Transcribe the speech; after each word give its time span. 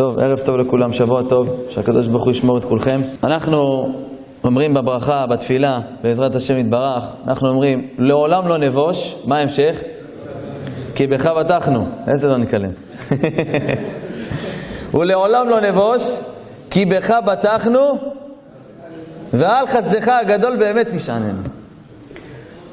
טוב, 0.00 0.18
ערב 0.18 0.38
טוב 0.38 0.56
לכולם, 0.56 0.92
שבוע 0.92 1.22
טוב, 1.28 1.64
שהקדוש 1.68 2.08
ברוך 2.08 2.24
הוא 2.24 2.32
ישמור 2.32 2.58
את 2.58 2.64
כולכם. 2.64 3.00
אנחנו 3.24 3.58
אומרים 4.44 4.74
בברכה, 4.74 5.26
בתפילה, 5.26 5.78
בעזרת 6.02 6.34
השם 6.34 6.58
יתברך, 6.58 7.04
אנחנו 7.28 7.48
אומרים, 7.48 7.88
לעולם 7.98 8.48
לא 8.48 8.58
נבוש, 8.58 9.16
מה 9.24 9.38
ההמשך? 9.38 9.80
כי 10.94 11.06
בך 11.06 11.26
בטחנו, 11.40 11.86
איזה 12.08 12.26
לא 12.26 12.36
נקלם. 12.36 12.70
ולעולם 14.94 15.48
לא 15.48 15.60
נבוש, 15.60 16.18
כי 16.70 16.86
בך 16.86 17.14
בטחנו, 17.26 17.98
ועל 19.32 19.66
חסדך 19.66 20.08
הגדול 20.08 20.56
באמת 20.56 20.94
נשעננו. 20.94 21.42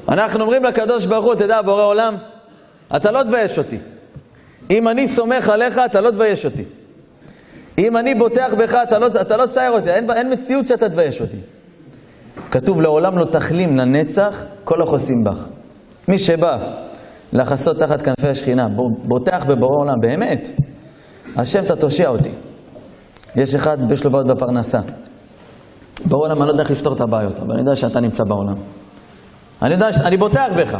אנחנו 0.08 0.40
אומרים 0.40 0.64
לקדוש 0.64 1.06
ברוך 1.06 1.24
הוא, 1.24 1.34
תדע, 1.34 1.62
בורא 1.62 1.82
עולם, 1.82 2.14
אתה 2.96 3.10
לא 3.10 3.22
תבייש 3.22 3.58
אותי. 3.58 3.78
אם 4.70 4.88
אני 4.88 5.08
סומך 5.08 5.48
עליך, 5.48 5.80
אתה 5.86 6.00
לא 6.00 6.10
תבייש 6.10 6.44
אותי. 6.44 6.64
אם 7.78 7.96
אני 7.96 8.14
בוטח 8.14 8.54
בך, 8.58 8.74
אתה 8.82 8.98
לא, 8.98 9.06
אתה 9.06 9.36
לא 9.36 9.46
צייר 9.46 9.72
אותי, 9.72 9.90
אין, 9.90 10.10
אין 10.10 10.32
מציאות 10.32 10.66
שאתה 10.66 10.88
תבייש 10.88 11.20
אותי. 11.20 11.36
כתוב, 12.50 12.80
לעולם 12.80 13.18
לא 13.18 13.24
תחלים 13.24 13.76
לנצח 13.76 14.44
כל 14.64 14.82
החוסים 14.82 15.16
בך. 15.24 15.48
מי 16.08 16.18
שבא 16.18 16.56
לחסות 17.32 17.78
תחת 17.78 18.02
כנפי 18.02 18.28
השכינה, 18.28 18.66
בוטח 19.04 19.44
בבורא 19.44 19.76
עולם, 19.80 20.00
באמת, 20.00 20.48
השם 21.36 21.64
אתה 21.64 21.76
תושיע 21.76 22.08
אותי. 22.08 22.30
יש 23.36 23.54
אחד, 23.54 23.78
יש 23.92 24.04
לו 24.04 24.10
בעיות 24.10 24.26
בפרנסה. 24.26 24.78
בורא 26.04 26.26
עולם, 26.26 26.38
אני 26.38 26.46
לא 26.46 26.52
יודע 26.52 26.62
איך 26.62 26.70
לפתור 26.70 26.94
את 26.94 27.00
הבעיות, 27.00 27.38
אבל 27.38 27.52
אני 27.52 27.60
יודע 27.60 27.76
שאתה 27.76 28.00
נמצא 28.00 28.24
בעולם. 28.24 28.54
אני 29.62 29.74
יודע, 29.74 29.88
אני 30.04 30.16
בוטח 30.16 30.46
בך. 30.56 30.78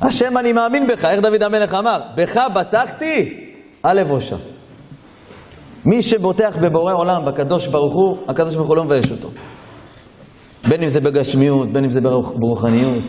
השם, 0.00 0.38
אני 0.38 0.52
מאמין 0.52 0.86
בך, 0.86 1.04
איך 1.04 1.20
דוד 1.20 1.42
המלך 1.42 1.74
אמר? 1.74 2.00
בך 2.14 2.40
בטחתי, 2.54 3.46
אל 3.84 3.98
אבושה. 3.98 4.36
מי 5.86 6.02
שבוטח 6.02 6.56
בבורא 6.62 6.92
עולם, 6.92 7.24
בקדוש 7.24 7.66
ברוך 7.66 7.94
הוא, 7.94 8.16
הקדוש 8.28 8.56
ברוך 8.56 8.68
הוא 8.68 8.76
לא 8.76 8.84
מבייש 8.84 9.10
אותו. 9.10 9.28
בין 10.68 10.82
אם 10.82 10.88
זה 10.88 11.00
בגשמיות, 11.00 11.72
בין 11.72 11.84
אם 11.84 11.90
זה 11.90 12.00
ברוחניות. 12.40 13.04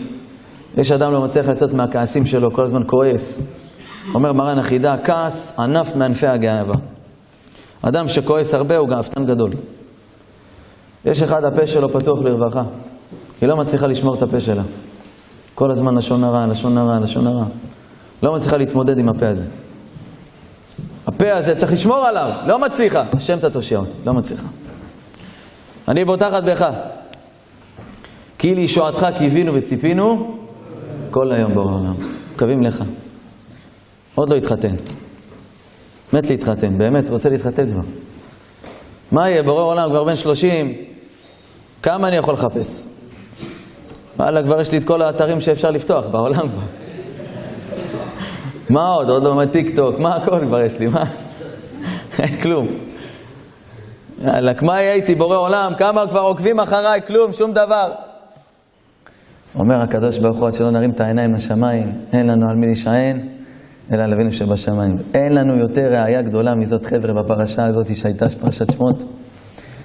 יש 0.77 0.91
אדם 0.91 1.11
לא 1.11 1.21
מצליח 1.21 1.47
לצאת 1.47 1.73
מהכעסים 1.73 2.25
שלו, 2.25 2.53
כל 2.53 2.65
הזמן 2.65 2.81
כועס. 2.87 3.41
אומר 4.15 4.33
מרן 4.33 4.59
החידה, 4.59 4.95
כעס 5.03 5.53
ענף 5.59 5.95
מענפי 5.95 6.27
הגאווה. 6.27 6.75
אדם 7.81 8.07
שכועס 8.07 8.53
הרבה 8.53 8.77
הוא 8.77 8.89
גאוותן 8.89 9.25
גדול. 9.25 9.49
יש 11.05 11.21
אחד, 11.21 11.43
הפה 11.43 11.67
שלו 11.67 11.89
פתוח 11.89 12.19
לרווחה. 12.19 12.61
היא 13.41 13.49
לא 13.49 13.57
מצליחה 13.57 13.87
לשמור 13.87 14.15
את 14.15 14.21
הפה 14.23 14.39
שלה. 14.39 14.63
כל 15.55 15.71
הזמן 15.71 15.97
לשון 15.97 16.23
הרע, 16.23 16.45
לשון 16.47 16.77
הרע, 16.77 16.99
לשון 16.99 17.27
הרע. 17.27 17.45
לא 18.23 18.33
מצליחה 18.33 18.57
להתמודד 18.57 18.97
עם 18.97 19.09
הפה 19.09 19.27
הזה. 19.27 19.45
הפה 21.07 21.33
הזה, 21.33 21.55
צריך 21.55 21.71
לשמור 21.71 22.05
עליו, 22.05 22.31
לא 22.47 22.59
מצליחה. 22.59 23.03
השם 23.13 23.37
אתה 23.37 23.49
תושיע 23.49 23.77
אותי, 23.77 23.93
לא 24.05 24.13
מצליחה. 24.13 24.47
אני 25.87 26.05
בוטחת 26.05 26.43
בך. 26.43 26.69
כי 28.37 28.55
לישועתך 28.55 29.07
קיווינו 29.17 29.53
וציפינו 29.55 30.37
כל 31.11 31.31
היום 31.31 31.55
בעולם. 31.55 31.93
מקווים 32.35 32.63
לך. 32.63 32.83
עוד 34.15 34.29
לא 34.29 34.35
התחתן. 34.35 34.75
מת 36.13 36.29
להתחתן, 36.29 36.77
באמת, 36.77 37.09
רוצה 37.09 37.29
להתחתן 37.29 37.71
כבר. 37.71 37.81
מה 39.11 39.29
יהיה, 39.29 39.43
בורא 39.43 39.61
עולם 39.61 39.89
כבר 39.89 40.03
בן 40.03 40.15
שלושים, 40.15 40.73
כמה 41.83 42.07
אני 42.07 42.15
יכול 42.15 42.33
לחפש? 42.33 42.85
וואלה, 44.17 44.43
כבר 44.43 44.61
יש 44.61 44.71
לי 44.71 44.77
את 44.77 44.83
כל 44.83 45.01
האתרים 45.01 45.39
שאפשר 45.39 45.71
לפתוח 45.71 46.05
בעולם 46.05 46.49
כבר. 46.49 46.82
מה 48.69 48.87
עוד? 48.87 49.09
עוד 49.09 49.23
לא 49.23 49.45
טיק 49.51 49.75
טוק, 49.75 49.99
מה 49.99 50.15
הכל 50.15 50.39
כבר 50.47 50.65
יש 50.65 50.79
לי, 50.79 50.85
מה? 50.85 51.03
אין 52.19 52.41
כלום. 52.41 52.67
יאללה, 54.21 54.51
מה 54.61 54.81
יהיה 54.81 54.93
איתי 54.93 55.15
בורא 55.15 55.37
עולם? 55.37 55.71
כמה 55.77 56.07
כבר 56.07 56.19
עוקבים 56.19 56.59
אחריי? 56.59 57.01
כלום, 57.07 57.33
שום 57.33 57.51
דבר. 57.51 57.91
אומר 59.59 59.75
הקדוש 59.75 60.19
ברוך 60.19 60.37
הוא, 60.37 60.47
עד 60.47 60.53
שלא 60.53 60.71
נרים 60.71 60.91
את 60.91 60.99
העיניים 60.99 61.31
לשמיים, 61.33 61.91
אין 62.13 62.27
לנו 62.27 62.49
על 62.49 62.55
מי 62.55 62.65
להישען, 62.65 63.19
אלא 63.91 64.01
על 64.03 64.13
אבינו 64.13 64.31
שבשמיים. 64.31 64.95
אין 65.13 65.33
לנו 65.33 65.53
יותר 65.63 65.87
ראייה 65.89 66.21
גדולה 66.21 66.55
מזאת, 66.55 66.85
חבר'ה, 66.85 67.13
בפרשה 67.13 67.65
הזאת 67.65 67.95
שהייתה 67.95 68.25
פרשת 68.41 68.71
שמות. 68.71 69.03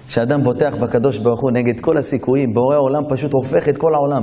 שאדם 0.08 0.42
בוטח 0.42 0.76
בקדוש 0.76 1.18
ברוך 1.18 1.40
הוא 1.40 1.50
נגד 1.50 1.80
כל 1.80 1.98
הסיכויים, 1.98 2.52
בורא 2.52 2.74
העולם 2.74 3.02
פשוט 3.08 3.32
הופך 3.32 3.68
את 3.68 3.78
כל 3.78 3.94
העולם. 3.94 4.22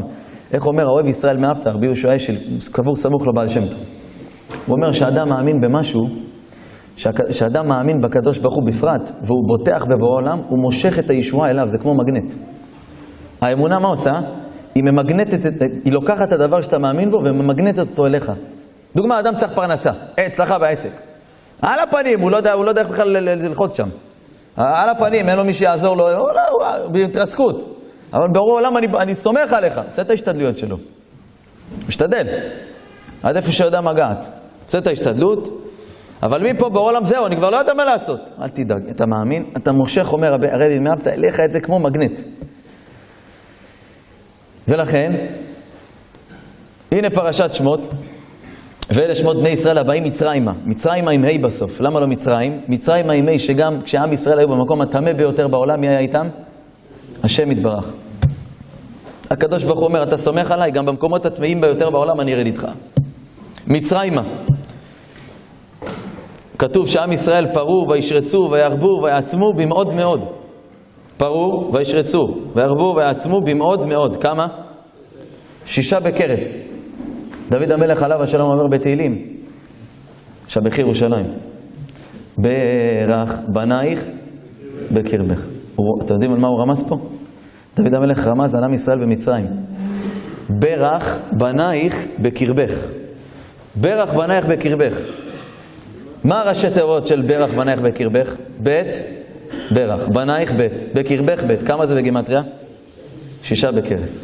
איך 0.54 0.66
אומר 0.66 0.84
האוהב 0.84 1.06
ישראל 1.06 1.38
מאפתר, 1.38 1.72
רבי 1.72 1.86
יהושע 1.86 2.16
אשל, 2.16 2.36
קבור 2.72 2.96
סמוך 2.96 3.28
לבעל 3.28 3.48
שם 3.48 3.68
טוב. 3.68 3.80
הוא 4.66 4.76
אומר 4.76 4.92
שאדם 4.92 5.30
מאמין 5.30 5.62
במשהו, 5.62 6.02
שאדם 7.32 7.68
מאמין 7.68 8.02
בקדוש 8.02 8.38
ברוך 8.38 8.56
הוא 8.56 8.64
בפרט, 8.68 9.12
והוא 9.24 9.48
בוטח 9.48 9.86
בבורא 9.86 10.16
עולם, 10.16 10.40
הוא 10.50 10.60
מושך 10.60 11.00
את 11.00 11.10
הישועה 11.10 11.50
אליו, 11.50 11.68
זה 11.70 11.78
כמו 11.78 11.94
מגנט. 11.96 12.34
האמונה 13.42 13.80
מה 13.80 13.88
עושה? 13.88 14.12
היא 14.76 14.84
ממגנטת, 14.84 15.62
היא 15.86 15.94
לוקחת 15.94 16.28
את 16.28 16.34
הדבר 16.34 16.62
שאתה 16.62 16.80
מאמין 16.80 17.12
בו 17.12 17.18
וממגנטת 17.26 17.80
אותו 17.80 18.06
אליך. 18.06 18.32
דוגמה, 18.96 19.20
אדם 19.20 19.36
צריך 19.36 19.52
פרנסה, 19.52 19.92
הצלחה 20.18 20.60
בעסק. 20.60 20.92
על 21.62 21.80
הפנים, 21.80 22.22
הוא 22.22 22.32
לא 22.32 22.38
יודע, 22.38 22.54
הוא 22.54 22.66
לא 22.66 22.70
יודע 22.70 22.82
איך 22.82 22.90
בכלל 22.90 23.08
ללחוץ 23.18 23.78
שם. 23.78 23.90
על 24.58 24.90
הפנים, 24.90 25.30
אין 25.30 25.38
לו 25.38 25.46
מי 25.46 25.54
שיעזור 25.54 25.98
לו, 25.98 26.10
הוא, 26.10 26.30
הוא, 26.52 26.92
בהתרסקות. 26.92 27.80
אבל 28.14 28.28
ברור 28.34 28.54
העולם, 28.54 28.78
אני, 28.78 28.88
אני 29.00 29.16
סומך 29.16 29.54
עליך, 29.54 29.82
עושה 29.86 30.02
את 30.02 30.10
ההשתדלויות 30.10 30.58
שלו. 30.58 30.78
משתדל, 31.88 32.28
עד 33.24 33.36
איפה 33.36 33.52
שיודע 33.52 33.82
מגעת. 33.82 34.30
עושה 34.66 34.78
את 34.78 34.88
ההשתדלות, 34.88 35.62
אבל 36.24 36.52
מפה 36.52 36.70
בעולם 36.70 37.06
זהו, 37.06 37.26
אני 37.26 37.36
כבר 37.36 37.50
לא 37.50 37.58
יודע 37.58 37.74
מה 37.74 37.86
לעשות. 37.86 38.20
אל 38.42 38.48
תדאג, 38.48 38.90
אתה 38.90 39.06
מאמין, 39.06 39.46
אתה 39.58 39.72
מושך, 39.72 40.14
אומר 40.14 40.34
הרבי 40.34 40.80
מאפתא, 40.80 41.10
אליך 41.10 41.40
את 41.40 41.52
זה 41.52 41.60
כמו 41.60 41.80
מגנט. 41.80 42.20
ולכן, 44.68 45.14
הנה 46.92 47.10
פרשת 47.10 47.54
שמות, 47.54 47.80
ואלה 48.90 49.16
שמות 49.16 49.38
בני 49.38 49.50
ישראל 49.50 49.78
הבאים 49.78 50.04
מצרימה. 50.04 50.54
מצרימה 50.66 51.12
עם 51.12 51.26
ה' 51.26 51.38
בסוף. 51.44 51.82
למה 51.82 52.00
לא 52.00 52.08
מצרים? 52.08 52.62
מצרימה 52.68 53.14
עם 53.14 53.28
ה' 53.28 53.40
שגם 53.40 53.82
כשעם 53.82 54.14
ישראל 54.14 54.40
היו 54.40 54.48
במקום 54.48 54.82
הטמא 54.82 55.14
ביותר 55.14 55.48
בעולם, 55.48 55.82
מי 55.82 55.88
היה 55.88 56.00
איתם? 56.00 56.28
השם 57.24 57.52
יתברך. 57.52 57.94
הקדוש 59.30 59.64
ברוך 59.64 59.80
הוא 59.80 59.88
אומר, 59.88 60.04
אתה 60.04 60.18
סומך 60.18 60.52
עליי, 60.52 60.72
גם 60.72 60.86
במקומות 60.86 61.26
הטמאים 61.26 61.62
ביותר 61.62 61.90
בעולם 61.90 62.20
אני 62.22 62.34
ארד 62.34 62.46
איתך. 62.46 62.68
מצרימה. 63.68 64.22
כתוב 66.60 66.88
שעם 66.88 67.12
ישראל 67.12 67.54
פרו 67.54 67.86
וישרצו 67.90 68.50
וירבו 68.52 69.04
ויעצמו 69.04 69.54
במאוד 69.54 69.94
מאוד. 69.94 70.26
פרו 71.18 71.72
וישרצו 71.74 72.28
וירבו 72.56 72.94
ויעצמו 72.98 73.42
במאוד 73.42 73.86
מאוד. 73.86 74.24
כמה? 74.24 74.48
שישה 75.66 76.00
בכרס. 76.00 76.58
דוד 77.50 77.72
המלך 77.72 78.04
עליו 78.04 78.24
השלום 78.24 78.52
אומר 78.52 78.68
בתהילים, 78.72 79.18
שבחי 80.48 80.82
ירושלים, 80.82 81.26
ברך 82.38 83.40
בנייך 83.48 84.04
בקרבך. 84.92 85.48
אתם 86.04 86.14
יודעים 86.14 86.34
על 86.34 86.40
מה 86.40 86.48
הוא 86.48 86.62
רמז 86.62 86.84
פה? 86.90 86.96
דוד 87.76 87.94
המלך 87.94 88.28
רמז 88.28 88.56
על 88.56 88.64
עם 88.64 88.74
ישראל 88.74 89.00
במצרים. 89.00 89.46
ברך 90.50 91.22
בנייך 91.32 92.08
בקרבך. 92.20 92.86
ברך 93.76 94.14
בנייך 94.14 94.46
בקרבך. 94.46 95.25
מה 96.26 96.44
ראשי 96.46 96.70
תיבות 96.70 97.08
של 97.08 97.22
ברך 97.22 97.54
בנייך 97.54 97.80
בקרבך? 97.82 98.36
בית, 98.60 98.96
ברך. 99.72 100.08
בנייך 100.08 100.52
בית. 100.52 100.94
בקרבך 100.94 101.44
בית. 101.44 101.64
כמה 101.64 101.86
זה 101.86 101.96
בגימטריה? 101.96 102.42
שישה 103.44 103.72
בכרס. 103.72 104.24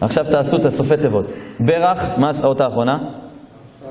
עכשיו 0.00 0.24
תעשו 0.24 0.56
את 0.56 0.64
הסופי 0.64 0.96
תיבות. 0.96 1.32
ברך, 1.60 2.08
מה 2.16 2.30
האות 2.42 2.60
האחרונה? 2.60 2.98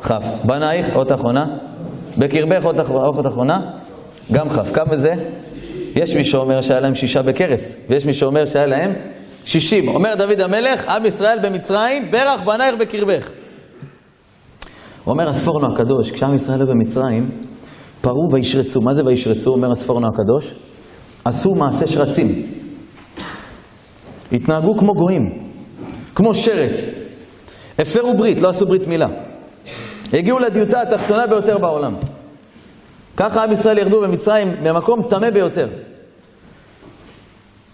כ'. 0.01 0.11
בנייך, 0.43 0.89
אות 0.95 1.11
האחרונה. 1.11 1.45
בקרבך, 2.17 2.65
אות 2.65 3.25
האחרונה? 3.25 3.59
גם 4.31 4.49
כ'. 4.49 4.73
כמה 4.73 4.95
זה? 4.95 5.13
יש 5.95 6.15
מי 6.15 6.23
שאומר 6.23 6.61
שהיה 6.61 6.79
להם 6.79 6.95
שישה 6.95 7.21
בכרס, 7.21 7.77
ויש 7.89 8.05
מי 8.05 8.13
שאומר 8.13 8.45
שהיה 8.45 8.65
להם 8.65 8.93
שישים. 9.45 9.87
אומר 9.87 10.15
דוד 10.15 10.41
המלך, 10.41 10.87
עם 10.87 11.05
ישראל 11.05 11.39
במצרים, 11.43 12.11
ברך 12.11 12.41
בנייך 12.41 12.75
בקרבך. 12.79 13.31
אומר 15.09 15.29
הספורנו 15.29 15.73
הקדוש, 15.73 16.11
כשעם 16.11 16.35
ישראל 16.35 16.59
היו 16.59 16.67
במצרים, 16.67 17.29
פרו 18.01 18.27
וישרצו. 18.31 18.81
מה 18.81 18.93
זה 18.93 19.01
וישרצו? 19.05 19.49
אומר 19.49 19.71
הספורנו 19.71 20.07
הקדוש. 20.07 20.53
עשו 21.25 21.55
מעשה 21.55 21.87
שרצים. 21.87 22.51
התנהגו 24.31 24.77
כמו 24.77 24.93
גויים. 24.93 25.49
כמו 26.15 26.33
שרץ. 26.33 26.93
הפרו 27.79 28.13
ברית, 28.17 28.41
לא 28.41 28.49
עשו 28.49 28.65
ברית 28.65 28.87
מילה. 28.87 29.07
הגיעו 30.13 30.39
לדיוטה 30.39 30.81
התחתונה 30.81 31.27
ביותר 31.27 31.57
בעולם. 31.57 31.95
ככה 33.17 33.43
עם 33.43 33.51
ישראל 33.51 33.77
ירדו 33.77 34.01
במצרים 34.01 34.55
במקום 34.63 35.03
טמא 35.09 35.29
ביותר. 35.29 35.67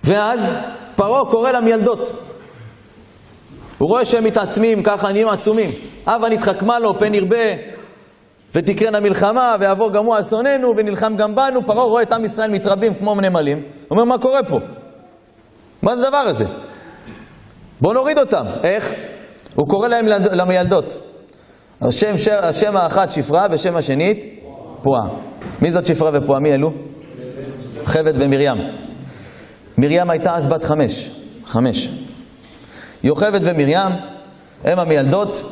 ואז 0.03 0.39
פרעה 0.95 1.25
קורא 1.31 1.51
למילדות. 1.51 2.11
הוא 3.77 3.89
רואה 3.89 4.05
שהם 4.05 4.23
מתעצמים, 4.23 4.83
ככה 4.83 5.11
נהיים 5.11 5.27
עצומים. 5.27 5.69
הבה 6.07 6.29
נתחכמה 6.29 6.79
לו, 6.79 6.99
פן 6.99 7.13
ירבה, 7.13 7.45
ותקרנה 8.55 8.99
מלחמה, 8.99 9.55
ויעבור 9.59 9.91
גם 9.91 10.05
הוא 10.05 10.19
אסוננו, 10.19 10.73
ונלחם 10.77 11.15
גם 11.15 11.35
בנו, 11.35 11.65
פרעה 11.65 11.83
רואה 11.85 12.01
את 12.01 12.11
עם 12.11 12.25
ישראל 12.25 12.51
מתרבים 12.51 12.93
כמו 12.93 13.15
נמלים, 13.15 13.61
אומר, 13.91 14.03
מה 14.03 14.17
קורה 14.17 14.43
פה? 14.43 14.57
מה 15.81 15.97
זה 15.97 16.07
הדבר 16.07 16.17
הזה? 16.17 16.45
בואו 17.81 17.93
נוריד 17.93 18.19
אותם. 18.19 18.45
איך? 18.63 18.93
הוא 19.55 19.67
קורא 19.67 19.87
להם 19.87 20.05
למילדות. 20.31 20.97
השם, 21.81 22.17
ש... 22.17 22.27
השם 22.27 22.77
האחת 22.77 23.09
שפרה, 23.09 23.47
ושם 23.51 23.75
השנית 23.75 24.25
פועה. 24.81 25.07
מי 25.61 25.71
זאת 25.71 25.85
שפרה 25.85 26.11
ופועה? 26.13 26.39
מי 26.39 26.53
אלו? 26.53 26.71
חבד 27.85 28.13
ומרים. 28.15 28.57
מרים 29.77 30.09
הייתה 30.09 30.35
אז 30.35 30.47
בת 30.47 30.63
חמש. 30.63 31.11
חמש. 31.45 32.04
יוכבד 33.05 33.39
ומרים 33.43 33.91
הם 34.63 34.79
המילדות. 34.79 35.43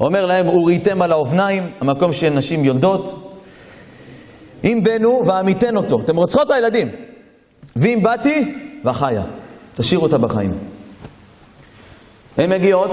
אומר 0.00 0.26
להם, 0.26 0.48
אוריתם 0.48 1.02
על 1.02 1.12
האובניים, 1.12 1.70
המקום 1.80 2.12
של 2.12 2.28
נשים 2.28 2.64
יולדות. 2.64 3.32
אם 4.64 4.80
בנו 4.84 5.22
ועמיתן 5.26 5.76
אותו. 5.76 6.00
אתם 6.00 6.16
רוצחות 6.16 6.46
את 6.46 6.50
הילדים. 6.50 6.88
ואם 7.76 7.98
באתי, 8.02 8.54
וחיה. 8.84 9.22
תשאירו 9.74 10.02
אותה 10.04 10.18
בחיים. 10.18 10.52
הן 12.38 12.50
מגיעות, 12.50 12.90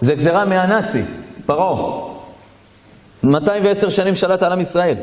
זה 0.00 0.14
גזירה 0.14 0.44
מהנאצי, 0.44 1.02
פרעה. 1.46 2.10
210 3.22 3.88
שנים 3.88 4.14
שלט 4.14 4.42
על 4.42 4.52
עם 4.52 4.60
ישראל. 4.60 4.96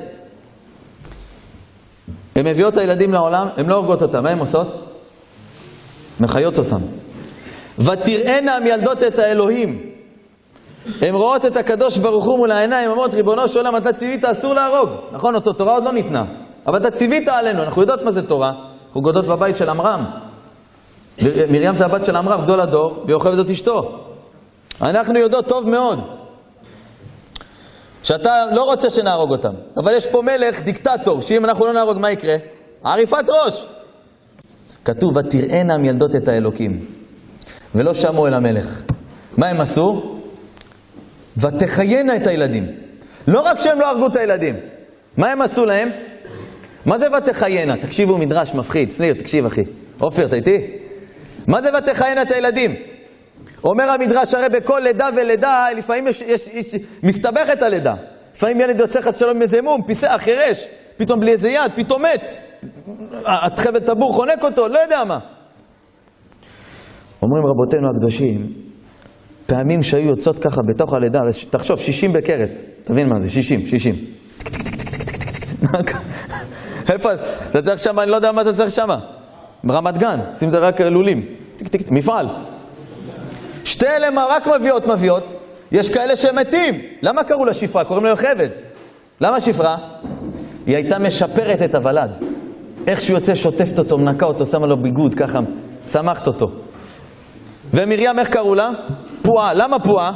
הן 2.36 2.48
מביאות 2.48 2.74
את 2.74 2.78
הילדים 2.78 3.14
לעולם, 3.14 3.48
הן 3.58 3.66
לא 3.66 3.76
הורגות 3.76 4.02
אותם, 4.02 4.24
מה 4.24 4.30
הן 4.30 4.40
עושות? 4.40 4.94
מחיות 6.20 6.58
אותם. 6.58 6.82
ותראינה 7.80 8.56
המילדות 8.56 9.04
את 9.04 9.20
האלוהים. 9.20 9.92
הן 11.02 11.14
רואות 11.14 11.46
את 11.46 11.58
הקדוש 11.58 11.98
ברוך 11.98 12.26
הוא 12.26 12.38
מול 12.38 12.52
העיניים, 12.52 12.90
אומרות, 12.90 13.14
ריבונו 13.14 13.48
של 13.48 13.58
עולם, 13.58 13.76
אתה 13.76 13.94
ציווית, 13.94 14.26
אסור 14.26 14.54
להרוג. 14.54 14.90
נכון, 15.12 15.36
אותו 15.36 15.54
תורה 15.54 15.74
עוד 15.74 15.84
לא 15.84 15.92
ניתנה. 15.92 16.24
אבל 16.68 16.78
אתה 16.78 16.92
ציווית 16.92 17.28
עלינו, 17.28 17.64
אנחנו 17.64 17.82
יודעות 17.82 18.02
מה 18.02 18.12
זה 18.12 18.28
תורה. 18.28 18.52
אנחנו 18.88 19.02
גודות 19.02 19.26
בבית 19.26 19.58
של 19.58 19.70
עמרם. 19.70 20.06
מרים 21.22 21.76
זה 21.76 21.86
הבת 21.86 22.06
של 22.06 22.16
עמרם, 22.16 22.42
גדול 22.42 22.62
הדור, 22.62 23.04
ויוכבד 23.08 23.36
זאת 23.36 23.50
אשתו. 23.50 24.00
אנחנו 24.82 25.20
יודעות 25.20 25.48
טוב 25.48 25.70
מאוד 25.70 26.00
שאתה 28.04 28.46
לא 28.52 28.64
רוצה 28.64 28.90
שנהרוג 28.90 29.32
אותם, 29.32 29.54
אבל 29.78 29.94
יש 29.94 30.08
פה 30.08 30.22
מלך, 30.22 30.62
דיקטטור, 30.62 31.22
שאם 31.22 31.46
אנחנו 31.46 31.66
לא 31.66 31.74
נהרוג, 31.74 31.98
מה 31.98 32.12
יקרה? 32.12 32.36
עריפת 32.84 33.26
ראש. 33.30 33.66
כתוב, 34.86 35.18
ותראינה 35.18 35.78
מילדות 35.78 36.16
את 36.16 36.28
האלוקים, 36.28 36.86
ולא 37.76 37.94
שמעו 37.94 38.28
אל 38.28 38.34
המלך. 38.34 38.82
מה 39.38 39.48
הם 39.48 39.62
עשו? 39.62 40.18
ותחיינה 41.38 42.16
את 42.16 42.28
הילדים. 42.28 42.68
לא 43.28 43.40
רק 43.40 43.60
שהם 43.60 43.80
לא 43.80 43.92
הרגו 43.92 44.08
את 44.08 44.16
הילדים, 44.16 44.56
מה 45.18 45.32
הם 45.32 45.42
עשו 45.42 45.66
להם? 45.66 45.90
מה 46.86 46.98
זה 46.98 47.08
ותחיינה? 47.18 47.78
תקשיבו, 47.78 48.18
מדרש 48.18 48.54
מפחיד. 48.54 48.92
שניר, 48.92 49.14
תקשיב 49.14 49.46
אחי. 49.46 49.64
עופר, 50.00 50.26
אתה 50.26 50.36
איתי? 50.36 50.78
מה 51.48 51.62
זה 51.62 51.70
ותחיינה 51.78 52.22
את 52.22 52.32
הילדים? 52.32 52.76
אומר 53.64 53.90
המדרש, 53.92 54.34
הרי 54.34 54.50
בכל 54.50 54.82
לידה 54.84 55.10
ולידה, 55.16 55.68
לפעמים 55.78 56.08
יש, 56.08 56.22
יש, 56.22 56.48
יש, 56.48 56.76
מסתבכת 57.04 57.62
הלידה. 57.62 57.94
לפעמים 58.36 58.62
ילד 58.62 58.80
יוצא 58.80 59.02
חס 59.02 59.20
שלום 59.20 59.36
עם 59.36 59.42
איזה 59.42 59.62
מום, 59.62 59.82
פיסח, 59.88 60.16
חירש, 60.18 60.68
פתאום 60.98 61.20
בלי 61.20 61.32
איזה 61.32 61.50
יד, 61.50 61.72
פתאום 61.76 62.02
מת. 62.02 62.32
התחבת 63.26 63.86
טבור 63.86 64.14
חונק 64.14 64.44
אותו, 64.44 64.68
לא 64.68 64.80
יודע 64.80 65.04
מה. 65.04 65.37
אומרים 67.22 67.44
רבותינו 67.46 67.90
הקדושים, 67.90 68.48
פעמים 69.46 69.84
שהיו 69.84 70.10
יוצאות 70.10 70.40
ככה 70.40 70.62
בתוך 70.68 70.94
הלידה, 70.94 71.20
תחשוב, 71.50 71.80
60 71.80 72.14
בכרס, 72.14 72.66
תבין 72.84 73.10
מה 73.10 73.20
זה, 73.20 73.30
60, 73.30 73.68
60. 73.68 73.96
איפה, 76.94 77.10
אתה 77.50 77.62
צריך 77.62 77.80
שמה, 77.80 78.04
אני 78.04 78.12
לא 78.12 78.16
יודע 78.16 78.32
מה 78.32 78.42
אתה 78.42 78.54
צריך 78.54 78.72
שמה. 78.72 78.96
ברמת 79.64 79.98
גן, 79.98 80.20
שים 80.40 80.48
את 80.48 80.54
זה 80.54 80.60
רק 80.60 80.82
לולים. 80.82 81.26
מפעל. 81.92 82.28
שתי 83.64 83.88
אלה 83.88 84.26
רק 84.30 84.48
מביאות 84.48 84.88
מביאות, 84.88 85.34
יש 85.72 85.90
כאלה 85.90 86.16
שמתים. 86.16 86.76
למה 87.02 87.24
קראו 87.24 87.46
לה 87.46 87.54
שפרה? 87.54 87.84
קוראים 87.84 88.06
לה 88.06 88.10
יוכבד. 88.10 88.50
למה 89.22 89.42
שפרה? 89.42 89.78
היא 90.66 90.76
הייתה 90.76 91.00
משפרת 91.00 91.62
את 91.62 91.76
הוולד. 91.76 92.18
איך 92.88 93.02
שהוא 93.02 93.18
יוצא, 93.18 93.36
שוטפת 93.36 93.80
אותו, 93.80 93.98
מנקה 93.98 94.26
אותו, 94.26 94.46
שמה 94.46 94.68
לו 94.68 94.78
ביגוד, 94.82 95.16
ככה, 95.16 95.40
צמחת 95.86 96.28
אותו. 96.28 96.46
ומרים, 97.74 98.20
איך 98.20 98.30
קראו 98.30 98.56
לה? 98.56 98.70
פועה. 99.22 99.54
למה 99.54 99.80
פועה? 99.80 100.12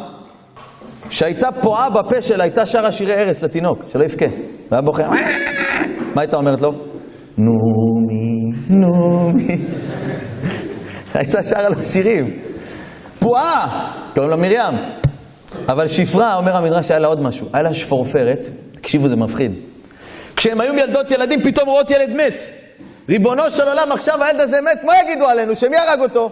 שהייתה 1.09 1.51
פועה 1.51 1.89
בפה 1.89 2.21
שלה, 2.21 2.43
הייתה 2.43 2.65
שרה 2.65 2.91
שירי 2.91 3.13
ארס 3.13 3.43
לתינוק, 3.43 3.83
שלא 3.91 4.03
יבכה. 4.03 4.25
והיה 4.71 4.81
בוכה. 4.81 5.03
מה 6.15 6.21
הייתה 6.21 6.37
אומרת 6.37 6.61
לו? 6.61 6.69
נומי, 7.37 8.51
נומי. 8.69 9.57
הייתה 11.13 11.43
שרה 11.43 11.69
לו 11.69 11.75
שירים. 11.83 12.33
פועה! 13.19 13.87
קוראים 14.13 14.31
לה 14.31 14.37
מרים. 14.37 15.01
אבל 15.69 15.87
שפרה, 15.87 16.35
אומר 16.35 16.57
המדרש, 16.57 16.91
היה 16.91 16.99
לה 16.99 17.07
עוד 17.07 17.21
משהו. 17.21 17.47
היה 17.53 17.63
לה 17.63 17.73
שפורפרת, 17.73 18.49
תקשיבו, 18.71 19.09
זה 19.09 19.15
מפחיד. 19.15 19.51
כשהם 20.35 20.61
היו 20.61 20.73
ילדות 20.73 21.11
ילדים, 21.11 21.41
פתאום 21.41 21.69
רואות 21.69 21.91
ילד 21.91 22.09
מת. 22.09 22.43
ריבונו 23.09 23.49
של 23.49 23.67
עולם, 23.67 23.91
עכשיו 23.91 24.23
הילד 24.23 24.41
הזה 24.41 24.57
מת, 24.61 24.83
מה 24.83 24.93
יגידו 25.03 25.25
עלינו? 25.25 25.55
שמי 25.55 25.77
הרג 25.77 25.99
אותו? 25.99 26.29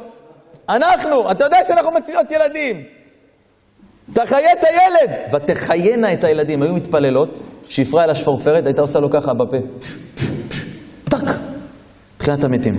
אנחנו. 0.69 1.31
אתה 1.31 1.43
יודע 1.43 1.57
שאנחנו 1.67 1.91
מצילות 1.91 2.31
ילדים. 2.31 2.83
תחיה 4.13 4.53
את 4.53 4.63
הילד! 4.63 5.17
ותחיינה 5.33 6.13
את 6.13 6.23
הילדים. 6.23 6.61
היו 6.61 6.73
מתפללות, 6.73 7.39
שפרה 7.67 8.03
אל 8.03 8.09
השפורפרת, 8.09 8.65
הייתה 8.65 8.81
עושה 8.81 8.99
לו 8.99 9.09
ככה 9.09 9.33
בפה. 9.33 9.57
טק! 11.03 11.33
תחיית 12.17 12.43
המתים. 12.43 12.73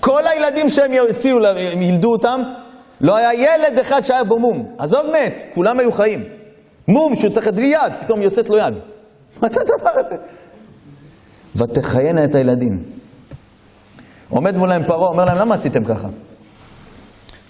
כל 0.00 0.26
הילדים 0.26 0.68
שהם 0.68 0.92
יוציאו, 0.92 1.36
הם 1.72 1.82
ילדו 1.82 2.12
אותם, 2.12 2.40
לא 3.00 3.16
היה 3.16 3.34
ילד 3.34 3.78
אחד 3.78 4.00
שהיה 4.00 4.24
בו 4.24 4.38
מום. 4.38 4.74
עזוב 4.78 5.06
מת, 5.06 5.40
כולם 5.54 5.80
היו 5.80 5.92
חיים. 5.92 6.24
מום 6.88 7.16
שהוא 7.16 7.30
צריך 7.32 7.48
בלי 7.48 7.66
יד, 7.66 7.92
פתאום 8.00 8.22
יוצאת 8.22 8.50
לו 8.50 8.58
יד. 8.58 8.74
מה 9.42 9.48
זה 9.48 9.60
הדבר 9.60 9.90
הזה? 10.04 10.14
ותחיינה 11.56 12.24
את 12.24 12.34
הילדים. 12.34 12.78
עומד 14.30 14.56
מולם 14.56 14.86
פרעה, 14.86 15.08
אומר 15.08 15.24
להם, 15.24 15.36
למה 15.40 15.54
עשיתם 15.54 15.84
ככה? 15.84 16.08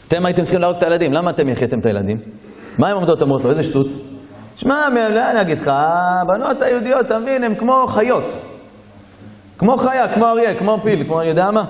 אתם 0.08 0.26
הייתם 0.26 0.42
צריכים 0.42 0.60
להרוג 0.60 0.76
את 0.76 0.82
הילדים, 0.82 1.12
למה 1.12 1.30
אתם 1.30 1.48
יחייתם 1.48 1.80
את 1.80 1.86
הילדים? 1.86 2.18
מה 2.78 2.88
הם 2.90 2.96
עומדות 2.96 3.22
אומרות 3.22 3.44
לו? 3.44 3.50
איזה 3.50 3.62
שטות? 3.62 3.86
שמע, 4.56 4.88
לאן 4.94 5.18
אני 5.18 5.40
אגיד 5.40 5.58
לך? 5.58 5.70
הבנות 5.74 6.62
היהודיות, 6.62 7.06
אתה 7.06 7.18
מבין, 7.18 7.44
הן 7.44 7.54
כמו 7.54 7.86
חיות. 7.86 8.24
כמו 9.58 9.76
חיה, 9.76 10.14
כמו 10.14 10.26
אריה, 10.26 10.54
כמו 10.54 10.78
פיל, 10.82 11.04
כמו 11.04 11.20
אני 11.20 11.28
יודע 11.28 11.50
מה. 11.50 11.64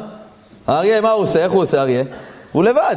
האריה, 0.66 1.00
מה 1.00 1.10
הוא 1.10 1.22
עושה? 1.22 1.44
איך 1.44 1.52
הוא 1.52 1.62
עושה 1.62 1.80
אריה? 1.80 2.04
הוא 2.52 2.64
לבד. 2.64 2.96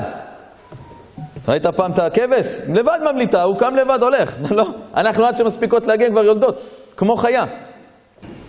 ראית 1.48 1.68
פעם 1.68 1.92
את 1.92 2.00
הכבש? 2.00 2.46
לבד 2.68 3.00
ממליטה, 3.12 3.44
הוא 3.44 3.60
קם 3.60 3.76
לבד, 3.76 4.00
הולך. 4.02 4.38
לא, 4.58 4.66
אנחנו 4.96 5.26
עד 5.26 5.36
שמספיקות 5.36 5.88
להגן 5.88 6.12
כבר 6.12 6.24
יולדות, 6.24 6.64
כמו 6.98 7.18
חיה. 7.18 7.44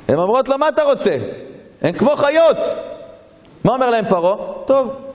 הן 0.09 0.19
אומרות 0.19 0.49
לו, 0.49 0.59
מה 0.59 0.69
אתה 0.69 0.83
רוצה? 0.83 1.17
הן 1.83 1.93
כמו 1.93 2.17
חיות. 2.17 2.59
מה 3.65 3.73
אומר 3.73 3.91
להם 3.91 4.05
פרעה? 4.05 4.37
טוב, 4.67 5.12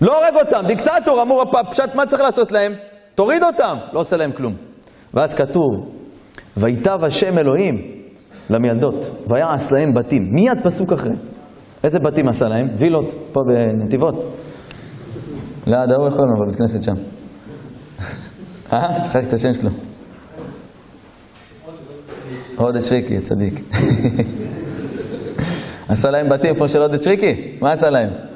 לא 0.00 0.18
הורג 0.18 0.46
אותם, 0.46 0.66
דיקטטור, 0.66 1.22
אמור 1.22 1.42
הפשט, 1.42 1.94
מה 1.94 2.06
צריך 2.06 2.22
לעשות 2.22 2.52
להם? 2.52 2.72
תוריד 3.14 3.42
אותם. 3.42 3.76
לא 3.92 4.00
עושה 4.00 4.16
להם 4.16 4.32
כלום. 4.32 4.54
ואז 5.14 5.34
כתוב, 5.34 5.70
ויטב 6.56 7.04
השם 7.04 7.38
אלוהים 7.38 7.74
למילדות, 8.50 9.10
ויעש 9.28 9.72
להם 9.72 9.94
בתים. 9.94 10.22
מיד 10.32 10.58
פסוק 10.64 10.92
אחרי. 10.92 11.16
איזה 11.84 11.98
בתים 11.98 12.28
עשה 12.28 12.48
להם? 12.48 12.68
וילות, 12.78 13.12
פה 13.32 13.40
בנתיבות. 13.46 14.14
ליד 15.66 15.90
ההוא, 15.90 16.06
איך 16.06 16.14
קוראים 16.14 16.32
לו 16.32 16.44
בבית 16.44 16.58
כנסת 16.58 16.82
שם? 16.82 16.92
אה? 18.72 19.04
שכחתי 19.04 19.26
את 19.26 19.32
השם 19.32 19.52
שלו. 19.52 19.70
עודד 22.56 22.80
שריקי, 22.80 23.20
צדיק. 23.20 23.60
עשה 25.88 26.10
להם 26.10 26.28
בתים 26.28 26.54
כמו 26.54 26.68
של 26.68 26.82
עודד 26.82 27.02
שריקי? 27.02 27.58
מה 27.60 27.72
עשה 27.72 27.90
להם? 27.90 28.29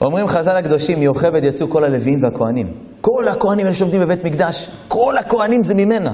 אומרים 0.00 0.28
חז"ל 0.28 0.56
הקדושים, 0.56 0.98
מיוכבד 0.98 1.44
יצאו 1.44 1.70
כל 1.70 1.84
הלוויים 1.84 2.18
והכוהנים. 2.22 2.72
כל 3.00 3.28
הכוהנים 3.28 3.66
האלה 3.66 3.76
שעובדים 3.76 4.00
בבית 4.00 4.24
מקדש, 4.24 4.70
כל 4.88 5.16
הכוהנים 5.16 5.64
זה 5.64 5.74
ממנה. 5.74 6.12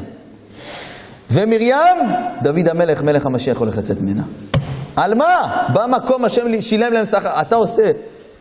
ומרים, 1.31 1.97
דוד 2.43 2.69
המלך, 2.69 3.03
מלך 3.03 3.27
המשיח 3.27 3.59
הולך 3.59 3.79
לצאת 3.79 4.01
ממנה. 4.01 4.23
על 4.97 5.15
מה? 5.15 5.67
במקום 5.75 6.25
השם 6.25 6.61
שילם 6.61 6.93
להם 6.93 7.07
שכר. 7.07 7.41
אתה 7.41 7.57
עושה, 7.57 7.91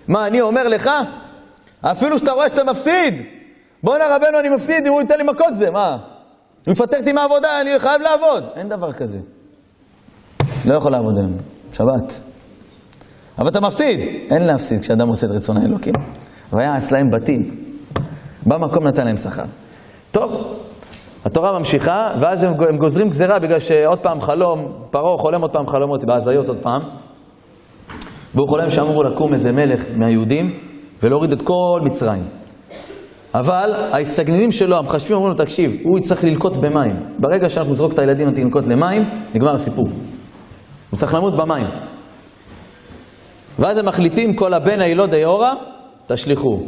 מה 0.08 0.28
אני 0.28 0.42
אומר 0.42 0.68
לך? 0.68 0.90
אפילו 1.82 2.20
שאתה 2.20 2.32
רואה 2.32 2.50
שאתה 2.50 2.64
מפסיד. 2.64 3.14
בואנה 3.84 4.16
רבנו, 4.16 4.40
אני 4.40 4.50
מפסיד, 4.50 4.88
אם 4.88 4.92
הוא 4.92 5.02
ייתן 5.02 5.18
לי 5.18 5.24
מכות 5.24 5.56
זה, 5.58 5.72
מה? 5.72 5.98
הוא 6.66 6.72
יפטר 6.72 6.98
אותי 6.98 7.14
מהעבודה, 7.14 7.62
אני 7.62 7.80
חייב 7.80 8.02
לעבוד. 8.02 8.44
אין 8.56 8.70
דבר 8.70 8.92
כזה. 8.94 9.18
לא 10.66 10.78
יכול 10.78 10.92
לעבוד 10.92 11.18
עלינו. 11.20 11.38
שבת. 11.74 12.33
אבל 13.44 13.52
אתה 13.52 13.60
מפסיד. 13.60 14.00
אין 14.30 14.46
להפסיד 14.46 14.80
כשאדם 14.80 15.08
עושה 15.08 15.28
את 15.28 15.32
רצון 15.32 15.58
האלוקים. 15.58 15.94
ויעש 16.54 16.92
להם 16.92 17.10
בתים. 17.10 17.42
במקום 18.46 18.88
נתן 18.88 19.06
להם 19.06 19.18
שכר. 19.18 19.44
טוב, 20.12 20.32
התורה 21.26 21.60
ממשיכה, 21.60 22.12
ואז 22.20 22.44
הם, 22.44 22.54
הם 22.70 22.78
גוזרים 22.78 23.10
גזירה 23.10 23.40
בגלל 23.40 23.60
שעוד 23.60 24.00
פעם 24.00 24.22
חלום, 24.22 24.68
פרעה 24.92 25.18
חולם 25.18 25.42
עוד 25.42 25.52
פעם 25.52 25.68
חלומות, 25.68 26.06
בהזיות 26.06 26.50
עוד 26.50 26.58
פעם. 26.62 26.82
והוא 28.36 28.50
חולם 28.50 28.70
שאמור 28.70 29.04
לקום 29.04 29.34
איזה 29.34 29.52
מלך 29.52 29.84
מהיהודים 29.96 30.50
ולהוריד 31.04 31.32
את 31.32 31.42
כל 31.42 31.80
מצרים. 31.84 32.24
אבל 33.36 33.74
ההסתגננים 33.92 34.52
שלו, 34.52 34.78
המחשבים 34.78 35.18
אמרו 35.18 35.30
לו, 35.30 35.36
תקשיב, 35.36 35.78
הוא 35.84 35.98
יצטרך 35.98 36.24
ללקוט 36.24 36.58
במים. 36.58 36.96
ברגע 37.20 37.50
שאנחנו 37.50 37.72
נזרוק 37.72 37.94
את 37.94 38.00
הילדים 38.00 38.28
ללקוט 38.28 38.68
למים, 38.68 39.02
נגמר 39.36 39.56
הסיפור. 39.56 39.86
הוא 40.90 40.98
צריך 40.98 41.14
למות 41.14 41.34
במים. 41.38 41.93
ואז 43.60 43.78
הם 43.78 43.86
מחליטים, 43.86 44.36
כל 44.36 44.54
הבן 44.54 44.82
הילוד 44.82 45.14
היאורה, 45.14 45.54
תשליכו. 46.08 46.64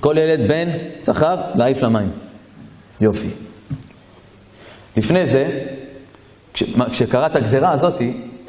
כל 0.00 0.14
ילד 0.18 0.48
בן 0.48 0.68
זכר, 1.02 1.36
להעיף 1.54 1.82
למים. 1.82 2.10
יופי. 3.00 3.28
לפני 4.96 5.26
זה, 5.26 5.60
כש, 6.54 6.62
כשקרא 6.90 7.26
את 7.26 7.36
הגזרה 7.36 7.70
הזאת, 7.70 8.00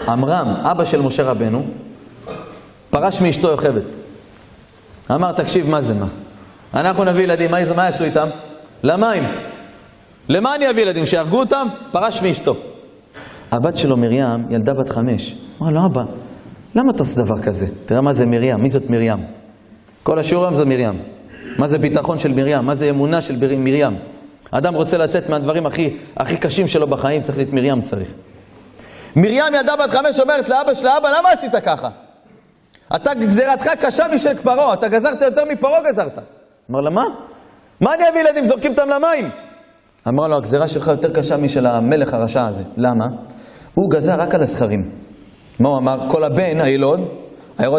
עמרם, 0.07 0.47
אבא 0.47 0.85
של 0.85 1.01
משה 1.01 1.23
רבנו, 1.23 1.65
פרש 2.89 3.21
מאשתו 3.21 3.47
יוכבד. 3.47 3.81
אמר, 5.11 5.31
תקשיב, 5.31 5.69
מה 5.69 5.81
זה 5.81 5.93
מה? 5.93 6.07
אנחנו 6.73 7.03
נביא 7.03 7.23
ילדים, 7.23 7.51
מה, 7.51 7.57
מה 7.75 7.85
יעשו 7.85 8.03
איתם? 8.03 8.27
למים. 8.83 9.23
למה 10.29 10.55
אני 10.55 10.69
אביא 10.69 10.83
ילדים? 10.83 11.05
שיהרגו 11.05 11.39
אותם? 11.39 11.67
פרש 11.91 12.21
מאשתו. 12.21 12.55
הבת 13.51 13.77
שלו, 13.77 13.97
מרים, 13.97 14.47
ילדה 14.49 14.73
בת 14.73 14.89
חמש. 14.89 15.35
אמר 15.61 15.71
לו, 15.71 15.85
אבא, 15.85 16.03
למה 16.75 16.91
אתה 16.91 17.03
עושה 17.03 17.21
דבר 17.21 17.41
כזה? 17.41 17.67
תראה 17.85 18.01
מה 18.01 18.13
זה 18.13 18.25
מרים, 18.25 18.59
מי 18.61 18.71
זאת 18.71 18.89
מרים? 18.89 19.25
כל 20.03 20.19
השיעור 20.19 20.43
היום 20.43 20.55
זה 20.55 20.65
מרים. 20.65 21.01
מה 21.57 21.67
זה 21.67 21.77
ביטחון 21.77 22.19
של 22.19 22.33
מרים? 22.33 22.65
מה 22.65 22.75
זה 22.75 22.89
אמונה 22.89 23.21
של 23.21 23.35
מרים? 23.57 23.97
אדם 24.51 24.75
רוצה 24.75 24.97
לצאת 24.97 25.29
מהדברים 25.29 25.65
הכי, 25.65 25.97
הכי 26.17 26.37
קשים 26.37 26.67
שלו 26.67 26.87
בחיים, 26.87 27.21
צריך 27.21 27.37
להיות 27.37 27.53
מרים 27.53 27.81
צריך. 27.81 28.13
מרים 29.15 29.53
ילדה 29.53 29.75
בת 29.75 29.91
חמש 29.91 30.19
אומרת 30.19 30.49
לאבא 30.49 30.73
של 30.73 30.87
האבא, 30.87 31.09
למה 31.09 31.29
עשית 31.29 31.51
ככה? 31.63 31.89
אתה 32.95 33.13
גזירתך 33.13 33.67
קשה 33.67 34.03
משל 34.13 34.37
פרעה, 34.43 34.73
אתה 34.73 34.87
גזרת 34.87 35.21
יותר 35.21 35.43
מפרעה 35.51 35.81
גזרת. 35.83 36.19
אמר 36.71 36.81
לה, 36.81 36.89
מה? 36.89 37.03
מה 37.81 37.93
אני 37.93 38.09
אביא 38.09 38.21
ילדים, 38.21 38.45
זורקים 38.45 38.71
אותם 38.71 38.89
למים? 38.89 39.29
אמר 40.07 40.27
לו, 40.27 40.37
הגזירה 40.37 40.67
שלך 40.67 40.87
יותר 40.87 41.13
קשה 41.13 41.37
משל 41.37 41.65
המלך 41.65 42.13
הרשע 42.13 42.47
הזה. 42.47 42.63
למה? 42.77 43.05
הוא 43.73 43.91
גזר 43.91 44.19
רק 44.19 44.35
על 44.35 44.43
הזכרים. 44.43 45.04
מה 45.59 45.69
הוא 45.69 45.77
אמר? 45.77 46.09
כל 46.09 46.23
הבן, 46.23 46.61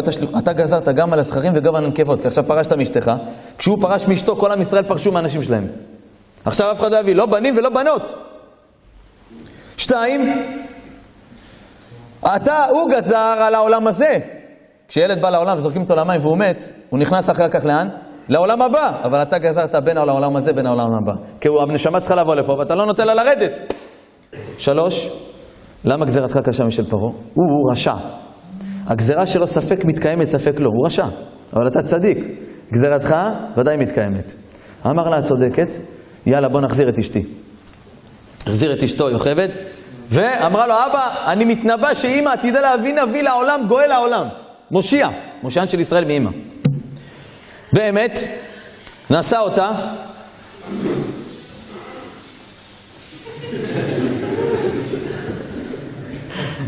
השליח, 0.07 0.29
אתה 0.37 0.53
גזרת 0.53 0.87
גם 0.89 1.13
על 1.13 1.19
הזכרים 1.19 1.53
וגם 1.55 1.75
על 1.75 1.85
הנקבות, 1.85 2.21
כי 2.21 2.27
עכשיו 2.27 2.43
פרשת 2.47 2.73
מאשתך. 2.73 3.11
כשהוא 3.57 3.81
פרש 3.81 4.07
מאשתו, 4.07 4.35
כל 4.35 4.51
עם 4.51 4.61
ישראל 4.61 4.83
פרשו 4.83 5.11
מהאנשים 5.11 5.43
שלהם. 5.43 5.67
עכשיו 6.45 6.71
אף 6.71 6.79
אחד 6.79 6.91
לא 6.91 6.97
יביא, 6.97 7.15
לא 7.15 7.25
בנים 7.25 7.57
ולא 7.57 7.69
בנות. 7.69 8.15
שתיים, 9.77 10.43
אתה, 12.35 12.65
הוא 12.65 12.89
גזר 12.89 13.35
על 13.39 13.55
העולם 13.55 13.87
הזה. 13.87 14.19
כשילד 14.87 15.21
בא 15.21 15.29
לעולם 15.29 15.57
וזורקים 15.57 15.81
אותו 15.81 15.95
למים 15.95 16.21
והוא 16.21 16.37
מת, 16.37 16.71
הוא 16.89 16.99
נכנס 16.99 17.29
אחר 17.29 17.49
כך 17.49 17.65
לאן? 17.65 17.89
לעולם 18.29 18.61
הבא. 18.61 18.91
אבל 19.03 19.21
אתה 19.21 19.37
גזרת 19.37 19.75
בין 19.75 19.97
העולם 19.97 20.35
הזה 20.35 20.53
בין 20.53 20.65
העולם 20.65 20.93
הבא. 20.93 21.13
כי 21.41 21.49
הנשמה 21.61 21.99
צריכה 21.99 22.15
לבוא 22.15 22.35
לפה 22.35 22.55
ואתה 22.59 22.75
לא 22.75 22.85
נותן 22.85 23.07
לה 23.07 23.13
לרדת. 23.13 23.73
שלוש, 24.57 25.09
למה 25.85 26.05
גזירתך 26.05 26.39
קשה 26.43 26.63
משל 26.63 26.85
פרעה? 26.89 27.01
הוא, 27.01 27.13
הוא 27.33 27.71
רשע. 27.71 27.93
הגזירה 28.87 29.25
שלו 29.25 29.47
ספק 29.47 29.85
מתקיימת, 29.85 30.27
ספק 30.27 30.59
לא. 30.59 30.69
הוא 30.69 30.85
רשע. 30.85 31.05
אבל 31.53 31.67
אתה 31.67 31.81
צדיק. 31.81 32.17
גזירתך 32.73 33.15
ודאי 33.57 33.77
מתקיימת. 33.77 34.35
אמר 34.85 35.09
לה 35.09 35.17
הצודקת, 35.17 35.75
יאללה 36.25 36.49
בוא 36.49 36.61
נחזיר 36.61 36.89
את 36.89 36.99
אשתי. 36.99 37.19
החזיר 38.47 38.73
את 38.73 38.83
אשתו 38.83 39.09
יוכבד, 39.09 39.47
ואמרה 40.11 40.67
לו, 40.67 40.73
אבא, 40.73 41.31
אני 41.31 41.45
מתנבא 41.45 41.93
שאימא 41.93 42.29
עתידה 42.29 42.61
להביא 42.61 42.93
נביא 42.93 43.21
לעולם, 43.21 43.61
גואל 43.67 43.89
לעולם. 43.89 44.25
מושיע, 44.71 45.09
מושיען 45.43 45.67
של 45.67 45.79
ישראל 45.79 46.05
מאימא. 46.05 46.29
באמת, 47.73 48.19
נשא 49.09 49.39
אותה. 49.39 49.71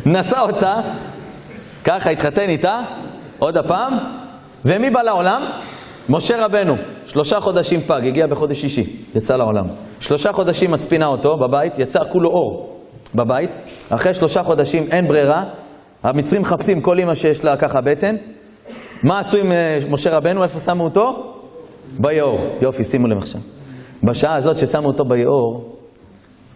נשא 0.10 0.40
אותה, 0.40 0.76
ככה 1.84 2.10
התחתן 2.10 2.50
איתה, 2.50 2.80
עוד 3.40 3.58
הפעם, 3.58 3.94
ומי 4.66 4.90
בא 4.90 5.02
לעולם? 5.02 5.42
משה 6.10 6.46
רבנו, 6.46 6.76
שלושה 7.06 7.40
חודשים 7.40 7.82
פג, 7.82 8.02
הגיע 8.08 8.28
בחודש 8.28 8.62
שישי, 8.62 8.84
יצא 9.16 9.36
לעולם. 9.36 9.66
שלושה 10.00 10.34
חודשים 10.34 10.72
מצפינה 10.72 11.06
אותו 11.06 11.38
בבית, 11.38 11.80
יצא 11.80 12.00
כולו 12.12 12.30
אור 12.30 12.80
בבית. 13.16 13.50
אחרי 13.90 14.14
שלושה 14.14 14.44
חודשים 14.44 14.88
אין 14.92 15.08
ברירה, 15.08 15.44
המצרים 16.04 16.42
מחפשים 16.42 16.82
כל 16.82 17.00
אימא 17.00 17.16
שיש 17.16 17.46
לה 17.46 17.58
ככה 17.58 17.82
בטן. 17.82 18.16
מה 19.04 19.20
עשו 19.20 19.38
עם 19.38 19.52
אה, 19.52 19.80
משה 19.90 20.16
רבנו? 20.16 20.44
איפה 20.44 20.60
שמו 20.60 20.84
אותו? 20.84 21.34
ביאור. 22.00 22.40
יופי, 22.62 22.84
שימו 22.84 23.08
לב 23.08 23.18
עכשיו. 23.18 23.42
בשעה 24.04 24.36
הזאת 24.36 24.58
ששמו 24.58 24.88
אותו 24.88 25.04
ביאור, 25.06 25.79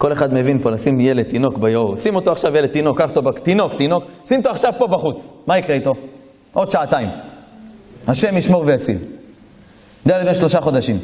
כל 0.04 0.14
אחד 0.14 0.34
מבין 0.34 0.62
פה, 0.62 0.72
לשים 0.72 1.00
ילד, 1.00 1.24
תינוק 1.24 1.58
ביאור. 1.58 1.98
שים 1.98 2.16
אותו 2.16 2.32
עכשיו 2.32 2.58
ילד, 2.58 2.70
תינוק, 2.70 3.02
קח 3.02 3.10
אותו, 3.10 3.32
תינוק, 3.32 3.74
תינוק, 3.74 4.04
שים 4.26 4.40
אותו 4.40 4.50
עכשיו 4.50 4.74
פה 4.78 4.88
בחוץ. 4.88 5.34
מה 5.48 5.58
יקרה 5.58 5.76
איתו? 5.76 5.92
עוד 6.54 6.72
שעתיים. 6.72 7.10
השם 8.08 8.38
ישמור 8.38 8.64
ויציל. 8.66 8.98
זה 10.06 10.14
בן 10.14 10.36
שלושה 10.36 10.62
חודשים. 10.62 11.00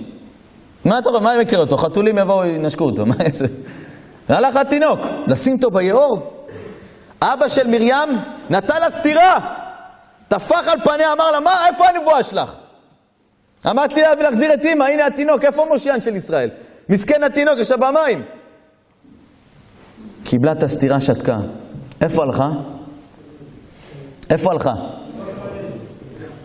מה 0.85 0.99
אתה 0.99 1.09
רואה? 1.09 1.21
מה 1.21 1.41
יקרה 1.41 1.59
אותו? 1.59 1.77
חתולים 1.77 2.17
יבואו, 2.17 2.45
ינשקו 2.45 2.83
אותו. 2.83 3.05
מה 3.05 3.15
זה? 3.31 3.45
הלך 4.29 4.55
התינוק, 4.55 4.99
לשים 5.27 5.55
אותו 5.55 5.71
ביאור. 5.71 6.45
אבא 7.21 7.47
של 7.47 7.67
מרים 7.67 8.09
נתן 8.49 8.81
לה 8.81 8.91
סטירה. 8.99 9.39
טפח 10.27 10.67
על 10.67 10.79
פניה, 10.79 11.13
אמר 11.13 11.31
לה, 11.31 11.39
מה, 11.39 11.67
איפה 11.67 11.85
הנבואה 11.87 12.23
שלך? 12.23 12.55
אמרת 13.67 13.93
לי 13.93 14.01
להחזיר 14.21 14.53
את 14.53 14.65
אמא, 14.65 14.83
הנה 14.83 15.05
התינוק, 15.05 15.45
איפה 15.45 15.65
מושיען 15.71 16.01
של 16.01 16.15
ישראל? 16.15 16.49
מסכן 16.89 17.23
התינוק, 17.23 17.59
ישב 17.59 17.75
במים. 17.75 18.38
קיבלה 20.23 20.51
את 20.51 20.63
הסטירה, 20.63 21.01
שתקה. 21.01 21.37
איפה 22.01 22.23
הלכה? 22.23 22.49
איפה 24.29 24.51
הלכה? 24.51 24.73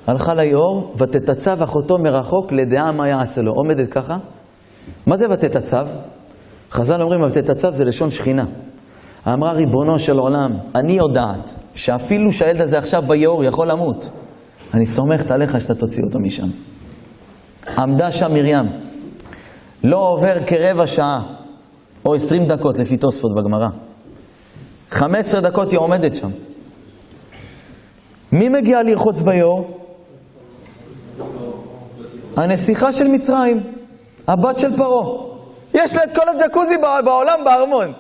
הלכה 0.07 0.35
ליאור, 0.35 0.95
ותתצב 0.99 1.63
אחותו 1.63 1.99
מרחוק 1.99 2.53
לדעה 2.53 2.93
מה 2.93 3.09
יעשה 3.09 3.43
לו. 3.43 3.53
עומדת 3.53 3.89
ככה. 3.93 4.17
מה 5.07 5.17
זה 5.17 5.27
ותתצב? 5.31 5.87
חז"ל 6.71 7.03
אומרים, 7.03 7.21
ותתצב 7.23 7.75
זה 7.75 7.85
לשון 7.85 8.11
שכינה. 8.11 8.45
אמרה, 9.29 9.53
ריבונו 9.53 9.99
של 9.99 10.19
עולם, 10.19 10.51
אני 10.75 10.93
יודעת 10.93 11.55
שאפילו 11.75 12.33
שהילד 12.33 12.61
הזה 12.61 12.79
עכשיו 12.79 13.03
ביאור 13.09 13.45
יכול 13.45 13.67
למות. 13.71 14.11
אני 14.75 14.87
סומכת 14.87 15.31
עליך 15.31 15.61
שאתה 15.61 15.75
תוציא 15.75 16.03
אותו 16.07 16.19
משם. 16.19 16.49
עמדה 17.79 18.13
שם 18.13 18.35
מרים. 18.35 18.67
לא 19.85 20.09
עובר 20.09 20.35
כרבע 20.47 20.87
שעה, 20.87 21.21
או 22.07 22.15
עשרים 22.15 22.47
דקות 22.47 22.79
לפי 22.79 22.97
תוספות 22.97 23.35
בגמרא. 23.35 23.69
חמש 24.91 25.19
עשרה 25.19 25.41
דקות 25.41 25.71
היא 25.71 25.79
עומדת 25.79 26.17
שם. 26.17 26.31
מי 28.33 28.49
מגיע 28.49 28.83
לרחוץ 28.83 29.23
ביאור? 29.23 29.81
הנסיכה 32.37 32.93
של 32.93 33.09
מצרים, 33.09 33.61
הבת 34.29 34.59
של 34.59 34.77
פרעה. 34.77 35.07
יש 35.75 35.97
לה 35.97 36.05
את 36.05 36.15
כל 36.15 36.29
הג'קוזי 36.29 36.75
בעולם 37.05 37.45
בארמון. 37.45 37.93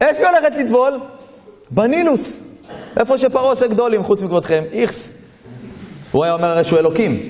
איפה 0.00 0.28
היא 0.28 0.36
הולכת 0.36 0.56
לטבול? 0.56 0.92
בנילוס. 1.70 2.42
איפה 2.96 3.18
שפרעה 3.18 3.50
עושה 3.50 3.66
גדולים, 3.66 4.04
חוץ 4.04 4.22
מכבודכם. 4.22 4.62
איכס. 4.72 5.08
הוא 6.12 6.24
היה 6.24 6.32
אומר 6.32 6.48
הרי 6.48 6.64
שהוא 6.64 6.78
אלוקים. 6.78 7.20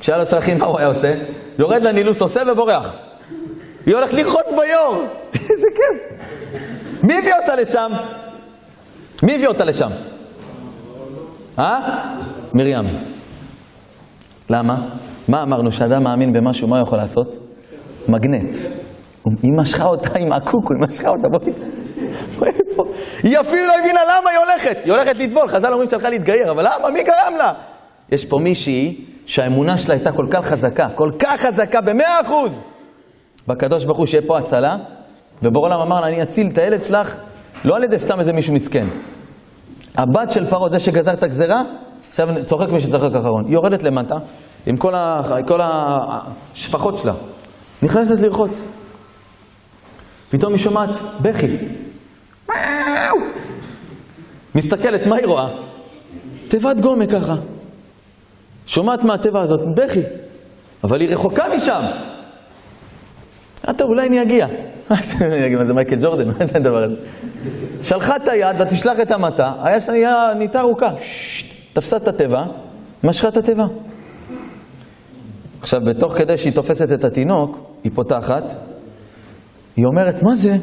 כשהיה 0.00 0.18
לו 0.18 0.26
צרכים, 0.26 0.58
מה 0.58 0.66
הוא 0.66 0.78
היה 0.78 0.88
עושה? 0.88 1.14
יורד 1.58 1.82
לנילוס, 1.82 2.20
עושה 2.20 2.42
ובורח. 2.52 2.94
היא 3.88 3.94
הולכת 3.94 4.14
לרחוץ 4.14 4.46
ביור. 4.52 5.04
איזה 5.50 5.66
כיף. 5.74 6.28
מי 7.02 7.18
הביא 7.18 7.32
אותה 7.40 7.56
לשם? 7.56 7.90
מי 9.22 9.34
הביא 9.34 9.48
אותה 9.48 9.64
לשם? 9.64 9.88
אה? 11.58 11.78
מרים. 12.54 12.84
למה? 14.50 14.74
מה 15.28 15.42
אמרנו? 15.42 15.72
שאדם 15.72 16.04
מאמין 16.04 16.32
במשהו, 16.32 16.68
מה 16.68 16.76
הוא 16.76 16.86
יכול 16.86 16.98
לעשות? 16.98 17.36
מגנט. 18.08 18.56
היא 19.42 19.52
משכה 19.60 19.84
אותה 19.84 20.18
עם 20.18 20.32
הקוקו, 20.32 20.74
היא 20.74 20.88
משכה 20.88 21.08
אותה, 21.08 21.28
בואי... 21.28 21.52
היא 23.22 23.40
אפילו 23.40 23.66
לא 23.66 23.72
הבינה 23.78 24.00
למה 24.04 24.30
היא 24.30 24.38
הולכת. 24.38 24.84
היא 24.84 24.92
הולכת 24.92 25.16
לטבול, 25.18 25.48
חז"ל 25.48 25.72
אומרים 25.72 25.88
שהלכה 25.88 26.10
להתגייר, 26.10 26.50
אבל 26.50 26.62
למה? 26.62 26.90
מי 26.90 27.02
גרם 27.02 27.36
לה? 27.38 27.52
יש 28.12 28.24
פה 28.24 28.38
מישהי 28.38 29.04
שהאמונה 29.26 29.76
שלה 29.76 29.94
הייתה 29.94 30.12
כל 30.12 30.26
כך 30.30 30.46
חזקה, 30.46 30.88
כל 30.94 31.10
כך 31.18 31.40
חזקה, 31.40 31.80
במאה 31.80 32.20
אחוז. 32.20 32.50
בקדוש 33.48 33.84
ברוך 33.84 33.98
הוא 33.98 34.06
שיהיה 34.06 34.22
פה 34.26 34.38
הצלה, 34.38 34.76
ובור 35.42 35.66
עולם 35.66 35.80
אמר 35.80 36.00
לה, 36.00 36.08
אני 36.08 36.22
אציל 36.22 36.48
את 36.52 36.58
הילד 36.58 36.84
שלך, 36.84 37.16
לא 37.64 37.76
על 37.76 37.84
ידי 37.84 37.98
סתם 37.98 38.20
איזה 38.20 38.32
מישהו 38.32 38.54
מסכן. 38.54 38.86
הבת 39.94 40.30
של 40.30 40.50
פרעה, 40.50 40.68
זה 40.68 40.78
שגזר 40.78 41.12
את 41.12 41.22
הגזרה, 41.22 41.62
עכשיו 42.08 42.28
צוחק 42.44 42.68
מי 42.72 42.80
שצוחק 42.80 43.14
אחרון. 43.14 43.44
היא 43.44 43.54
יורדת 43.54 43.82
למטה, 43.82 44.14
עם 44.66 44.76
כל, 44.76 44.94
ה... 44.94 45.22
כל 45.46 45.60
השפחות 45.62 46.98
שלה, 46.98 47.12
נכנסת 47.82 48.20
לרחוץ. 48.20 48.68
פתאום 50.30 50.52
היא 50.52 50.60
שומעת 50.60 50.98
בכי. 51.20 51.56
מסתכלת, 54.54 55.06
מה 55.06 55.16
היא 55.16 55.26
רואה? 55.26 55.46
תיבת 56.48 56.80
גומה 56.80 57.06
ככה. 57.06 57.34
שומעת 58.66 59.04
מהתיבה 59.04 59.40
הזאת, 59.40 59.60
בכי. 59.76 60.02
אבל 60.84 61.00
היא 61.00 61.08
רחוקה 61.08 61.44
משם. 61.56 61.80
אתה 63.70 63.84
אולי 63.84 64.06
אני 64.08 64.22
אגיע. 64.22 64.46
מה 64.90 64.96
זה 65.66 65.74
מייקל 65.74 65.96
ג'ורדן? 66.00 66.28
מה 66.38 66.46
זה 66.46 66.56
הדבר 66.56 66.84
הזה? 66.84 66.94
שלחה 67.82 68.16
את 68.16 68.28
היד 68.28 68.60
ותשלח 68.60 69.00
את 69.00 69.10
המטה, 69.10 69.52
היה 69.62 69.80
שנייה 69.80 70.32
נהייתה 70.36 70.60
ארוכה. 70.60 70.90
תפסה 71.72 71.96
את 71.96 72.08
התיבה, 72.08 72.42
משכה 73.04 73.28
את 73.28 73.36
התיבה. 73.36 73.64
עכשיו, 75.60 75.80
בתוך 75.86 76.18
כדי 76.18 76.36
שהיא 76.36 76.52
תופסת 76.52 76.92
את 76.92 77.04
התינוק, 77.04 77.58
היא 77.84 77.92
פותחת, 77.94 78.54
היא 79.76 79.84
אומרת, 79.86 80.22
מה 80.22 80.34
זה? 80.34 80.56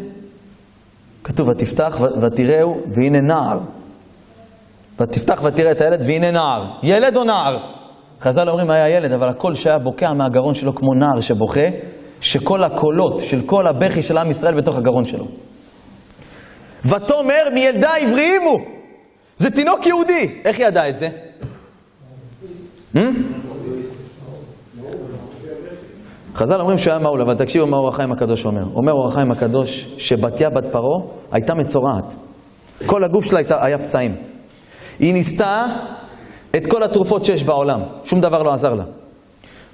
כתוב, 1.24 1.48
ותפתח 1.50 2.02
ותראהו, 2.22 2.82
והנה 2.94 3.20
נער. 3.20 3.60
ותפתח 5.00 5.42
ותראה 5.44 5.72
את 5.72 5.82
הילד, 5.82 6.02
והנה 6.02 6.32
נער. 6.32 6.66
ילד 6.84 7.18
או 7.18 7.24
נער? 7.24 7.58
חז"ל 8.22 8.50
אומרים, 8.50 8.70
היה 8.70 8.90
ילד, 8.90 9.12
אבל 9.12 9.30
הקול 9.30 9.54
שהיה 9.54 9.80
בוקע 9.80 10.14
מהגרון 10.14 10.54
שלו 10.54 10.76
כמו 10.76 10.94
נער 10.94 11.22
שבוכה, 11.22 11.66
שכל 12.22 12.64
הקולות 12.64 13.20
של 13.20 13.42
כל 13.46 13.68
הבכי 13.68 14.02
של 14.02 14.18
עם 14.18 14.32
ישראל 14.32 14.58
בתוך 14.58 14.76
הגרון 14.76 15.04
שלו. 15.04 15.26
ותאמר 16.86 17.50
מילדה 17.54 17.96
עבריימו. 17.96 18.58
זה 19.38 19.52
תינוק 19.52 19.86
יהודי. 19.86 20.42
איך 20.46 20.60
ידעה 20.60 20.90
את 20.90 21.00
זה? 21.00 21.08
Hmm? 22.96 23.00
חז"ל 26.36 26.62
אומרים 26.62 26.78
שהוא 26.78 26.92
היה 26.92 27.00
מעול, 27.00 27.22
אבל 27.22 27.34
תקשיבו 27.34 27.68
מה 27.68 27.78
אור 27.78 27.90
החיים 27.90 28.12
הקדוש 28.12 28.46
אומר. 28.46 28.64
אומר 28.76 28.94
אור 28.94 29.08
החיים 29.08 29.32
הקדוש 29.32 29.96
שבתיה 29.98 30.50
בת 30.50 30.64
פרעה 30.72 31.00
הייתה 31.32 31.54
מצורעת. 31.54 32.16
כל 32.86 33.04
הגוף 33.04 33.26
שלה 33.26 33.40
הייתה, 33.40 33.66
היה 33.66 33.78
פצעים. 33.78 34.16
היא 35.00 35.14
ניסתה 35.14 35.66
את 36.56 36.68
כל 36.68 36.84
התרופות 36.84 37.26
שיש 37.26 37.44
בעולם, 37.44 37.80
שום 38.04 38.22
דבר 38.22 38.44
לא 38.44 38.54
עזר 38.54 38.74
לה. 38.74 38.84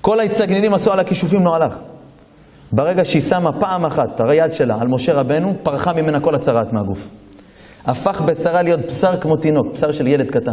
כל 0.02 0.20
ההסתגנינים 0.20 0.74
עשו 0.74 0.94
על 0.94 1.00
הכישופים, 1.00 1.40
לא 1.46 1.56
הלך. 1.56 1.82
ברגע 2.74 3.06
שהיא 3.06 3.22
שמה 3.22 3.50
פעם 3.60 3.86
אחת 3.86 4.08
את 4.16 4.22
היד 4.30 4.54
שלה 4.54 4.76
על 4.82 4.88
משה 4.88 5.14
רבנו, 5.14 5.54
פרחה 5.64 5.94
ממנה 5.94 6.20
כל 6.20 6.36
הצרעת 6.36 6.74
מהגוף. 6.74 7.10
הפך 7.86 8.22
בשרה 8.22 8.62
להיות 8.62 8.80
בשר 8.88 9.18
כמו 9.22 9.36
תינוק, 9.36 9.74
בשר 9.74 9.92
של 9.92 10.08
ילד 10.08 10.32
קטן. 10.32 10.52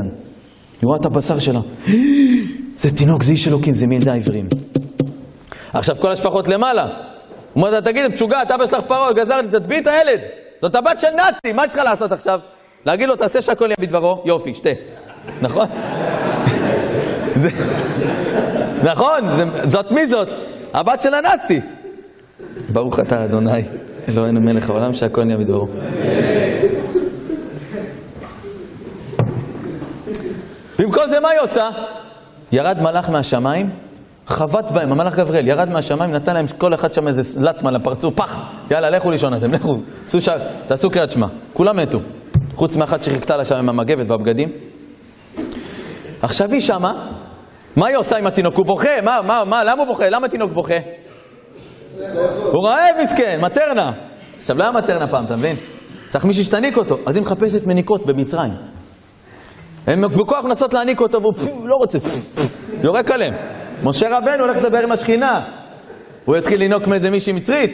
היא 0.81 0.87
רואה 0.87 0.99
את 1.01 1.07
הבשר 1.07 1.39
שלה. 1.39 1.61
זה 2.83 2.97
תינוק, 2.97 3.23
זה 3.23 3.33
איש 3.33 3.49
אלוקים, 3.49 3.75
זה 3.75 3.87
מילדה 3.87 4.15
עברים. 4.15 4.47
עכשיו 5.73 5.97
כל 6.01 6.11
השפחות 6.11 6.49
למעלה. 6.49 6.83
הוא 6.83 6.93
אומר 7.57 7.71
לה, 7.71 7.81
תגיד, 7.81 8.07
משוגעת, 8.15 8.51
אבא 8.51 8.67
שלך 8.67 8.81
פרעה, 8.87 9.13
גזר 9.13 9.41
לי, 9.41 9.49
תטביעי 9.49 9.81
את 9.81 9.87
הילד. 9.87 10.21
זאת 10.63 10.75
הבת 10.75 11.01
של 11.01 11.09
נאצי, 11.17 11.53
מה 11.53 11.69
צריכה 11.69 11.85
לעשות 11.85 12.13
עכשיו? 12.13 12.41
להגיד 12.87 13.09
לו, 13.09 13.17
תעשה 13.17 13.43
שהכל 13.43 13.65
יהיה 13.65 13.77
בדברו, 13.81 14.23
יופי, 14.25 14.55
שתה. 14.55 14.71
נכון? 15.41 15.67
זה... 17.43 17.49
נכון, 18.85 19.21
זה... 19.37 19.45
זאת 19.65 19.93
מי 19.93 20.07
זאת? 20.07 20.29
הבת 20.75 21.01
של 21.01 21.15
הנאצי. 21.15 21.61
ברוך 22.73 23.01
אתה 23.01 23.25
אדוני, 23.25 23.63
אלוהינו 24.09 24.41
מלך 24.41 24.71
העולם, 24.71 24.95
שהכל 24.95 25.25
נהיה 25.25 25.39
בדברו. 25.39 25.69
במקום 30.79 31.03
זה 31.09 31.21
מה 31.21 31.29
היא 31.29 31.41
עושה? 31.41 31.69
ירד 32.53 32.81
מלאך 32.81 33.11
מהשמיים, 33.11 33.71
חבט 34.27 34.71
בהם, 34.71 34.93
המלאך 34.93 35.17
גבריאל 35.17 35.49
ירד 35.49 35.69
מהשמיים, 35.69 36.11
נתן 36.11 36.35
להם 36.35 36.47
כל 36.59 36.75
אחד 36.75 36.95
שם 36.95 37.09
איזה 37.09 37.41
לטמה 37.41 37.71
לפרצוף, 37.71 38.15
פח, 38.15 38.41
יאללה, 38.71 38.91
לכו 38.91 39.11
לישון 39.11 39.35
אתם, 39.35 39.53
לכו, 39.53 39.75
ש... 40.21 40.29
תעשו 40.67 40.91
קריאת 40.91 41.11
שמע. 41.11 41.26
כולם 41.52 41.76
מתו, 41.76 41.99
חוץ 42.54 42.76
מאחת 42.76 43.02
שחיכתה 43.02 43.37
לה 43.37 43.45
שם 43.45 43.54
עם 43.54 43.69
המגבת 43.69 44.11
והבגדים. 44.11 44.49
עכשיו 46.23 46.52
היא 46.52 46.61
שמה, 46.61 46.93
מה 47.76 47.87
היא 47.87 47.97
עושה 47.97 48.17
עם 48.17 48.26
התינוק? 48.26 48.57
הוא 48.57 48.67
בוכה, 48.67 49.00
מה, 49.04 49.21
מה, 49.26 49.43
מה, 49.47 49.65
למה 49.65 49.83
הוא 49.83 49.87
בוכה? 49.87 50.09
למה 50.09 50.26
התינוק 50.26 50.52
בוכה? 50.52 50.75
הוא 52.52 52.69
רעב 52.69 52.95
מסכן, 53.04 53.39
מטרנה. 53.43 53.93
עכשיו, 54.39 54.56
לא 54.56 54.63
היה 54.63 54.73
מטרנה 54.73 55.06
פעם, 55.06 55.25
אתה 55.25 55.37
מבין? 55.37 55.56
צריך 56.08 56.25
מישהי 56.25 56.45
שתניק 56.45 56.76
אותו. 56.76 56.99
אז 57.06 57.17
היא 57.17 57.23
מחפשת 57.23 57.67
מניקות 57.67 58.06
במצרים. 58.06 58.52
הן 59.87 60.08
בכוח 60.08 60.45
מנסות 60.45 60.75
להניק 60.75 61.00
אותו, 61.00 61.23
והוא 61.23 61.69
לא 61.69 61.75
רוצה, 61.75 61.99
יורק 62.82 63.11
עליהם. 63.11 63.34
משה 63.84 64.19
רבנו 64.19 64.45
הולך 64.45 64.56
לדבר 64.56 64.78
עם 64.78 64.93
השכינה. 64.93 65.41
הוא 66.25 66.37
יתחיל 66.37 66.65
לנהוג 66.65 66.89
מאיזה 66.89 67.11
מישהי 67.11 67.32
מצרית. 67.32 67.73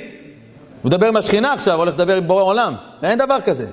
הוא 0.83 0.91
מדבר 0.91 1.07
עם 1.07 1.17
השכינה 1.17 1.53
עכשיו, 1.53 1.79
הולך 1.79 1.95
לדבר 1.95 2.17
עם 2.17 2.27
בורא 2.27 2.43
עולם. 2.43 2.75
אין 3.03 3.19
דבר 3.19 3.41
כזה. 3.41 3.67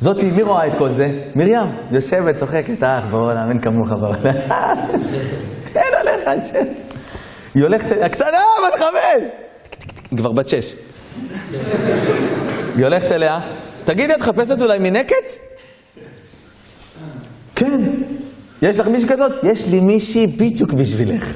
זאתי, 0.00 0.30
מי 0.30 0.42
רואה 0.42 0.66
את 0.66 0.72
כל 0.78 0.92
זה? 0.92 1.04
מרים, 1.36 1.78
יושבת, 1.92 2.36
צוחקת, 2.36 2.82
אך, 2.82 3.04
בורא 3.10 3.30
עולם, 3.30 3.50
אין 3.50 3.60
כמוך 3.60 3.90
בעולם. 4.00 4.36
אין 5.76 5.92
עליך, 6.00 6.28
השם. 6.36 6.91
היא 7.54 7.62
הולכת, 7.62 7.96
הקטנה, 8.02 8.38
בת 8.66 8.78
חמש! 8.78 9.30
היא 10.10 10.18
כבר 10.18 10.32
בת 10.32 10.48
שש. 10.48 10.74
היא 12.76 12.84
הולכת 12.84 13.12
אליה, 13.12 13.40
תגידי, 13.84 14.14
את 14.14 14.20
חפשת 14.20 14.60
אולי 14.62 14.78
מנקת? 14.78 15.14
כן. 17.54 17.80
יש 18.62 18.78
לך 18.78 18.86
מישהי 18.86 19.08
כזאת? 19.08 19.32
יש 19.42 19.68
לי 19.68 19.80
מישהי 19.80 20.26
בדיוק 20.26 20.72
בשבילך. 20.72 21.32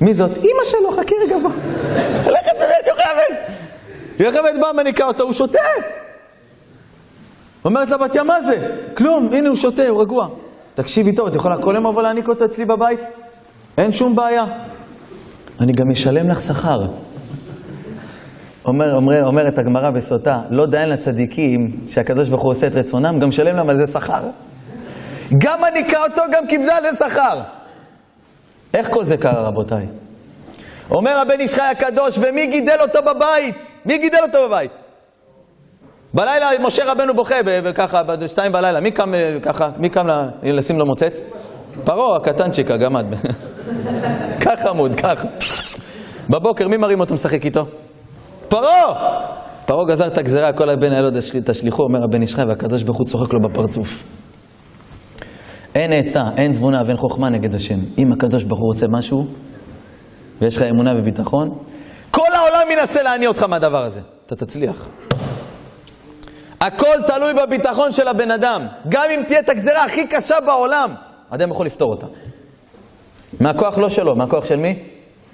מי 0.00 0.14
זאת? 0.14 0.36
אימא 0.36 0.64
שלו, 0.64 0.92
חכי 0.92 1.14
רגע 1.26 1.38
בוא. 1.38 1.50
הולכת 2.24 2.52
באמת, 2.58 2.86
יוכבת. 2.86 3.50
יוכבת 4.18 4.60
באה, 4.60 4.72
מניקה 4.72 5.04
אותו, 5.04 5.24
הוא 5.24 5.32
שותה. 5.32 5.58
אומרת 7.64 7.90
לה 7.90 7.96
בתיה, 7.96 8.22
מה 8.22 8.42
זה? 8.42 8.76
כלום, 8.94 9.28
הנה 9.32 9.48
הוא 9.48 9.56
שותה, 9.56 9.88
הוא 9.88 10.02
רגוע. 10.02 10.28
תקשיבי 10.74 11.14
טוב, 11.14 11.28
את 11.28 11.34
יכולה 11.34 11.62
כל 11.62 11.72
יום 11.74 11.86
לבוא 11.86 12.02
להעניק 12.02 12.28
אותו 12.28 12.44
אצלי 12.44 12.64
בבית? 12.64 13.00
אין 13.78 13.92
שום 13.92 14.16
בעיה. 14.16 14.44
אני 15.60 15.72
גם 15.72 15.90
אשלם 15.90 16.30
לך 16.30 16.40
שכר. 16.40 16.78
אומר, 18.64 18.94
אומר, 18.94 19.26
אומרת 19.26 19.58
הגמרא 19.58 19.90
בסוטה, 19.90 20.40
לא 20.50 20.66
דיין 20.66 20.88
לצדיקים 20.88 21.76
שהקדוש 21.88 22.28
ברוך 22.28 22.42
הוא 22.42 22.50
עושה 22.50 22.66
את 22.66 22.74
רצונם, 22.74 23.18
גם 23.20 23.28
משלם 23.28 23.56
להם 23.56 23.68
על 23.68 23.76
זה 23.76 23.92
שכר. 23.92 24.22
גם 25.38 25.60
מניקה 25.60 25.98
אותו, 26.02 26.22
גם 26.32 26.46
קיבלה 26.46 26.76
על 26.76 26.82
זה 26.82 27.04
שכר. 27.04 27.40
איך 28.74 28.88
כל 28.90 29.04
זה 29.04 29.16
קרה, 29.16 29.48
רבותיי? 29.48 29.86
אומר 30.90 31.18
הבן 31.18 31.40
איש 31.40 31.54
חי 31.54 31.62
הקדוש, 31.62 32.18
ומי 32.18 32.46
גידל 32.46 32.76
אותו 32.80 32.98
בבית? 33.02 33.56
מי 33.86 33.98
גידל 33.98 34.18
אותו 34.22 34.38
בבית? 34.48 34.72
בלילה 36.14 36.48
משה 36.60 36.92
רבנו 36.92 37.14
בוכה, 37.14 37.34
ככה, 37.74 38.02
בשתיים 38.02 38.52
בלילה. 38.52 38.80
מי 38.80 38.90
קם 38.90 39.12
ככה? 39.42 39.66
מי 39.78 39.90
קם 39.90 40.06
לשים 40.42 40.78
לו 40.78 40.86
מוצץ? 40.86 41.20
פרעה, 41.84 42.16
הקטנצ'יק, 42.16 42.70
הגמד. 42.70 43.06
ככה 44.44 44.70
עמוד, 44.70 44.94
ככה. 44.94 45.28
בבוקר, 46.30 46.68
מי 46.68 46.76
מרים 46.76 47.00
אותו 47.00 47.14
משחק 47.14 47.44
איתו? 47.44 47.66
פרעה! 48.48 49.20
פרעה 49.66 49.86
גזר 49.88 50.06
את 50.06 50.18
הגזרה, 50.18 50.52
כל 50.52 50.70
הבן 50.70 50.92
היה 50.92 51.02
תשליכו, 51.46 51.82
אומר 51.82 51.98
הבן 52.04 52.22
איש 52.22 52.34
והקדוש 52.34 52.82
ברוך 52.82 52.98
הוא 52.98 53.06
צוחק 53.06 53.32
לו 53.32 53.40
בפרצוף. 53.40 54.04
אין 55.74 55.92
עצה, 55.92 56.20
אין 56.36 56.52
תבונה 56.52 56.82
ואין 56.86 56.96
חוכמה 56.96 57.30
נגד 57.30 57.54
השם. 57.54 57.78
אם 57.98 58.12
הקדוש 58.12 58.44
ברוך 58.44 58.60
הוא 58.60 58.72
רוצה 58.72 58.86
משהו, 58.88 59.26
ויש 60.40 60.56
לך 60.56 60.62
אמונה 60.62 60.90
וביטחון, 60.98 61.48
כל 62.10 62.28
העולם 62.34 62.70
ינסה 62.70 63.02
להניע 63.02 63.28
אותך 63.28 63.42
מהדבר 63.42 63.82
הזה. 63.84 64.00
אתה 64.26 64.36
תצליח. 64.36 64.88
הכל 66.60 66.96
תלוי 67.06 67.34
בביטחון 67.34 67.92
של 67.92 68.08
הבן 68.08 68.30
אדם. 68.30 68.66
גם 68.88 69.02
אם 69.10 69.22
תהיה 69.26 69.40
את 69.40 69.48
הגזרה 69.48 69.84
הכי 69.84 70.06
קשה 70.06 70.34
בעולם, 70.46 70.90
אדם 71.30 71.50
יכול 71.50 71.66
לפתור 71.66 71.90
אותה. 71.90 72.06
מהכוח 73.40 73.78
לא 73.78 73.90
שלו, 73.90 74.16
מהכוח 74.16 74.44
של 74.44 74.56
מי? 74.56 74.82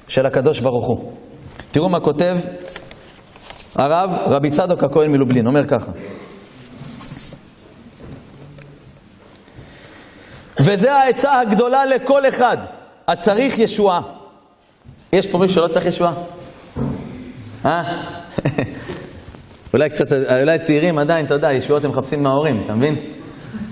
של 0.09 0.27
הקדוש 0.27 0.61
ברוך 0.61 0.87
הוא. 0.87 1.13
תראו 1.71 1.89
מה 1.89 2.01
כותב 2.01 2.37
הרב 3.75 4.11
רבי 4.27 4.51
צדוק 4.51 4.85
הכהן 4.85 5.11
מלובלין, 5.13 5.47
אומר 5.47 5.67
ככה. 5.67 5.93
וזה 10.61 10.95
העצה 10.95 11.41
הגדולה 11.41 11.87
לכל 11.87 12.29
אחד, 12.29 12.57
הצריך 13.09 13.59
ישועה. 13.59 14.01
יש 15.13 15.27
פה 15.27 15.39
מישהו 15.39 15.55
שלא 15.55 15.69
צריך 15.69 15.87
ישועה? 15.87 16.13
אה? 17.65 17.83
אולי 19.75 19.91
קצת, 19.91 20.13
אולי 20.13 20.59
צעירים 20.59 20.99
עדיין, 20.99 21.27
אתה 21.27 21.35
יודע, 21.35 21.53
ישועות 21.53 21.85
הם 21.85 21.91
מחפשים 21.91 22.23
מההורים, 22.23 22.63
אתה 22.65 22.73
מבין? 22.73 23.16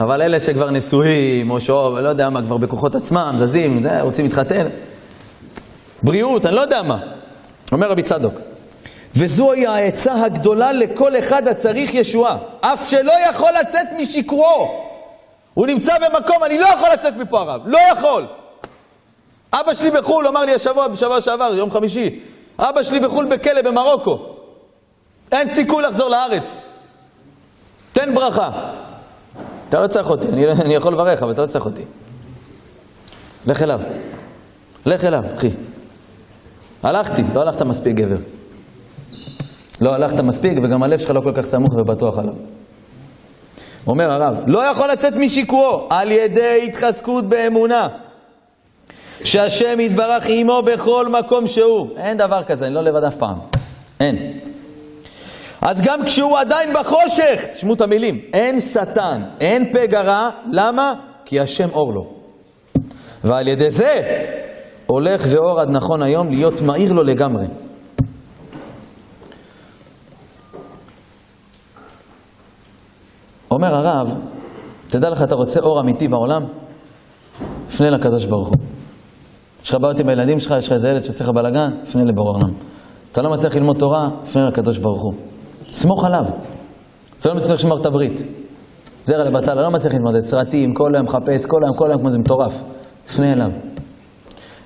אבל 0.00 0.22
אלה 0.22 0.40
שכבר 0.40 0.70
נשואים, 0.70 1.50
או 1.50 1.60
שאו, 1.60 2.00
לא 2.00 2.08
יודע 2.08 2.30
מה, 2.30 2.42
כבר 2.42 2.56
בכוחות 2.56 2.94
עצמם, 2.94 3.34
זזים, 3.38 3.82
זה, 3.82 4.00
רוצים 4.00 4.24
להתחתן. 4.24 4.66
בריאות, 6.02 6.46
אני 6.46 6.56
לא 6.56 6.60
יודע 6.60 6.82
מה. 6.82 6.98
אומר 7.72 7.90
רבי 7.90 8.02
צדוק. 8.02 8.34
וזוהי 9.16 9.66
העצה 9.66 10.24
הגדולה 10.24 10.72
לכל 10.72 11.18
אחד 11.18 11.48
הצריך 11.48 11.94
ישועה, 11.94 12.36
אף 12.60 12.90
שלא 12.90 13.12
יכול 13.30 13.50
לצאת 13.60 13.86
משקרו. 14.00 14.84
הוא 15.54 15.66
נמצא 15.66 15.94
במקום, 15.98 16.44
אני 16.44 16.58
לא 16.58 16.66
יכול 16.66 16.88
לצאת 16.92 17.16
מפה 17.16 17.40
הרב, 17.40 17.60
לא 17.64 17.78
יכול. 17.92 18.26
אבא 19.52 19.74
שלי 19.74 19.90
בחו"ל, 19.90 20.26
אמר 20.26 20.40
לי 20.40 20.54
השבוע, 20.54 20.88
בשבוע 20.88 21.20
שעבר, 21.20 21.54
יום 21.54 21.70
חמישי, 21.70 22.20
אבא 22.58 22.82
שלי 22.82 23.00
בחו"ל 23.00 23.24
בכלא 23.24 23.62
במרוקו. 23.62 24.18
אין 25.32 25.54
סיכוי 25.54 25.82
לחזור 25.82 26.08
לארץ. 26.08 26.58
תן 27.92 28.14
ברכה. 28.14 28.50
אתה 29.74 29.82
לא 29.82 29.86
צריך 29.86 30.10
אותי, 30.10 30.28
אני, 30.28 30.52
אני 30.52 30.74
יכול 30.74 30.92
לברך, 30.92 31.22
אבל 31.22 31.32
אתה 31.32 31.42
לא 31.42 31.46
צריך 31.46 31.64
אותי. 31.64 31.82
לך 33.46 33.62
אליו. 33.62 33.80
לך 34.86 35.04
אליו, 35.04 35.24
אחי. 35.34 35.50
הלכתי, 36.82 37.22
לא 37.34 37.42
הלכת 37.42 37.62
מספיק 37.62 37.94
גבר. 37.94 38.16
לא 39.80 39.94
הלכת 39.94 40.20
מספיק, 40.20 40.58
וגם 40.64 40.82
הלב 40.82 40.98
שלך 40.98 41.10
לא 41.10 41.20
כל 41.20 41.32
כך 41.34 41.42
סמוך 41.42 41.72
ובטוח 41.74 42.18
עליו. 42.18 42.34
אומר 43.86 44.10
הרב, 44.10 44.34
לא 44.46 44.70
יכול 44.70 44.90
לצאת 44.90 45.12
משיקועו 45.12 45.86
על 45.90 46.12
ידי 46.12 46.60
התחזקות 46.68 47.24
באמונה. 47.24 47.88
שהשם 49.24 49.80
יתברך 49.80 50.24
עמו 50.28 50.62
בכל 50.62 51.08
מקום 51.08 51.46
שהוא. 51.46 51.88
אין 51.96 52.16
דבר 52.16 52.42
כזה, 52.44 52.66
אני 52.66 52.74
לא 52.74 52.80
לבד 52.80 53.04
אף 53.04 53.16
פעם. 53.16 53.38
אין. 54.00 54.40
אז 55.64 55.80
גם 55.80 56.04
כשהוא 56.04 56.38
עדיין 56.38 56.74
בחושך, 56.74 57.46
תשמעו 57.52 57.74
את 57.74 57.80
המילים, 57.80 58.20
אין 58.32 58.60
שטן, 58.60 59.22
אין 59.40 59.72
פגע 59.72 60.02
רע, 60.02 60.30
למה? 60.52 60.94
כי 61.24 61.40
השם 61.40 61.68
אור 61.72 61.92
לו. 61.92 62.14
ועל 63.24 63.48
ידי 63.48 63.70
זה 63.70 64.02
הולך 64.86 65.26
ואור 65.30 65.60
עד 65.60 65.70
נכון 65.70 66.02
היום 66.02 66.28
להיות 66.28 66.60
מהיר 66.60 66.92
לו 66.92 67.02
לגמרי. 67.02 67.46
אומר 73.50 73.74
הרב, 73.74 74.14
תדע 74.88 75.10
לך, 75.10 75.22
אתה 75.22 75.34
רוצה 75.34 75.60
אור 75.60 75.80
אמיתי 75.80 76.08
בעולם? 76.08 76.42
פנה 77.76 77.90
לקדוש 77.90 78.24
ברוך 78.24 78.48
הוא. 78.48 78.56
יש 79.62 79.70
לך 79.70 79.76
בעיות 79.80 80.00
עם 80.00 80.08
הילדים 80.08 80.40
שלך, 80.40 80.54
יש 80.58 80.66
לך 80.66 80.72
איזה 80.72 80.88
ילד 80.88 81.02
שעושה 81.02 81.24
לך 81.24 81.30
בלאגן, 81.34 81.70
פנה 81.92 82.04
לבורא 82.04 82.30
עולם. 82.30 82.54
אתה 83.12 83.22
לא 83.22 83.30
מצליח 83.30 83.56
ללמוד 83.56 83.76
תורה, 83.78 84.08
פנה 84.32 84.46
לקדוש 84.46 84.78
ברוך 84.78 85.02
הוא. 85.02 85.33
סמוך 85.74 86.04
עליו. 86.04 86.24
אתה 87.20 87.28
לא 87.28 87.34
מצליח 87.34 87.52
לשמור 87.52 87.80
את 87.80 87.86
הברית. 87.86 88.20
זרע 89.06 89.24
לבטלה, 89.24 89.62
לא 89.62 89.70
מצליח 89.70 89.92
להתמודד, 89.92 90.20
סרטים, 90.20 90.74
כל 90.74 90.94
היום 90.94 91.06
מחפש, 91.06 91.46
כל 91.46 91.56
היום, 91.62 91.76
כל 91.78 91.90
היום, 91.90 92.00
כמו 92.00 92.10
זה 92.10 92.18
מטורף. 92.18 92.62
פנה 93.16 93.32
אליו. 93.32 93.50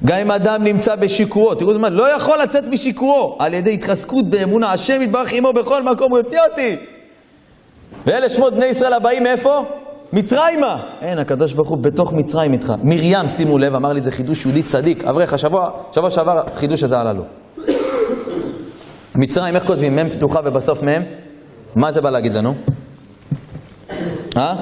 גם 0.05 0.17
אם 0.19 0.31
אדם 0.31 0.65
נמצא 0.65 0.97
בשיקורו, 0.97 1.55
תראו 1.55 1.73
זה, 1.73 1.91
לא 1.91 2.17
יכול 2.17 2.39
לצאת 2.43 2.65
משיקורו 2.69 3.37
על 3.39 3.55
ידי 3.55 3.75
התחזקות 3.75 4.25
באמונה, 4.31 4.73
השם 4.73 5.03
יתברך 5.03 5.33
עמו 5.33 5.53
בכל 5.53 5.83
מקום, 5.83 6.11
הוא 6.11 6.19
יוציא 6.19 6.39
אותי. 6.51 6.77
ואלה 8.07 8.29
שמות 8.29 8.55
בני 8.55 8.67
ישראל 8.67 8.93
הבאים 8.93 9.23
מאיפה? 9.23 9.65
מצרימה. 10.13 10.77
אין, 11.01 11.19
הקדוש 11.19 11.53
ברוך 11.53 11.69
הוא 11.69 11.79
בתוך 11.79 12.13
מצרים 12.13 12.53
איתך. 12.53 12.73
מרים, 12.85 13.29
שימו 13.29 13.59
לב, 13.59 13.75
אמר 13.75 13.93
לי 13.93 13.99
את 13.99 14.05
זה 14.05 14.11
חידוש 14.11 14.45
יהודי 14.47 14.63
צדיק. 14.63 15.05
אברך, 15.05 15.33
השבוע, 15.33 15.71
שבוע 15.93 16.11
שעבר, 16.11 16.43
חידוש 16.55 16.83
הזה 16.83 16.95
עלה 16.99 17.13
לו. 17.13 17.23
מצרים, 19.21 19.57
איך 19.57 19.67
כותבים? 19.67 19.97
מ' 19.97 20.11
פתוחה 20.11 20.41
ובסוף 20.45 20.83
מ'? 20.83 21.03
מה 21.77 21.93
זה 21.93 22.01
בא 22.01 22.11
להגיד 22.11 22.35
לנו? 22.35 22.55
אה? 24.37 24.55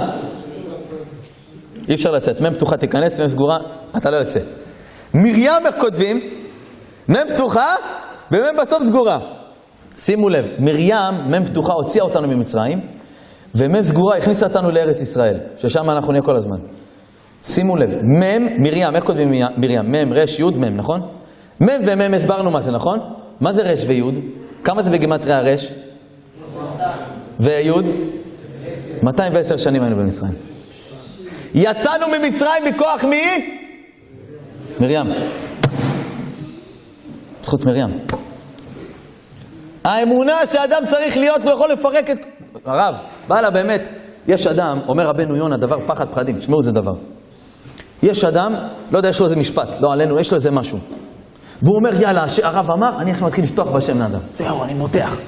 אי 1.89 1.95
אפשר 1.95 2.11
לצאת. 2.11 2.41
מ' 2.41 2.55
פתוחה 2.55 2.77
תיכנס, 2.77 3.21
מ' 3.21 3.29
סגורה, 3.29 3.59
אתה 3.97 4.11
לא 4.11 4.17
יוצא. 4.17 4.41
מרים, 5.15 5.67
איך 5.67 5.75
כותבים? 5.81 6.21
מ' 7.09 7.15
פתוחה 7.35 7.75
ומ' 8.33 8.57
בסוף 8.63 8.83
סגורה. 8.89 9.19
שימו 9.97 10.29
לב, 10.29 10.47
מרים, 10.59 11.15
מ' 11.29 11.47
פתוחה, 11.47 11.73
הוציאה 11.73 12.05
אותנו 12.05 12.29
ממצרים, 12.29 12.79
ומ' 13.55 13.83
סגורה 13.83 14.17
הכניסה 14.17 14.47
אותנו 14.47 14.71
לארץ 14.71 15.01
ישראל, 15.01 15.37
ששם 15.57 15.91
אנחנו 15.91 16.13
נהיה 16.13 16.23
כל 16.23 16.37
הזמן. 16.37 16.59
שימו 17.43 17.77
לב, 17.77 17.97
מ', 17.97 18.63
מרים, 18.63 18.97
איך 18.97 19.05
כותבים 19.05 19.31
מרים? 19.57 19.93
מ', 19.93 20.13
ר', 20.13 20.25
י', 20.39 20.59
מ', 20.59 20.77
נכון? 20.77 21.01
מ' 21.61 21.69
ומ' 21.87 22.15
הסברנו 22.15 22.51
מה 22.51 22.61
זה, 22.61 22.71
נכון? 22.71 22.99
מה 23.41 23.53
זה 23.53 23.63
ר' 23.63 23.75
וי'? 23.87 24.03
כמה 24.67 24.83
זה 24.83 24.91
בגימטריה 24.91 25.41
ר'? 25.41 25.55
וי'? 27.41 27.71
210 29.03 29.57
שנים 29.57 29.83
היינו 29.83 29.97
במצרים. 29.97 30.33
יצאנו 31.55 32.07
ממצרים 32.09 32.65
מכוח 32.65 33.05
מי? 33.05 33.23
מרים. 34.81 35.07
זכות 37.43 37.67
מרים. 37.67 37.99
האמונה 39.85 40.47
שאדם 40.53 40.83
צריך 40.87 41.17
להיות, 41.17 41.43
הוא 41.43 41.53
יכול 41.53 41.73
לפרק 41.73 42.11
את... 42.11 42.19
הרב, 42.65 42.95
בעלה 43.29 43.51
באמת, 43.51 43.89
יש 44.29 44.47
אדם, 44.47 44.79
אומר 44.89 45.07
רבנו 45.07 45.37
יונה, 45.37 45.57
דבר 45.57 45.77
פחד 45.87 46.09
פחדים, 46.11 46.39
תשמעו 46.39 46.59
איזה 46.61 46.73
דבר. 46.73 46.95
יש 48.03 48.25
אדם, 48.25 48.55
לא 48.93 48.99
יודע, 48.99 49.09
יש 49.09 49.21
לו 49.21 49.27
איזה 49.27 49.37
משפט, 49.37 49.81
לא 49.81 49.93
עלינו, 49.93 50.21
יש 50.21 50.31
לו 50.31 50.37
איזה 50.37 50.51
משהו. 50.51 50.79
והוא 51.63 51.77
אומר, 51.77 52.03
יאללה, 52.03 52.27
הרב 52.43 52.71
אמר, 52.71 52.99
אני 52.99 53.11
עכשיו 53.11 53.27
מתחיל 53.27 53.45
לפתוח 53.45 53.67
בשם 53.77 53.99
לאדם. 53.99 54.21
זהו, 54.37 54.65
אני 54.65 54.75
מותח. 54.75 55.19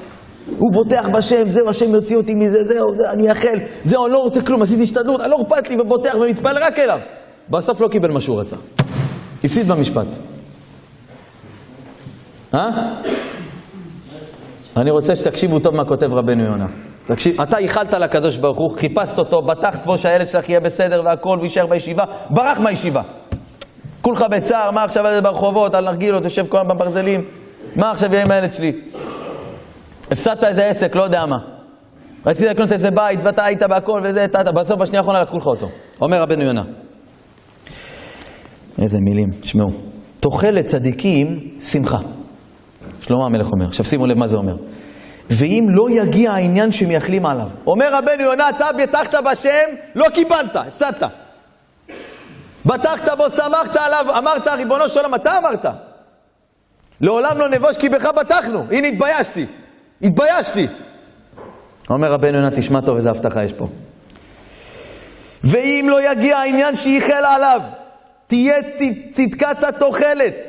הוא 0.58 0.72
בוטח 0.72 1.08
בשם, 1.08 1.50
זהו, 1.50 1.68
השם 1.68 1.94
יוציא 1.94 2.16
אותי 2.16 2.34
מזה, 2.34 2.64
זהו, 2.64 2.94
זה, 3.00 3.10
אני 3.10 3.30
אאחל. 3.30 3.58
זהו, 3.84 4.06
אני 4.06 4.12
לא 4.12 4.22
רוצה 4.22 4.42
כלום, 4.42 4.62
עשיתי 4.62 4.82
השתדלות, 4.82 5.20
לא 5.20 5.36
אכפת 5.42 5.70
לי, 5.70 5.76
ובוטח 5.80 6.14
ומתפלל 6.14 6.58
רק 6.58 6.78
אליו. 6.78 6.98
בסוף 7.50 7.80
לא 7.80 7.88
קיבל 7.88 8.10
מה 8.10 8.20
שהוא 8.20 8.40
רצה. 8.40 8.56
הפסיד 9.44 9.68
במשפט. 9.68 10.06
אה? 12.54 12.68
אני 14.76 14.90
רוצה 14.90 15.16
שתקשיבו 15.16 15.58
טוב 15.58 15.74
מה 15.74 15.84
כותב 15.84 16.14
רבנו 16.14 16.44
יונה. 16.44 16.66
תקשיב, 17.06 17.40
אתה 17.40 17.60
ייחלת 17.60 17.92
לקדוש 17.92 18.36
ברוך 18.36 18.58
הוא, 18.58 18.78
חיפשת 18.78 19.18
אותו, 19.18 19.42
בטחת 19.42 19.86
בו 19.86 19.98
שהילד 19.98 20.26
שלך 20.26 20.48
יהיה 20.48 20.60
בסדר 20.60 21.02
והכל, 21.04 21.28
והוא 21.28 21.44
יישאר 21.44 21.66
בישיבה, 21.66 22.04
ברח 22.30 22.60
מהישיבה. 22.60 23.02
כולך 24.02 24.24
בצער, 24.30 24.70
מה 24.70 24.84
עכשיו 24.84 25.04
זה 25.14 25.20
ברחובות, 25.20 25.74
על 25.74 25.84
נרגילות, 25.84 26.24
יושב 26.24 26.46
כל 26.46 26.58
הזמן 26.58 26.76
בברזלים, 26.76 27.24
מה 27.76 27.90
עכשיו 27.90 28.12
יהיה 28.12 28.24
עם 28.24 28.30
הילד 28.30 28.52
שלי? 28.52 28.72
הפסדת 30.11 30.44
איזה 30.44 30.66
עסק, 30.66 30.96
לא 30.96 31.02
יודע 31.02 31.26
מה. 31.26 31.37
רציתי 32.26 32.50
לקנות 32.50 32.72
איזה 32.72 32.90
בית, 32.90 33.20
ואתה 33.22 33.44
היית 33.44 33.62
בהכל 33.62 34.00
וזה, 34.04 34.24
אתה, 34.24 34.52
בסוף 34.52 34.78
בשנייה 34.80 35.00
האחרונה 35.00 35.22
לקחו 35.22 35.37
לך 35.37 35.46
אותו. 35.46 35.66
אומר 36.00 36.22
רבנו 36.22 36.42
יונה. 36.42 36.62
איזה 38.82 38.98
מילים, 39.00 39.30
תשמעו. 39.40 39.68
תוחלת 40.20 40.64
צדיקים, 40.64 41.26
שמחה. 41.61 41.98
שלמה 43.00 43.26
המלך 43.26 43.46
אומר. 43.52 43.66
עכשיו 43.66 43.84
שימו 43.84 44.06
לב 44.06 44.18
מה 44.18 44.28
זה 44.28 44.37
אומר. 44.37 44.56
ואם 45.30 45.66
לא 45.68 46.02
יגיע 46.02 46.32
העניין 46.32 46.72
שמייחלים 46.72 47.26
עליו. 47.26 47.48
אומר 47.66 47.87
רבנו 47.92 48.22
יונה, 48.22 48.48
אתה 48.48 48.66
בטחת 48.82 49.14
בשם, 49.14 49.76
לא 49.94 50.04
קיבלת, 50.14 50.56
הפסדת. 50.56 51.02
בטחת 52.68 53.09
בו, 53.18 53.31
שמחת 53.31 53.76
עליו, 53.76 54.07
אמרת, 54.18 54.48
ריבונו 54.48 54.88
של 54.88 55.00
עולם, 55.00 55.14
אתה 55.14 55.38
אמרת. 55.38 55.66
לעולם 57.00 57.38
לא 57.38 57.48
נבוש 57.48 57.76
כי 57.76 57.88
בך 57.88 58.07
בטחנו. 58.07 58.64
הנה, 58.70 58.88
התביישתי. 58.88 59.46
התביישתי. 60.02 60.66
אומר 61.90 62.12
רבנו 62.12 62.38
יונה, 62.38 62.57
תשמע 62.57 62.81
טוב 62.81 62.96
איזה 62.96 63.11
הבטחה 63.11 63.44
יש 63.44 63.52
פה. 63.52 63.68
ואם 65.44 65.87
לא 65.90 66.11
יגיע 66.11 66.38
העניין 66.38 66.76
שייחל 66.76 67.24
עליו, 67.24 67.61
תהיה 68.26 68.62
צד, 68.62 69.11
צדקת 69.11 69.64
התוחלת. 69.64 70.46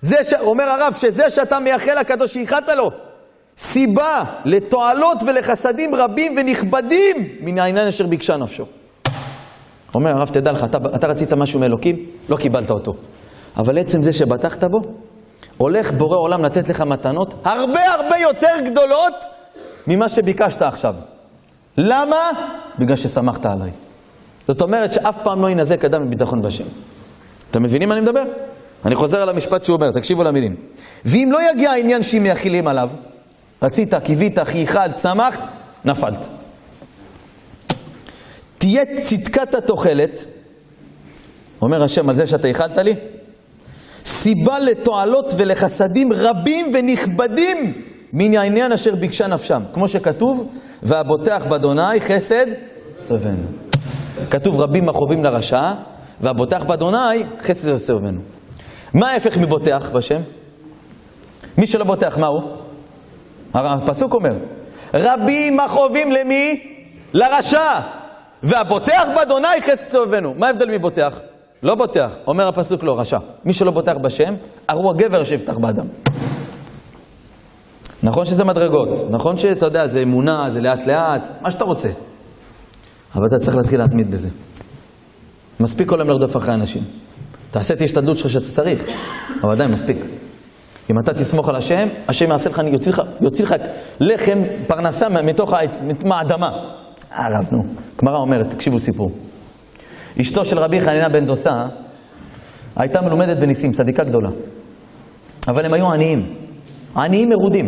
זה 0.00 0.24
ש... 0.24 0.32
אומר 0.32 0.64
הרב, 0.64 0.94
שזה 0.98 1.30
שאתה 1.30 1.58
מייחל 1.58 2.00
לקדוש 2.00 2.32
שייחלת 2.32 2.68
לו, 2.68 2.90
סיבה 3.56 4.24
לתועלות 4.44 5.18
ולחסדים 5.26 5.94
רבים 5.94 6.34
ונכבדים 6.36 7.16
מן 7.40 7.58
העניין 7.58 7.86
אשר 7.86 8.06
ביקשה 8.06 8.36
נפשו. 8.36 8.66
אומר 9.94 10.10
הרב, 10.10 10.28
תדע 10.28 10.52
לך, 10.52 10.64
אתה, 10.64 10.78
אתה 10.94 11.06
רצית 11.06 11.32
משהו 11.32 11.60
מאלוקים, 11.60 11.96
לא 12.28 12.36
קיבלת 12.36 12.70
אותו. 12.70 12.92
אבל 13.56 13.78
עצם 13.78 14.02
זה 14.02 14.12
שבטחת 14.12 14.64
בו, 14.64 14.78
הולך 15.56 15.92
בורא 15.92 16.16
עולם 16.16 16.44
לתת 16.44 16.68
לך 16.68 16.80
מתנות 16.80 17.34
הרבה 17.44 17.80
הרבה 17.98 18.16
יותר 18.18 18.54
גדולות 18.64 19.14
ממה 19.86 20.08
שביקשת 20.08 20.62
עכשיו. 20.62 20.94
למה? 21.78 22.30
בגלל 22.78 22.96
ששמחת 22.96 23.46
עליי. 23.46 23.70
זאת 24.48 24.62
אומרת 24.62 24.92
שאף 24.92 25.18
פעם 25.22 25.42
לא 25.42 25.50
ינזק 25.50 25.84
אדם 25.84 26.06
מביטחון 26.06 26.42
בשם. 26.42 26.64
אתם 27.50 27.62
מבינים 27.62 27.88
מה 27.88 27.94
אני 27.94 28.02
מדבר? 28.02 28.22
אני 28.84 28.94
חוזר 28.94 29.22
על 29.22 29.28
המשפט 29.28 29.64
שהוא 29.64 29.76
אומר, 29.76 29.90
תקשיבו 29.92 30.22
למילים. 30.22 30.56
ואם 31.04 31.28
לא 31.32 31.38
יגיע 31.50 31.70
העניין 31.70 32.02
שאם 32.02 32.22
מייחילים 32.22 32.68
עליו, 32.68 32.90
רצית, 33.62 33.94
קיווית, 33.94 34.38
חייכלת, 34.38 34.96
צמחת, 34.96 35.48
נפלת. 35.84 36.28
תהיה 38.64 38.82
צדקת 39.02 39.54
התוחלת, 39.54 40.24
אומר 41.62 41.82
השם 41.82 42.08
על 42.08 42.14
זה 42.14 42.26
שאתה 42.26 42.48
ייחלת 42.48 42.78
לי, 42.78 42.94
סיבה 44.04 44.58
לתועלות 44.58 45.32
ולחסדים 45.36 46.12
רבים 46.12 46.72
ונכבדים 46.74 47.72
מן 48.12 48.36
העניין 48.36 48.72
אשר 48.72 48.94
ביקשה 48.94 49.26
נפשם. 49.26 49.62
כמו 49.72 49.88
שכתוב, 49.88 50.48
והבוטח 50.82 51.46
באדוני 51.48 52.00
חסד 52.00 52.46
סובנו. 52.98 53.46
כתוב 54.30 54.60
רבים 54.60 54.88
החובים 54.88 55.24
לרשע, 55.24 55.72
והבוטח 56.20 56.62
באדוני 56.62 57.24
חסד 57.40 57.76
סובנו. 57.76 58.20
מה 58.94 59.10
ההפך 59.10 59.36
מבוטח 59.36 59.90
בשם? 59.94 60.20
מי 61.58 61.66
שלא 61.66 61.84
בוטח, 61.84 62.18
מה 62.18 62.26
הוא? 62.26 62.42
הפסוק 63.54 64.14
אומר, 64.14 64.36
רבים 64.94 65.60
החובים 65.60 66.12
למי? 66.12 66.60
לרשע. 67.12 67.80
והבוטח 68.44 69.04
באדוני 69.16 69.60
חסד 69.60 69.90
סובנו. 69.90 70.34
מה 70.38 70.46
ההבדל 70.46 70.78
מבוטח? 70.78 71.20
לא 71.62 71.74
בוטח, 71.74 72.16
אומר 72.26 72.48
הפסוק 72.48 72.82
לא, 72.82 73.00
רשע. 73.00 73.16
מי 73.44 73.52
שלא 73.52 73.70
בוטח 73.70 73.94
בשם, 74.02 74.34
ארור 74.70 74.90
הגבר 74.90 75.24
שיפתח 75.24 75.58
באדם. 75.58 75.86
נכון 78.02 78.24
שזה 78.24 78.44
מדרגות, 78.44 78.88
נכון 79.10 79.36
שאתה 79.36 79.66
יודע, 79.66 79.86
זה 79.86 80.02
אמונה, 80.02 80.50
זה 80.50 80.60
לאט 80.60 80.86
לאט, 80.86 81.28
מה 81.42 81.50
שאתה 81.50 81.64
רוצה. 81.64 81.88
אבל 83.14 83.26
אתה 83.26 83.38
צריך 83.38 83.56
להתחיל 83.56 83.80
להתמיד 83.80 84.10
בזה. 84.10 84.28
מספיק 85.60 85.88
כל 85.88 86.00
היום 86.00 86.08
לרדוף 86.08 86.36
אחרי 86.36 86.54
אנשים. 86.54 86.82
תעשה 87.50 87.74
את 87.74 87.80
ההשתדלות 87.80 88.18
שלך 88.18 88.30
שאתה 88.30 88.46
צריך, 88.46 88.84
אבל 89.42 89.52
עדיין 89.52 89.70
מספיק. 89.70 89.96
אם 90.90 90.98
אתה 90.98 91.14
תסמוך 91.14 91.48
על 91.48 91.56
השם, 91.56 91.88
השם 92.08 92.30
יעשה 92.30 92.50
לך, 92.50 92.60
יוציא 92.72 92.92
לך, 92.92 93.02
יוציא 93.20 93.44
לך 93.44 93.54
לחם, 94.00 94.42
פרנסה 94.66 95.08
מתוך 95.08 95.52
העץ, 95.52 95.78
מהאדמה. 97.14 97.36
אה, 97.36 97.40
רב, 97.40 97.48
נו. 97.52 97.62
גמרא 98.02 98.16
אומרת, 98.18 98.50
תקשיבו 98.50 98.78
סיפור. 98.78 99.10
אשתו 100.20 100.44
של 100.44 100.58
רבי 100.58 100.80
חנינה 100.80 101.08
בן 101.08 101.26
דוסה 101.26 101.66
הייתה 102.76 103.02
מלומדת 103.02 103.36
בניסים, 103.36 103.72
צדיקה 103.72 104.04
גדולה. 104.04 104.28
אבל 105.48 105.64
הם 105.64 105.74
היו 105.74 105.92
עניים. 105.92 106.34
עניים 106.96 107.28
מרודים. 107.28 107.66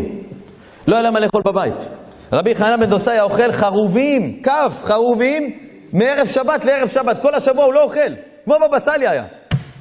לא 0.89 0.95
היה 0.95 1.03
להם 1.03 1.13
מה 1.13 1.21
לאכול 1.21 1.43
בבית. 1.45 1.89
רבי 2.33 2.55
חנינה 2.55 2.77
בן 2.77 2.91
דוסה 2.91 3.13
היה 3.13 3.23
אוכל 3.23 3.53
חרובים, 3.53 4.43
כף 4.43 4.83
חרובים, 4.85 5.59
מערב 5.93 6.27
שבת 6.27 6.65
לערב 6.65 6.89
שבת. 6.89 7.23
כל 7.23 7.35
השבוע 7.35 7.65
הוא 7.65 7.75
לא 7.75 7.83
אוכל. 7.83 8.15
כמו 8.45 8.55
בבא 8.69 8.79
סאלי 8.79 9.09
היה. 9.09 9.25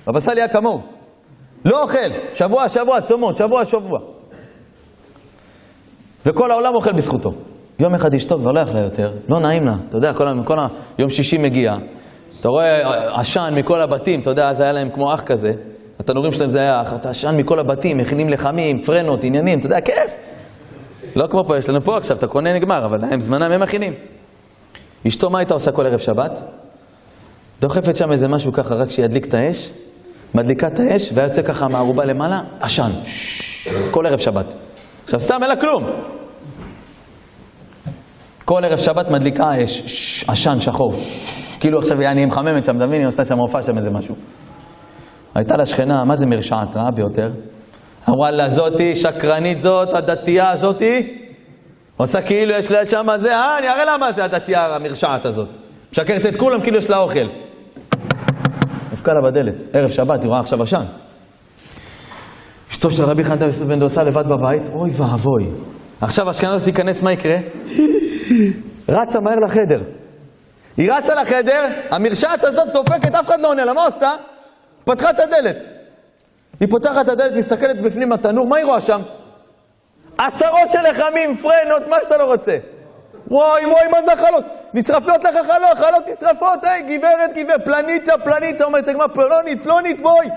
בבא 0.08 0.20
סאלי 0.20 0.42
היה 0.42 0.48
כמוהו. 0.48 0.82
לא 1.66 1.84
אוכל, 1.84 2.34
שבוע 2.34 2.70
שבוע 2.70 3.02
צומות, 3.02 3.38
שבוע 3.38 3.66
שבוע. 3.66 4.00
וכל 6.26 6.52
העולם 6.52 6.76
אוכל 6.76 6.94
בזכותו. 6.94 7.32
יום 7.80 7.96
אחד 7.96 8.14
אשתו 8.14 8.38
כבר 8.40 8.52
לא 8.52 8.60
יכלה 8.60 8.80
יותר, 8.80 9.12
לא 9.30 9.40
נעים 9.40 9.66
לה, 9.66 9.74
אתה 9.90 9.98
יודע, 9.98 10.14
כל, 10.14 10.26
כל 10.46 10.58
היום 10.98 11.10
שישי 11.10 11.38
מגיע, 11.38 11.72
אתה 12.40 12.50
רואה 12.50 13.20
עשן 13.20 13.54
מכל 13.56 13.82
הבתים, 13.82 14.20
אתה 14.20 14.30
יודע, 14.30 14.50
אז 14.50 14.62
היה 14.62 14.72
להם 14.72 14.90
כמו 14.90 15.14
אח 15.14 15.22
כזה, 15.22 15.50
התנורים 16.00 16.32
שלהם 16.32 16.50
זה 16.50 16.60
היה 16.60 16.82
אח, 16.82 16.94
עשן 17.04 17.36
מכל 17.38 17.60
הבתים, 17.60 17.98
מכינים 17.98 18.30
לחמים, 18.30 18.82
פרנות, 18.82 19.24
עניינים, 19.24 19.60
אתה 19.60 19.66
יודע, 19.66 19.82
כיף. 19.82 20.18
לא 21.16 21.28
כמו 21.28 21.46
פה, 21.48 21.58
יש 21.58 21.70
לנו 21.70 21.82
פה 21.82 21.98
עכשיו, 21.98 22.18
אתה 22.18 22.28
קונה 22.28 22.54
נגמר, 22.54 22.86
אבל 22.86 22.98
להם 23.02 23.20
זמנם 23.20 23.52
הם 23.52 23.62
מכינים. 23.62 23.94
אשתו, 25.08 25.30
מה 25.30 25.40
הייתה 25.40 25.54
עושה 25.54 25.72
כל 25.72 25.86
ערב 25.86 26.00
שבת? 26.00 26.42
דוחפת 27.62 27.96
שם 27.96 28.12
איזה 28.12 28.28
משהו 28.28 28.54
ככה, 28.54 28.76
רק 28.76 28.90
שידליק 28.90 29.26
את 29.26 29.34
האש, 29.34 29.72
מדליקה 30.36 30.68
את 30.68 30.80
האש, 30.80 31.12
והיה 31.14 31.28
יוצא 31.28 31.42
ככה 31.42 31.68
מהערובה 31.68 32.06
למעלה, 32.06 32.42
עשן. 32.60 32.90
כל 33.92 34.06
ערב 34.06 34.20
שבת. 34.20 34.46
עכשיו 35.04 35.20
סתם, 35.20 35.38
אין 35.42 35.50
לה 35.50 35.56
כלום. 35.56 35.84
כל 38.46 38.62
ערב 38.66 38.78
שבת 38.78 39.10
מדליקה 39.10 39.44
אש, 39.64 40.26
עשן 40.28 40.60
שחור. 40.60 40.94
כאילו 41.60 41.80
עכשיו 41.80 42.00
היא 42.02 42.26
מחממת 42.26 42.64
שם, 42.64 42.78
אתה 42.78 42.88
מבין? 42.88 43.00
היא 43.00 43.08
עושה 43.08 43.26
שם 43.26 43.38
הופעה 43.38 43.64
שם 43.64 43.78
איזה 43.78 43.90
משהו. 43.92 44.16
הייתה 45.36 45.58
לה 45.58 45.66
שכנה, 45.66 46.04
מה 46.04 46.16
זה 46.16 46.26
מרשעת? 46.26 46.76
רעה 46.76 46.92
ביותר. 46.96 47.32
אמרה 48.10 48.32
לה, 48.32 48.50
זאתי, 48.50 48.96
שקרנית 48.96 49.60
זאת, 49.60 49.94
הדתייה 49.94 50.52
הזאתי, 50.52 51.18
עושה 51.98 52.22
כאילו 52.22 52.54
יש 52.54 52.72
לה 52.72 52.86
שם 52.86 53.08
זה, 53.20 53.36
אה, 53.36 53.58
אני 53.60 53.70
אראה 53.70 53.86
לה 53.86 53.98
מה 53.98 54.12
זה 54.12 54.24
הדתייה 54.24 54.76
המרשעת 54.76 55.26
הזאת. 55.26 55.58
משקרת 55.92 56.26
את 56.26 56.36
כולם 56.36 56.62
כאילו 56.62 56.78
יש 56.78 56.90
לה 56.90 56.98
אוכל. 56.98 57.28
נפקע 58.94 59.12
לה 59.14 59.32
בדלת, 59.32 59.56
ערב 59.74 59.90
שבת, 59.90 60.22
היא 60.22 60.30
רואה 60.30 60.40
עכשיו 60.40 60.62
עשן. 60.62 60.84
אשתו 62.72 62.92
של 62.92 63.04
רבי 63.04 63.24
חנתה 63.24 63.46
בן 63.68 63.80
דוסה 63.80 64.04
לבד 64.04 64.24
בבית, 64.26 64.70
אוי 64.70 64.90
ואבוי. 64.90 65.44
עכשיו 66.02 66.30
הזאת 66.30 66.64
תיכנס, 66.64 67.04
מה 67.04 67.12
יקרה? 67.12 67.38
רצה 68.90 69.20
מהר 69.20 69.40
לחדר. 69.40 69.82
היא 70.78 70.92
רצה 70.92 71.16
לחדר, 71.16 71.68
המרשעת 71.90 72.44
הזאת 72.44 72.68
דופקת, 72.74 73.16
אף 73.16 73.28
אחד 73.28 73.42
לא 73.42 73.48
עונה 73.48 73.66
לה, 73.66 73.74
מה 73.74 73.88
עשתה? 73.88 74.12
פתחה 74.86 75.10
את 75.10 75.20
הדלת. 75.20 75.64
היא 76.60 76.70
פותחת 76.70 77.06
את 77.06 77.10
הדלת, 77.10 77.34
מסתכלת 77.34 77.82
בפנים 77.82 78.12
התנור, 78.12 78.48
מה 78.48 78.58
היא 78.58 78.66
רואה 78.66 78.82
שם? 78.82 79.02
עשרות 80.18 80.72
של 80.72 80.80
לחמים, 80.90 81.36
פרנות, 81.36 81.88
מה 81.88 81.96
שאתה 82.02 82.18
לא 82.18 82.24
רוצה. 82.24 82.58
וואי, 83.28 83.66
וואי, 83.66 83.88
מה 83.92 83.98
זה 84.06 84.14
החלות? 84.14 84.44
נשרפות 84.74 85.24
לך 85.24 85.36
חלות, 85.48 85.78
חלות 85.78 86.04
נשרפות, 86.14 86.64
היי, 86.64 86.98
גברת, 86.98 87.38
גברת, 87.38 87.66
פלניטה, 87.66 88.14
פלניטה, 88.18 88.64
אומרת 88.64 88.88
הגמרא, 88.88 89.08
פלונית, 89.08 89.64
פלונית, 89.64 90.02
בואי. 90.02 90.28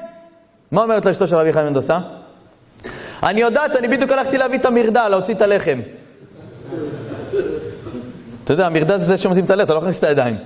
מה 0.70 0.83
אומרת 0.83 1.07
לאשתו 1.07 1.27
של 1.27 1.37
רבי 1.37 1.53
חיים 1.53 1.66
מנדוסה? 1.66 1.98
אני 3.22 3.40
יודעת, 3.40 3.77
אני 3.77 3.88
בדיוק 3.88 4.12
הלכתי 4.12 4.38
להביא 4.38 4.59
את 4.59 4.64
המרדה, 4.64 5.09
להוציא 5.09 5.35
את 5.35 5.42
הלחם. 5.42 5.81
אתה 8.48 8.54
יודע, 8.54 8.66
המרדה 8.66 8.98
זה 8.98 9.18
שמוצאים 9.18 9.44
את 9.44 9.50
הלחם, 9.50 9.64
אתה 9.64 9.74
לא 9.74 9.80
מכניס 9.80 9.98
את 9.98 10.04
הידיים. 10.04 10.37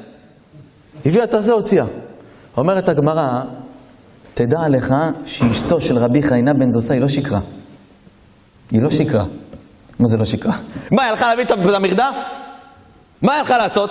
הביאה 1.07 1.25
את 1.25 1.35
הזה, 1.35 1.53
הוציאה. 1.53 1.85
אומרת 2.57 2.89
הגמרא, 2.89 3.29
תדע 4.35 4.59
לך 4.69 4.95
שאשתו 5.27 5.81
של 5.81 5.99
רבי 5.99 6.23
חיינה 6.23 6.53
בן 6.53 6.71
דוסה 6.71 6.95
היא 6.95 7.01
לא 7.01 7.09
שקרה. 7.09 7.41
היא 8.71 8.83
לא 8.83 8.91
שקרה. 8.91 9.25
מה 10.01 10.09
זה 10.09 10.17
לא 10.17 10.25
שקרה? 10.25 10.53
מה, 10.93 11.03
היא 11.03 11.11
הלכה 11.11 11.29
להביא 11.29 11.45
את 11.45 11.51
המרדה? 11.51 12.11
מה 13.23 13.33
היא 13.33 13.41
הלכה 13.41 13.59
לעשות? 13.59 13.91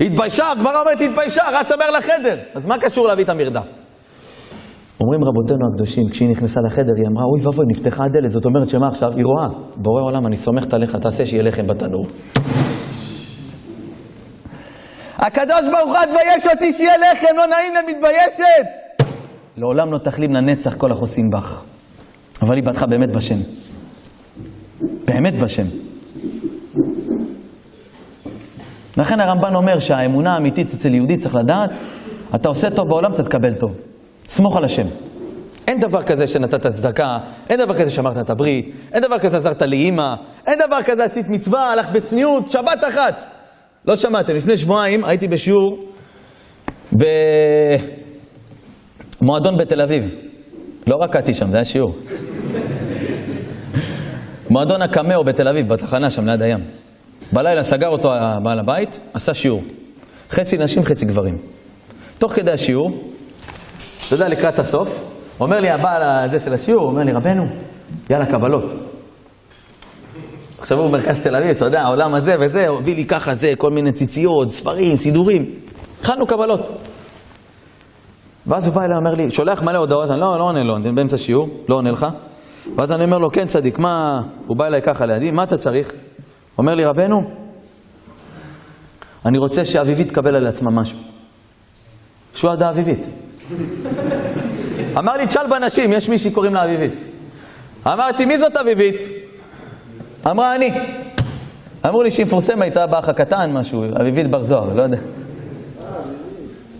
התביישה, 0.00 0.50
הגמרא 0.50 0.80
אומרת 0.80 1.00
התביישה, 1.00 1.42
רצה 1.60 1.76
מהר 1.76 1.90
לחדר. 1.90 2.36
אז 2.54 2.66
מה 2.66 2.78
קשור 2.78 3.06
להביא 3.06 3.24
את 3.24 3.28
המרדה? 3.28 3.60
אומרים 5.00 5.20
רבותינו 5.24 5.60
הקדושים, 5.72 6.08
כשהיא 6.10 6.28
נכנסה 6.28 6.60
לחדר, 6.66 6.92
היא 6.96 7.06
אמרה, 7.12 7.24
אוי 7.24 7.40
ואבוי, 7.46 7.64
נפתחה 7.68 8.04
הדלת. 8.04 8.30
זאת 8.30 8.44
אומרת 8.44 8.68
שמה 8.68 8.88
עכשיו? 8.88 9.12
היא 9.16 9.24
רואה, 9.24 9.48
בורא 9.76 10.02
עולם, 10.02 10.26
אני 10.26 10.36
סומכת 10.36 10.74
עליך, 10.74 10.96
תעשה 10.96 11.26
שיהיה 11.26 11.42
לחם 11.42 11.66
בתנור. 11.66 12.06
הקדוש 15.18 15.62
ברוך 15.72 15.98
הוא, 15.98 16.04
תבייש 16.04 16.46
אותי 16.46 16.72
שיהיה 16.72 16.92
לחם, 16.96 17.36
לא 17.36 17.46
נעים 17.46 17.72
לי, 17.74 17.92
מתביישת. 17.92 18.66
לעולם 19.56 19.92
לא 19.92 19.98
תחלים 19.98 20.32
לנצח 20.32 20.74
כל 20.74 20.92
החוסים 20.92 21.30
בך. 21.30 21.62
אבל 22.42 22.56
היא 22.56 22.64
בטחה 22.64 22.86
באמת 22.86 23.16
בשם. 23.16 23.38
באמת 24.80 25.42
בשם. 25.42 25.66
לכן 28.96 29.20
הרמב"ן 29.20 29.54
אומר 29.54 29.78
שהאמונה 29.78 30.34
האמיתית 30.34 30.66
אצל 30.66 30.94
יהודי 30.94 31.16
צריך 31.16 31.34
לדעת, 31.34 31.70
אתה 32.34 32.48
עושה 32.48 32.70
טוב 32.70 32.88
בעולם, 32.88 33.12
אתה 33.12 33.22
תקבל 33.22 33.54
טוב. 33.54 33.78
סמוך 34.24 34.56
על 34.56 34.64
השם. 34.64 34.86
אין 35.66 35.80
דבר 35.80 36.02
כזה 36.02 36.26
שנתת 36.26 36.66
צדקה, 36.66 37.16
אין 37.50 37.58
דבר 37.58 37.78
כזה 37.78 37.90
שאמרת 37.90 38.16
את 38.20 38.30
הברית, 38.30 38.74
אין 38.92 39.02
דבר 39.02 39.18
כזה 39.18 39.36
עזרת 39.36 39.62
לאימא, 39.62 40.14
אין 40.46 40.58
דבר 40.66 40.82
כזה 40.82 41.04
עשית 41.04 41.28
מצווה, 41.28 41.72
הלכת 41.72 41.92
בצניעות, 41.92 42.50
שבת 42.50 42.84
אחת. 42.88 43.37
לא 43.88 43.96
שמעתם, 43.96 44.34
לפני 44.36 44.56
שבועיים 44.56 45.04
הייתי 45.04 45.28
בשיעור 45.28 45.78
במועדון 49.22 49.58
בתל 49.58 49.80
אביב. 49.80 50.08
לא 50.86 50.96
רקדתי 51.00 51.34
שם, 51.34 51.50
זה 51.50 51.56
היה 51.56 51.64
שיעור. 51.64 51.94
מועדון 54.50 54.82
הקמאו 54.82 55.24
בתל 55.24 55.48
אביב, 55.48 55.68
בתחנה 55.68 56.10
שם 56.10 56.28
ליד 56.28 56.42
הים. 56.42 56.58
בלילה 57.32 57.62
סגר 57.62 57.88
אותו 57.88 58.12
בעל 58.42 58.58
הבית, 58.58 59.00
עשה 59.14 59.34
שיעור. 59.34 59.62
חצי 60.30 60.58
נשים, 60.58 60.82
חצי 60.82 61.06
גברים. 61.06 61.38
תוך 62.18 62.32
כדי 62.32 62.50
השיעור, 62.50 62.90
אתה 64.06 64.14
יודע, 64.14 64.28
לקראת 64.28 64.58
הסוף, 64.58 65.04
אומר 65.40 65.60
לי 65.60 65.70
הבעל 65.70 66.02
הזה 66.02 66.38
של 66.44 66.54
השיעור, 66.54 66.82
אומר 66.82 67.02
לי, 67.04 67.12
רבנו, 67.12 67.44
יאללה, 68.10 68.26
קבלות. 68.26 68.97
עכשיו 70.60 70.78
הוא 70.78 70.88
במרכז 70.88 71.20
תל 71.20 71.36
אביב, 71.36 71.56
אתה 71.56 71.64
יודע, 71.64 71.80
העולם 71.80 72.14
הזה 72.14 72.34
וזה, 72.40 72.68
הביא 72.68 72.94
לי 72.94 73.04
ככה, 73.04 73.34
זה, 73.34 73.52
כל 73.58 73.70
מיני 73.70 73.92
ציציות, 73.92 74.50
ספרים, 74.50 74.96
סידורים. 74.96 75.54
התחלנו 76.00 76.26
קבלות. 76.26 76.70
ואז 78.46 78.66
הוא 78.66 78.74
בא 78.74 78.84
אליי, 78.84 78.96
אומר 78.96 79.14
לי, 79.14 79.30
שולח 79.30 79.62
מלא 79.62 79.78
הודעות, 79.78 80.10
אני 80.10 80.20
לא, 80.20 80.38
לא 80.38 80.42
עונה 80.42 80.62
לו, 80.62 80.76
אני 80.76 80.92
באמצע 80.92 81.18
שיעור, 81.18 81.48
לא 81.68 81.74
עונה 81.74 81.90
לך. 81.90 82.06
ואז 82.76 82.92
אני 82.92 83.04
אומר 83.04 83.18
לו, 83.18 83.30
כן 83.30 83.46
צדיק, 83.46 83.78
מה... 83.78 84.22
הוא 84.46 84.56
בא 84.56 84.66
אליי 84.66 84.82
ככה 84.82 85.06
לידי, 85.06 85.30
מה 85.30 85.42
אתה 85.42 85.56
צריך? 85.56 85.92
אומר 86.58 86.74
לי, 86.74 86.84
רבנו, 86.84 87.16
אני 89.26 89.38
רוצה 89.38 89.64
שאביבית 89.64 90.08
תקבל 90.08 90.34
על 90.34 90.46
עצמה 90.46 90.70
משהו. 90.70 90.98
שוהדה 92.34 92.70
אביבית. 92.70 93.06
אמר 94.98 95.12
לי, 95.12 95.26
תשאל 95.26 95.46
בנשים, 95.50 95.92
יש 95.92 96.08
מישהי 96.08 96.30
קוראים 96.30 96.54
לה 96.54 96.64
אביבית. 96.64 96.94
אמרתי, 97.86 98.26
מי 98.26 98.38
זאת 98.38 98.56
אביבית? 98.56 99.27
אמרה, 100.26 100.54
אני. 100.54 100.72
אמרו 101.86 102.02
לי 102.02 102.10
שהיא 102.10 102.26
מפורסמת, 102.26 102.62
הייתה 102.62 102.86
באח 102.86 103.08
הקטן 103.08 103.52
משהו, 103.52 103.84
אביבית 104.00 104.30
בר 104.30 104.42
זוהר, 104.42 104.74
לא 104.74 104.82
יודע. 104.82 104.98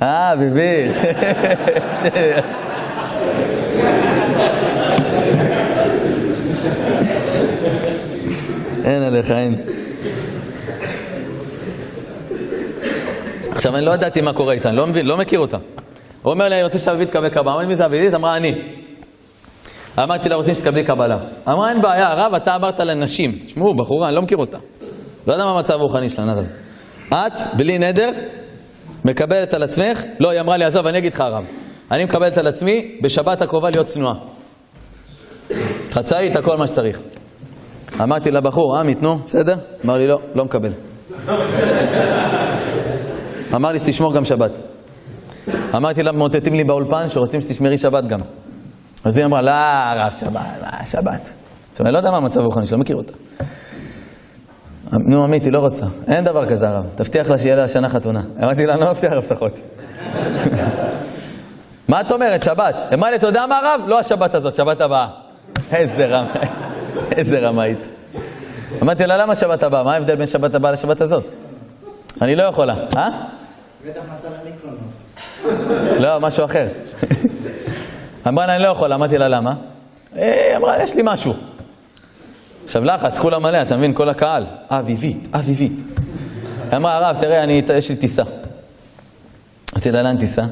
אה, 0.03 0.33
אביבית. 0.33 0.93
אין 8.85 9.03
עליך, 9.03 9.31
אין. 9.31 9.57
עכשיו, 13.51 13.77
אני 13.77 13.85
לא 13.85 13.91
ידעתי 13.91 14.21
מה 14.21 14.33
קורה 14.33 14.53
איתה, 14.53 14.69
אני 14.69 14.77
לא 14.77 14.87
מבין, 14.87 15.07
לא 15.07 15.17
מכיר 15.17 15.41
אותה. 15.41 15.57
הוא 16.23 16.33
אומר 16.33 16.49
לי, 16.49 16.55
אני 16.55 16.65
רוצה 16.65 16.79
שאביבית 16.79 17.09
תקבל 17.09 17.29
קבלה. 17.29 17.53
אמרתי, 17.53 17.67
מי 17.67 17.77
זה 17.77 17.85
אביבית? 17.85 18.15
אמרה, 18.15 18.37
אני. 18.37 18.79
אמרתי 20.03 20.29
לה, 20.29 20.35
רוצים 20.35 20.55
שתקבלי 20.55 20.85
קבלה. 20.85 21.19
אמרה, 21.49 21.71
אין 21.71 21.83
בעיה, 21.83 22.09
הרב, 22.09 22.35
אתה 22.35 22.57
אמרת 22.57 22.81
לנשים. 22.81 23.39
תשמעו, 23.47 23.75
בחורה, 23.75 24.09
אני 24.09 24.17
לא 24.17 24.23
מכיר 24.23 24.39
אותה. 24.39 24.59
לא 25.27 25.33
יודע 25.33 25.45
מה 25.45 25.51
המצב 25.51 25.75
הרוחני 25.75 26.09
שלה, 26.09 26.25
נדב. 26.25 26.45
את, 27.11 27.55
בלי 27.57 27.79
נדר, 27.79 28.11
מקבלת 29.05 29.55
על 29.55 29.63
עצמך, 29.63 30.03
לא, 30.21 30.31
היא 30.31 30.41
אמרה 30.41 30.57
לי, 30.57 30.65
עזוב, 30.65 30.87
אני 30.87 30.99
אגיד 30.99 31.15
לך 31.15 31.21
הרב. 31.21 31.45
אני 31.91 32.05
מקבלת 32.05 32.39
על 32.39 32.47
עצמי 32.47 32.99
בשבת 33.03 33.43
הקרובה 33.43 33.71
להיות 33.71 33.87
צנועה. 33.87 34.15
חצאית, 35.91 36.37
הכל 36.37 36.57
מה 36.57 36.67
שצריך. 36.67 37.01
אמרתי 38.03 38.31
לבחור, 38.31 38.79
עמית, 38.79 39.03
נו, 39.03 39.19
בסדר? 39.19 39.55
אמר 39.85 39.99
לי, 39.99 40.07
לא, 40.07 40.19
לא 40.35 40.45
מקבל. 40.45 40.73
אמר 43.55 43.73
לי 43.73 43.79
שתשמור 43.79 44.15
גם 44.15 44.25
שבת. 44.25 44.61
אמרתי 45.75 46.03
לה, 46.03 46.13
מוטטים 46.13 46.55
לי 46.55 46.65
באולפן 46.65 47.09
שרוצים 47.09 47.41
שתשמרי 47.41 47.79
שבת 47.79 48.05
גם. 48.05 48.19
אז 49.09 49.19
היא 49.19 49.27
אמרה, 49.27 49.43
לא, 49.43 49.51
הרב, 49.51 50.15
שבת, 50.19 50.33
מה, 50.33 50.87
שבת. 50.87 51.35
עכשיו, 51.73 51.87
אני 51.87 51.93
לא 51.93 51.99
יודע 51.99 52.11
מה 52.11 52.17
המצב 52.17 52.41
הרוחני 52.41 52.67
שלא 52.67 52.79
מכיר 52.79 52.97
אותה. 52.97 53.13
נו, 54.93 55.25
עמית, 55.25 55.45
היא 55.45 55.53
לא 55.53 55.59
רוצה. 55.59 55.85
אין 56.07 56.25
דבר 56.25 56.47
כזה, 56.47 56.69
הרב. 56.69 56.87
תבטיח 56.95 57.31
לה 57.31 57.39
שיהיה 57.39 57.57
לה 57.57 57.65
השנה 57.65 57.89
חתונה. 57.89 58.21
אמרתי 58.43 58.67
לה, 58.67 58.73
אני 58.73 58.81
לא 58.81 58.91
מבטיח 58.91 59.13
הבטחות. 59.13 59.53
מה 61.89 62.01
את 62.01 62.13
אומרת, 62.13 62.43
שבת? 62.43 62.75
אמר 62.95 63.11
לי, 63.11 63.17
אתה 63.17 63.27
יודע 63.27 63.47
מה, 63.47 63.59
הרב? 63.59 63.81
לא 63.87 63.99
השבת 63.99 64.35
הזאת, 64.35 64.55
שבת 64.55 64.81
הבאה. 64.81 65.09
איזה 65.73 66.07
רמה, 66.07 66.33
איזה 67.19 67.39
רמאית. 67.39 67.89
אמרתי 68.83 69.07
לה, 69.07 69.17
למה 69.17 69.35
שבת 69.35 69.63
הבאה? 69.63 69.83
מה 69.83 69.95
ההבדל 69.95 70.17
בין 70.17 70.27
שבת 70.27 70.55
הבאה 70.55 70.73
לשבת 70.73 71.01
הזאת? 71.01 71.31
אני 72.23 72.37
לא 72.37 72.43
יכולה. 72.43 72.75
אה? 72.97 73.09
בטח 73.87 74.01
נסע 74.13 74.29
למיקרונוס. 74.41 75.15
לא, 76.01 76.21
משהו 76.21 76.45
אחר. 76.45 76.67
אמרה 78.29 78.47
לה, 78.47 78.55
אני 78.57 78.63
לא 78.63 78.69
יכולה. 78.69 78.95
אמרתי 78.95 79.19
לה, 79.19 79.29
למה? 79.29 79.55
היא 80.15 80.57
אמרה, 80.57 80.83
יש 80.83 80.95
לי 80.95 81.03
משהו. 81.05 81.35
עכשיו 82.65 82.85
לחץ, 82.85 83.19
כולה 83.19 83.39
מלא, 83.39 83.63
אתה 83.63 83.77
מבין? 83.77 83.95
כל 83.95 84.09
הקהל. 84.09 84.47
אביבית, 84.71 85.29
אביבית. 85.35 85.73
אמרה, 86.77 86.97
הרב, 86.97 87.17
תראה, 87.21 87.45
אני, 87.45 87.63
יש 87.77 87.89
לי 87.89 87.97
טיסה. 87.97 88.23
אמרתי 89.75 89.91
לה, 89.91 90.03
לאן 90.03 90.19
טיסה? 90.19 90.43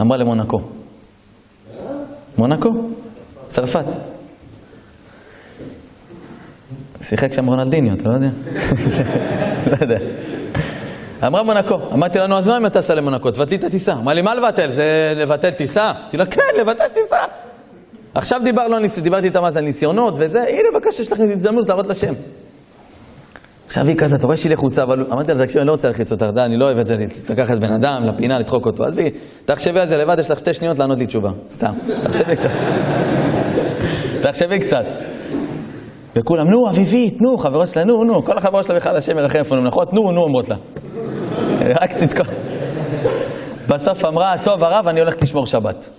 אמרה 0.00 0.16
למונקו. 0.16 0.58
מונקו, 2.38 2.68
צרפת. 3.48 3.84
שיחק 7.02 7.32
שם 7.32 7.46
רונלדיניו, 7.46 7.94
אתה 7.94 8.04
לא 8.08 8.14
יודע? 8.14 8.30
לא 9.70 9.76
יודע. 9.80 9.98
אמרה 11.26 11.42
מונקו, 11.42 11.74
אמרתי 11.92 12.18
לנו, 12.18 12.38
אז 12.38 12.48
מה 12.48 12.56
אם 12.56 12.66
אתה 12.66 12.80
טסה 12.80 12.94
למונקו? 12.94 13.30
תבטלי 13.30 13.56
את 13.56 13.64
הטיסה. 13.64 13.92
אמרה 13.92 14.14
לי, 14.14 14.22
מה 14.22 14.34
לבטל? 14.34 14.70
זה 14.70 15.12
לבטל 15.16 15.50
טיסה? 15.50 15.90
אמרתי 15.90 16.16
לה, 16.16 16.26
כן, 16.26 16.40
לבטל 16.60 16.88
טיסה. 16.88 17.16
עכשיו 18.14 18.40
דיברנו 18.44 18.76
על 18.76 18.82
ניסיונות, 18.82 19.04
דיברתי 19.04 19.26
איתם 19.26 19.44
אז 19.44 19.56
על 19.56 19.64
ניסיונות 19.64 20.14
וזה, 20.18 20.42
הנה 20.48 20.68
בבקשה, 20.72 21.02
יש 21.02 21.12
לכם 21.12 21.22
הזדמנות 21.22 21.68
להראות 21.68 21.86
לשם. 21.86 22.12
עכשיו 23.66 23.86
היא 23.86 23.96
כזה, 23.96 24.16
אתה 24.16 24.26
רואה 24.26 24.36
שהיא 24.36 24.52
לחוצה, 24.52 24.82
אבל 24.82 25.06
אמרתי 25.12 25.34
לה, 25.34 25.44
תקשיב, 25.44 25.58
אני 25.58 25.66
לא 25.66 25.72
רוצה 25.72 25.88
להלחיץ 25.88 26.12
אותך, 26.12 26.24
אני 26.46 26.56
לא 26.56 26.64
אוהב 26.64 26.78
את 26.78 26.86
זה, 26.86 26.94
לקחת 27.30 27.58
בן 27.60 27.72
אדם 27.72 28.04
לפינה, 28.04 28.38
לדחוק 28.38 28.66
אותו. 28.66 28.84
עזבי, 28.84 29.10
תחשבי 29.44 29.80
על 29.80 29.88
זה 29.88 29.96
לבד, 29.96 30.18
יש 30.18 30.30
לך 30.30 30.38
שתי 30.38 30.54
שניות 30.54 30.78
לענות 30.78 30.98
לי 30.98 31.06
תשובה. 31.06 31.30
סתם, 31.50 31.72
תחשבי 32.02 32.36
קצת. 32.36 32.50
תחשבי 34.22 34.58
קצת. 34.58 34.84
וכולם, 36.16 36.46
נו, 36.50 36.70
אביבית, 36.70 37.14
נו, 37.20 37.38
חברות 37.38 37.68
שלה, 37.68 37.84
נו, 37.84 38.04
נו, 38.04 38.24
כל 38.24 38.38
החברות 38.38 38.64
שלה 38.64 38.76
בכלל 38.76 38.96
השם 38.96 39.18
ירחם 39.18 39.38
איפה 39.38 39.56
נמלכות, 39.56 39.92
נו, 39.92 40.00
נו, 40.02 40.22
אומרות 40.26 40.48
לה. 40.48 40.56
רק 41.80 41.92
תתקוע. 41.92 42.26
בסוף 43.68 44.04
אמרה, 44.04 44.34
טוב, 44.44 44.64
הרב, 44.64 44.88
אני 44.88 45.00
הולכת 45.00 45.22
לשמור 45.22 45.46
שבת. 45.46 45.90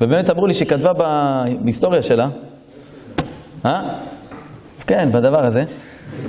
ובאמת 0.00 0.30
אמרו 0.30 0.46
לי 0.46 0.54
שהיא 0.54 0.68
כתבה 0.68 0.92
בהיסטוריה 1.62 2.02
שלה, 2.02 2.28
אה? 3.66 3.82
כן, 4.86 5.12
בדבר 5.12 5.46
הזה. 5.46 5.64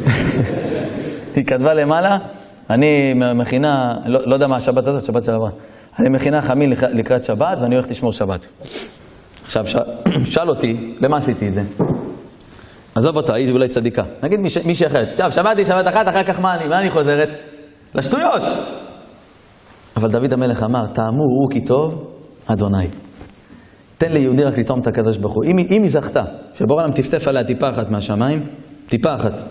היא 1.36 1.46
כתבה 1.46 1.74
למעלה, 1.74 2.18
אני 2.70 3.14
מכינה, 3.36 3.94
לא, 4.06 4.20
לא 4.26 4.34
יודע 4.34 4.48
מה 4.48 4.56
השבת 4.56 4.88
הזאת, 4.88 5.04
שבת 5.04 5.24
שעברה. 5.24 5.50
אני 6.00 6.10
מכינה 6.10 6.42
חמין 6.42 6.74
לקראת 6.94 7.24
שבת 7.24 7.62
ואני 7.62 7.76
הולך 7.76 7.92
לשמור 7.92 8.12
שבת. 8.12 8.46
עכשיו, 9.44 9.68
ש... 9.68 9.76
שאל 10.34 10.50
אותי, 10.50 10.96
למה 11.02 11.18
עשיתי 11.18 11.48
את 11.48 11.54
זה? 11.54 11.64
עזוב 12.96 13.16
אותה, 13.16 13.34
הייתי 13.34 13.52
אולי 13.52 13.68
צדיקה. 13.68 14.04
נגיד 14.24 14.40
מישהי 14.40 14.88
אחרת. 14.88 15.10
עכשיו, 15.10 15.32
שמעתי 15.32 15.66
שבת 15.66 15.88
אחת, 15.88 16.08
אחר 16.08 16.24
כך 16.24 16.40
מה 16.40 16.56
אני? 16.56 16.68
מה 16.68 16.80
אני 16.80 16.90
חוזרת? 16.90 17.30
לשטויות. 17.96 18.42
אבל 19.98 20.10
דוד 20.10 20.34
המלך 20.34 20.64
אמר, 20.64 20.88
טעמו 20.88 21.24
וראו 21.24 21.50
כי 21.52 21.62
טוב, 21.62 22.12
אדוני. 22.48 22.88
תן 23.98 24.12
ליהודי 24.12 24.44
רק 24.44 24.58
לטעום 24.58 24.80
את 24.80 24.88
הקדוש 24.88 25.18
ברוך 25.18 25.34
הוא. 25.34 25.44
אם, 25.44 25.60
אם 25.60 25.84
היא 25.84 25.92
זכתה, 25.92 26.24
שבור 26.54 26.80
העולם 26.80 26.94
טפטף 26.94 27.28
עליה 27.28 27.44
טיפה 27.44 27.70
אחת 27.70 27.90
מהשמיים, 27.90 28.48
טיפה 28.88 29.16
אחת. 29.16 29.42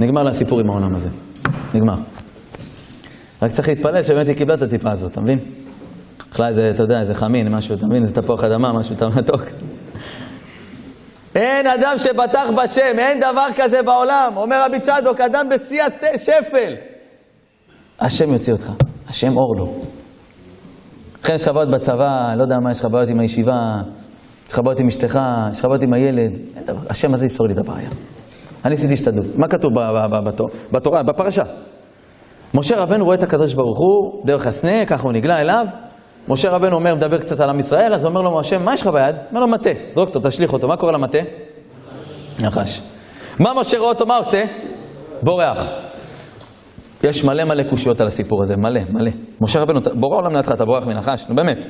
נגמר 0.00 0.22
לה 0.22 0.30
הסיפור 0.30 0.60
עם 0.60 0.70
העולם 0.70 0.94
הזה. 0.94 1.08
נגמר. 1.74 1.94
רק 3.42 3.50
צריך 3.50 3.68
להתפלל 3.68 4.02
שבאמת 4.02 4.28
היא 4.28 4.36
קיבלה 4.36 4.54
את 4.54 4.62
הטיפה 4.62 4.90
הזאת, 4.90 5.12
אתה 5.12 5.20
מבין? 5.20 5.38
אכלה 6.32 6.48
איזה, 6.48 6.70
אתה 6.70 6.82
יודע, 6.82 7.00
איזה 7.00 7.14
חמין, 7.14 7.54
משהו, 7.54 7.74
אתה 7.74 7.86
מבין? 7.86 8.02
איזה 8.02 8.14
תפוח 8.14 8.44
אדמה, 8.44 8.72
משהו, 8.72 8.94
אתה 8.94 9.08
מתוק. 9.08 9.42
אין 11.34 11.66
אדם 11.66 11.94
שבטח 11.98 12.50
בשם, 12.56 12.98
אין 12.98 13.20
דבר 13.20 13.46
כזה 13.56 13.82
בעולם. 13.82 14.32
אומר 14.36 14.62
רבי 14.66 14.80
צדוק, 14.80 15.20
אדם 15.20 15.48
בשיא 15.48 15.82
השפל. 16.14 16.74
השם 18.00 18.32
יוציא 18.32 18.52
אותך, 18.52 18.72
השם 19.08 19.36
אור 19.36 19.56
לו. 19.56 19.74
לכן 21.22 21.34
יש 21.34 21.42
לך 21.42 21.48
בעיות 21.54 21.70
בצבא, 21.70 22.34
לא 22.36 22.42
יודע 22.42 22.58
מה, 22.60 22.70
יש 22.70 22.80
לך 22.80 22.86
בעיות 22.92 23.08
עם 23.08 23.20
הישיבה, 23.20 23.80
יש 24.46 24.52
לך 24.52 24.58
בעיות 24.58 24.80
עם 24.80 24.86
אשתך, 24.86 25.18
יש 25.50 25.58
לך 25.58 25.64
בעיות 25.64 25.82
עם 25.82 25.92
הילד. 25.92 26.38
אין 26.56 26.64
דבר, 26.64 26.80
השם 26.90 27.14
אתה 27.14 27.28
תפתור 27.28 27.46
לי 27.46 27.54
את 27.54 27.58
הבעיה. 27.58 27.90
אני 28.64 28.74
עשיתי 28.74 28.94
השתדלות. 28.94 29.26
מה 29.36 29.48
כתוב 29.48 29.72
בתורה, 30.72 31.02
בפרשה? 31.02 31.42
משה 32.54 32.76
רבנו 32.76 33.04
רואה 33.04 33.16
את 33.16 33.22
הקדוש 33.22 33.54
ברוך 33.54 33.78
הוא 33.78 34.26
דרך 34.26 34.46
הסנה, 34.46 34.86
ככה 34.86 35.02
הוא 35.02 35.12
נגלה 35.12 35.40
אליו. 35.40 35.66
משה 36.28 36.50
רבנו 36.50 36.76
אומר, 36.76 36.94
מדבר 36.94 37.18
קצת 37.18 37.40
על 37.40 37.50
עם 37.50 37.60
ישראל, 37.60 37.94
אז 37.94 38.06
אומר 38.06 38.22
לו 38.22 38.40
משה, 38.40 38.58
מה 38.58 38.74
יש 38.74 38.80
לך 38.80 38.86
ביד? 38.86 39.16
אומר 39.30 39.40
לו, 39.40 39.48
מטה. 39.48 39.70
זרוק 39.90 40.08
אותו, 40.08 40.28
תשליך 40.28 40.52
אותו. 40.52 40.68
מה 40.68 40.76
קורה 40.76 40.92
למטה? 40.92 41.18
נחש. 42.42 42.82
מה 43.38 43.60
משה 43.60 43.78
רואה 43.78 43.88
אותו, 43.88 44.06
מה 44.06 44.16
עושה? 44.16 44.44
בורח. 45.22 45.87
יש 47.04 47.24
מלא 47.24 47.44
מלא 47.44 47.62
קושיות 47.62 48.00
על 48.00 48.06
הסיפור 48.06 48.42
הזה, 48.42 48.56
מלא, 48.56 48.80
מלא. 48.90 49.10
משה 49.40 49.60
רבנו, 49.60 49.80
בורא 49.94 50.16
עולם 50.16 50.36
לידך, 50.36 50.52
אתה 50.52 50.64
בורח 50.64 50.86
מנחש? 50.86 51.26
נו 51.28 51.34
באמת. 51.34 51.66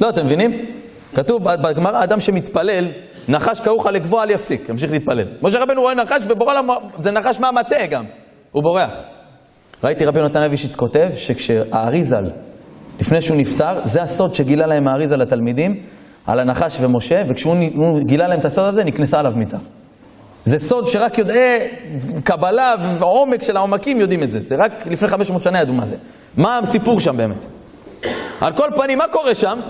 לא, 0.00 0.08
אתם 0.08 0.26
מבינים? 0.26 0.50
כתוב 1.14 1.44
בגמרא, 1.44 2.04
אדם 2.04 2.20
שמתפלל, 2.20 2.84
נחש 3.28 3.60
קראוך 3.60 3.86
לקבוע, 3.86 4.22
אל 4.22 4.30
יפסיק, 4.30 4.68
ימשיך 4.68 4.90
להתפלל. 4.90 5.28
משה 5.42 5.62
רבנו 5.62 5.80
רואה 5.82 5.94
נחש, 5.94 6.22
ובורא 6.28 6.52
עולם, 6.52 6.68
זה 7.00 7.10
נחש 7.10 7.40
מהמטה 7.40 7.86
גם, 7.90 8.04
הוא 8.52 8.62
בורח. 8.62 9.02
ראיתי 9.84 10.04
רבי 10.04 10.22
נתן 10.22 10.42
אבישיץ 10.42 10.76
כותב, 10.76 11.08
שכשהאריזל, 11.14 12.30
לפני 13.00 13.22
שהוא 13.22 13.36
נפטר, 13.36 13.80
זה 13.84 14.02
הסוד 14.02 14.34
שגילה 14.34 14.66
להם 14.66 14.88
האריזל 14.88 15.16
לתלמידים, 15.16 15.82
על 16.26 16.38
הנחש 16.38 16.78
ומשה, 16.80 17.16
וכשהוא 17.28 17.56
גילה 18.06 18.28
להם 18.28 18.40
את 18.40 18.44
הסוד 18.44 18.64
הזה, 18.64 18.84
נקנסה 18.84 19.18
עליו 19.20 19.32
מיתה. 19.36 19.58
זה 20.46 20.58
סוד 20.58 20.86
שרק 20.86 21.18
יודעי 21.18 21.58
קבלה 22.24 22.74
ועומק 22.98 23.42
של 23.42 23.56
העומקים 23.56 24.00
יודעים 24.00 24.22
את 24.22 24.32
זה. 24.32 24.40
זה 24.40 24.56
רק 24.56 24.72
לפני 24.86 25.08
500 25.08 25.42
שנה 25.42 25.60
ידעו 25.60 25.74
מה 25.74 25.86
זה. 25.86 25.96
מה 26.36 26.58
הסיפור 26.58 27.00
שם 27.00 27.16
באמת? 27.16 27.36
על 28.40 28.52
כל 28.52 28.68
פנים, 28.76 28.98
מה 28.98 29.08
קורה 29.08 29.34
שם? 29.34 29.60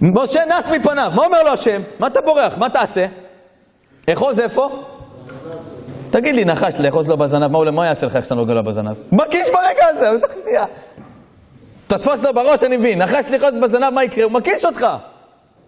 משה 0.00 0.40
נס 0.44 0.70
מפניו, 0.70 1.12
מה 1.14 1.24
אומר 1.24 1.42
לו 1.42 1.50
השם? 1.50 1.82
מה 1.98 2.06
אתה 2.06 2.20
בורח? 2.20 2.58
מה 2.58 2.68
תעשה? 2.68 3.06
אחוז 4.12 4.40
איפה? 4.40 4.68
תגיד 6.10 6.34
לי, 6.34 6.44
נחש, 6.44 6.80
לאחוז 6.80 7.08
לו 7.08 7.16
בזנב, 7.16 7.46
מה, 7.46 7.70
מה 7.70 7.86
יעשה 7.86 8.06
לך 8.06 8.16
איך 8.16 8.24
שאתה 8.24 8.34
נוגע 8.34 8.54
לו 8.54 8.64
בזנב? 8.64 8.92
מקיש 9.12 9.48
ברגע 9.48 9.86
הזה, 9.90 10.18
בטח 10.18 10.34
שנייה. 10.42 10.64
תתפוס 11.86 12.24
לו 12.24 12.34
בראש, 12.34 12.62
אני 12.62 12.76
מבין. 12.76 13.02
נחש 13.02 13.26
לאחוז 13.30 13.54
בזנב, 13.62 13.90
מה 13.90 14.04
יקרה? 14.04 14.24
הוא 14.24 14.32
מקיש 14.32 14.64
אותך. 14.64 14.86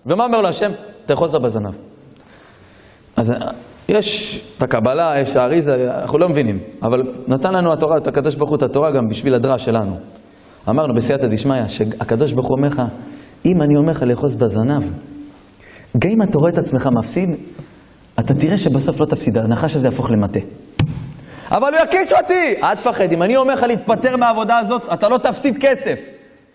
ומה 0.06 0.24
אומר 0.24 0.42
לו 0.42 0.48
השם? 0.48 0.72
תאחוז 1.06 1.34
לו 1.34 1.40
בזנב. 1.40 1.74
אז 3.24 3.30
אה, 3.30 3.36
יש 3.88 4.40
את 4.58 4.62
הקבלה, 4.62 5.14
יש 5.20 5.36
האריזה, 5.36 6.00
אנחנו 6.00 6.18
לא 6.18 6.28
מבינים. 6.28 6.58
אבל 6.82 7.02
נתן 7.28 7.54
לנו 7.54 7.72
התורה, 7.72 7.96
את 7.96 8.06
הקדוש 8.06 8.34
ברוך 8.36 8.50
הוא 8.50 8.56
את 8.56 8.62
התורה 8.62 8.92
גם 8.92 9.08
בשביל 9.10 9.34
הדרש 9.34 9.64
שלנו. 9.64 9.96
אמרנו 10.68 10.94
בסייעתא 10.96 11.26
דשמיא, 11.26 11.68
שהקדוש 11.68 12.32
ברוך 12.32 12.48
הוא 12.48 12.56
אומר 12.58 12.68
לך, 12.68 12.82
אם 13.44 13.62
אני 13.62 13.76
אומר 13.76 13.92
לך 13.92 14.02
לאחוז 14.02 14.34
בזנב, 14.34 14.82
גם 15.98 16.10
אם 16.10 16.22
אתה 16.22 16.38
רואה 16.38 16.50
את 16.50 16.58
עצמך 16.58 16.88
מפסיד, 16.98 17.28
אתה 18.18 18.34
תראה 18.34 18.58
שבסוף 18.58 19.00
לא 19.00 19.06
תפסיד, 19.06 19.38
הנחש 19.38 19.76
הזה 19.76 19.86
יהפוך 19.86 20.10
למטה. 20.10 20.40
אבל 21.50 21.74
הוא 21.74 21.82
יקיש 21.82 22.12
אותי! 22.12 22.54
אל 22.62 22.74
תפחד, 22.74 23.12
אם 23.12 23.22
אני 23.22 23.36
אומר 23.36 23.54
לך 23.54 23.62
להתפטר 23.62 24.16
מהעבודה 24.16 24.58
הזאת, 24.58 24.88
אתה 24.92 25.08
לא 25.08 25.18
תפסיד 25.18 25.58
כסף. 25.60 26.00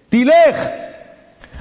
תלך! 0.10 0.68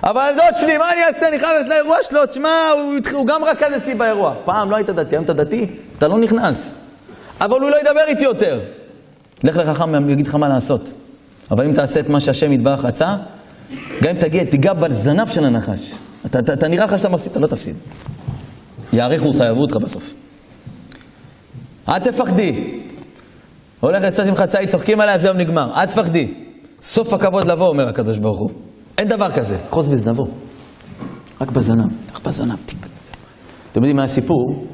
אבל 0.02 0.30
דוד 0.36 0.60
שלי, 0.60 0.78
מה 0.78 0.92
אני 0.92 1.00
אעשה? 1.04 1.28
אני 1.28 1.38
חייב 1.38 1.50
ללכת 1.56 1.68
לאירוע 1.68 1.96
שלו, 2.02 2.26
תשמע, 2.26 2.48
הוא, 2.74 2.94
הוא 3.12 3.26
גם 3.26 3.44
רכז 3.44 3.76
אצלי 3.76 3.94
באירוע. 3.94 4.34
פעם 4.44 4.70
לא 4.70 4.76
היית 4.76 4.90
דתי, 4.90 5.14
היום 5.14 5.24
אתה 5.24 5.32
דתי, 5.32 5.66
אתה 5.98 6.08
לא 6.08 6.18
נכנס. 6.18 6.74
אבל 7.40 7.60
הוא 7.60 7.70
לא 7.70 7.76
ידבר 7.80 8.04
איתי 8.06 8.24
יותר. 8.24 8.60
לך 9.44 9.56
לחכם, 9.56 9.94
הוא 9.94 10.10
יגיד 10.10 10.26
לך 10.26 10.34
מה 10.34 10.48
לעשות. 10.48 10.92
אבל 11.50 11.64
אם 11.64 11.72
תעשה 11.72 12.00
את 12.00 12.08
מה 12.08 12.20
שהשם 12.20 12.52
יתברך 12.52 12.84
רצה, 12.84 13.16
גם 14.02 14.10
אם 14.10 14.20
תגיע, 14.20 14.44
תיגע 14.44 14.72
בזנב 14.72 15.26
של 15.26 15.44
הנחש. 15.44 15.92
אתה, 16.26 16.38
אתה, 16.38 16.52
אתה 16.52 16.68
נראה 16.68 16.84
לך 16.84 16.98
שאתה 16.98 17.08
מפסיד, 17.08 17.30
אתה 17.30 17.40
לא 17.40 17.46
תפסיד. 17.46 17.76
יעריכו 18.92 19.26
אותך, 19.26 19.40
יאהבו 19.40 19.60
אותך 19.60 19.76
בסוף. 19.76 20.14
אל 21.88 21.98
תפחדי. 21.98 22.80
הולך 23.80 24.04
לצאת 24.04 24.26
ממך 24.26 24.42
ציד, 24.42 24.68
צוחקים 24.68 25.00
עליה, 25.00 25.18
זהו 25.18 25.34
נגמר. 25.34 25.80
אל 25.80 25.86
תפחדי. 25.86 26.34
סוף 26.80 27.12
הכבוד 27.12 27.46
לבוא, 27.46 27.66
אומר 27.66 27.88
הקדוש 27.88 28.18
ברוך 28.18 28.38
הוא. 28.40 28.67
אין 28.98 29.08
דבר 29.08 29.30
כזה, 29.30 29.56
אחוז 29.70 29.88
בזנבו. 29.88 30.26
רק 31.40 31.50
בזנב, 31.50 31.86
רק 32.14 32.26
בזנב. 32.26 32.58
אתם 33.72 33.80
יודעים 33.80 33.96
מה 33.96 34.04
הסיפור? 34.04 34.66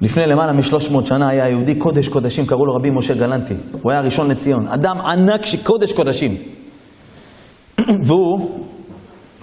לפני 0.00 0.26
למעלה 0.26 0.52
מ-300 0.52 1.04
שנה 1.04 1.28
היה 1.28 1.48
יהודי 1.48 1.74
קודש 1.74 2.08
קודשים, 2.08 2.46
קראו 2.46 2.66
לו 2.66 2.74
רבי 2.74 2.90
משה 2.90 3.14
גלנטי. 3.14 3.54
הוא 3.82 3.90
היה 3.90 4.00
הראשון 4.00 4.30
לציון. 4.30 4.68
אדם 4.68 4.98
ענק 5.00 5.46
שקודש 5.46 5.92
קודשים. 5.92 6.36
והוא, 8.06 8.50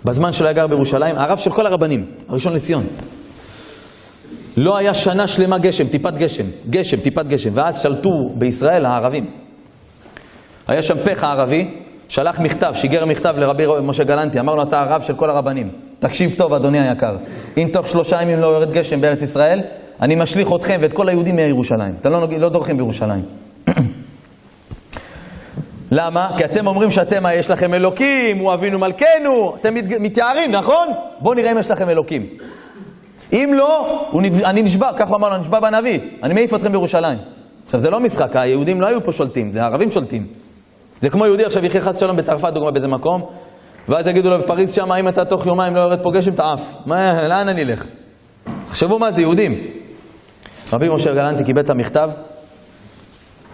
בזמן 0.05 0.31
שלו 0.31 0.45
היה 0.45 0.53
גר 0.53 0.67
בירושלים, 0.67 1.15
הרב 1.15 1.37
של 1.37 1.49
כל 1.49 1.65
הרבנים, 1.65 2.05
הראשון 2.29 2.53
לציון. 2.53 2.87
לא 4.57 4.77
היה 4.77 4.93
שנה 4.93 5.27
שלמה 5.27 5.57
גשם, 5.57 5.87
טיפת 5.87 6.13
גשם, 6.13 6.45
גשם, 6.69 6.99
טיפת 6.99 7.25
גשם, 7.25 7.49
ואז 7.53 7.79
שלטו 7.81 8.09
בישראל 8.35 8.85
הערבים. 8.85 9.25
היה 10.67 10.83
שם 10.83 10.95
פך 11.05 11.23
הערבי, 11.23 11.65
שלח 12.09 12.39
מכתב, 12.39 12.71
שיגר 12.73 13.05
מכתב 13.05 13.33
לרבי 13.37 13.65
משה 13.83 14.03
גלנטי, 14.03 14.39
אמר 14.39 14.55
לו, 14.55 14.63
אתה 14.63 14.81
הרב 14.81 15.01
של 15.01 15.13
כל 15.13 15.29
הרבנים. 15.29 15.69
תקשיב 15.99 16.35
טוב, 16.37 16.53
אדוני 16.53 16.79
היקר, 16.79 17.17
אם 17.57 17.67
תוך 17.73 17.87
שלושה 17.87 18.21
ימים 18.21 18.39
לא 18.39 18.47
יורד 18.47 18.71
גשם 18.71 19.01
בארץ 19.01 19.21
ישראל, 19.21 19.61
אני 20.01 20.15
משליך 20.15 20.49
אתכם 20.55 20.79
ואת 20.81 20.93
כל 20.93 21.09
היהודים 21.09 21.35
מירושלים. 21.35 21.95
אתם 22.01 22.11
לא, 22.11 22.27
לא 22.37 22.49
דורכים 22.49 22.77
בירושלים. 22.77 23.23
למה? 25.91 26.29
כי 26.37 26.45
אתם 26.45 26.67
אומרים 26.67 26.91
שאתם, 26.91 27.23
יש 27.33 27.49
לכם 27.49 27.73
אלוקים, 27.73 28.37
הוא 28.37 28.53
אבינו 28.53 28.79
מלכנו, 28.79 29.55
אתם 29.55 29.73
מת, 29.73 29.83
מתייערים, 29.99 30.51
נכון? 30.51 30.87
בואו 31.19 31.33
נראה 31.33 31.51
אם 31.51 31.57
יש 31.57 31.71
לכם 31.71 31.89
אלוקים. 31.89 32.27
אם 33.33 33.53
לא, 33.55 34.01
אני 34.45 34.61
נשבע, 34.61 34.89
ככה 34.97 35.09
הוא 35.09 35.17
אמר 35.17 35.29
לו, 35.29 35.35
אני 35.35 35.41
נשבע 35.41 35.59
בנביא, 35.59 35.99
אני 36.23 36.33
מעיף 36.33 36.53
אתכם 36.53 36.71
בירושלים. 36.71 37.17
עכשיו, 37.65 37.79
זה 37.79 37.89
לא 37.89 37.99
משחק, 37.99 38.35
היהודים 38.35 38.81
לא 38.81 38.87
היו 38.87 39.03
פה 39.03 39.11
שולטים, 39.11 39.51
זה 39.51 39.61
הערבים 39.61 39.91
שולטים. 39.91 40.27
זה 41.01 41.09
כמו 41.09 41.25
יהודי 41.25 41.45
עכשיו 41.45 41.65
יחיה 41.65 41.81
חס 41.81 41.99
שלום 41.99 42.17
בצרפת, 42.17 42.53
דוגמה 42.53 42.71
באיזה 42.71 42.87
מקום, 42.87 43.21
ואז 43.89 44.07
יגידו 44.07 44.29
לו 44.29 44.43
בפריז 44.43 44.73
שם, 44.73 44.91
אם 44.91 45.07
אתה 45.07 45.25
תוך 45.25 45.45
יומיים 45.45 45.75
לא 45.75 45.81
יורד 45.81 46.03
פה 46.03 46.09
גשם, 46.13 46.33
אתה 46.33 46.43
עף. 46.53 46.77
מה, 46.85 47.27
לאן 47.27 47.49
אני 47.49 47.63
אלך? 47.63 47.85
תחשבו 48.67 48.99
מה 48.99 49.11
זה, 49.11 49.21
יהודים. 49.21 49.53
רבי 50.73 50.89
משה 50.89 51.13
גלנטי 51.13 51.43
קיבל 51.43 51.61
את 51.61 51.69
המכתב, 51.69 52.07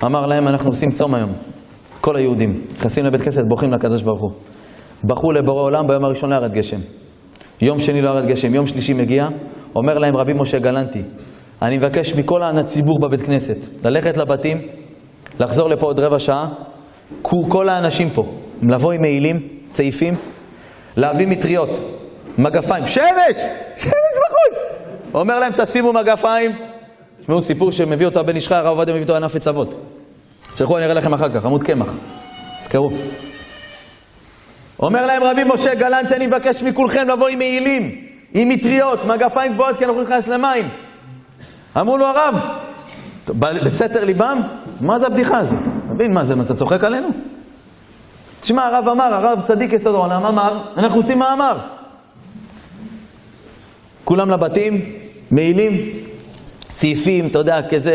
אמר 0.03 0.25
להם, 0.25 0.47
אנחנו 0.47 0.69
עושים 0.69 0.91
צום 0.91 1.15
היום. 1.15 1.33
כל 2.01 2.15
היהודים, 2.15 2.61
נכנסים 2.77 3.05
לבית 3.05 3.21
כנסת, 3.21 3.41
בוכים 3.49 3.73
לקדוש 3.73 4.01
ברוך 4.01 4.21
הוא. 4.21 4.31
בכו 5.03 5.31
לבורא 5.31 5.61
עולם, 5.61 5.87
ביום 5.87 6.05
הראשון 6.05 6.29
לא 6.29 6.35
ירד 6.35 6.51
גשם. 6.53 6.79
יום 7.61 7.79
שני 7.79 8.01
לא 8.01 8.09
ירד 8.09 8.25
גשם, 8.25 8.55
יום 8.55 8.65
שלישי 8.65 8.93
מגיע, 8.93 9.27
אומר 9.75 9.97
להם 9.97 10.17
רבי 10.17 10.33
משה 10.33 10.59
גלנטי, 10.59 11.03
אני 11.61 11.77
מבקש 11.77 12.13
מכל 12.15 12.39
הציבור 12.59 12.99
בבית 12.99 13.21
כנסת, 13.21 13.57
ללכת 13.83 14.17
לבתים, 14.17 14.57
לחזור 15.39 15.69
לפה 15.69 15.85
עוד 15.85 15.99
רבע 15.99 16.19
שעה, 16.19 16.45
כל 17.21 17.69
האנשים 17.69 18.09
פה, 18.09 18.23
לבוא 18.61 18.91
עם 18.91 19.01
מעילים, 19.01 19.47
צעיפים, 19.73 20.13
להביא 20.97 21.27
מטריות, 21.27 21.69
מגפיים, 22.37 22.85
שמש! 22.85 23.37
שמש 23.75 23.91
בחוץ! 23.91 24.61
אומר 25.13 25.39
להם, 25.39 25.53
תשימו 25.57 25.93
מגפיים. 25.93 26.51
תשמעו, 27.21 27.41
סיפור 27.41 27.71
שמביא 27.71 28.05
אותו 28.05 28.19
הבן 28.19 28.35
איש 28.35 28.47
חי, 28.47 28.55
הרב 28.55 28.67
עובדיה 28.67 28.93
מביא 28.93 29.03
אותו 29.03 29.15
ענף 29.15 29.35
עצבות. 29.35 29.75
תשלחו, 30.55 30.77
אני 30.77 30.85
אראה 30.85 30.95
לכם 30.95 31.13
אחר 31.13 31.29
כך, 31.29 31.45
עמוד 31.45 31.63
קמח. 31.63 31.89
תזכרו. 32.61 32.89
אומר 34.79 35.05
להם 35.05 35.23
רבי 35.23 35.43
משה 35.43 35.75
גלנט, 35.75 36.11
אני 36.11 36.27
מבקש 36.27 36.63
מכולכם 36.63 37.07
לבוא 37.09 37.27
עם 37.27 37.39
מעילים, 37.39 37.95
עם 38.33 38.49
מטריות, 38.49 39.05
מגפיים 39.05 39.53
גבוהות, 39.53 39.77
כי 39.77 39.85
אנחנו 39.85 40.01
נכנס 40.01 40.27
למים. 40.27 40.69
אמרו 41.77 41.97
לו 41.97 42.05
הרב, 42.05 42.35
בסתר 43.65 44.05
ליבם, 44.05 44.41
מה 44.81 44.99
זה 44.99 45.07
הבדיחה 45.07 45.37
הזאת? 45.37 45.74
מבין 45.95 46.13
מה 46.13 46.23
זה, 46.23 46.33
אתה 46.41 46.53
צוחק 46.53 46.83
עלינו? 46.83 47.07
תשמע, 48.41 48.65
הרב 48.65 48.87
אמר, 48.87 49.13
הרב 49.13 49.41
צדיק 49.43 49.73
יסוד 49.73 49.95
העולם 49.95 50.25
אמר, 50.25 50.61
אנחנו 50.77 50.99
עושים 50.99 51.19
מה 51.19 51.33
אמר. 51.33 51.57
כולם 54.05 54.29
לבתים, 54.29 54.81
מעילים, 55.31 55.71
סעיפים, 56.71 57.27
אתה 57.27 57.39
יודע, 57.39 57.55
כזה, 57.69 57.91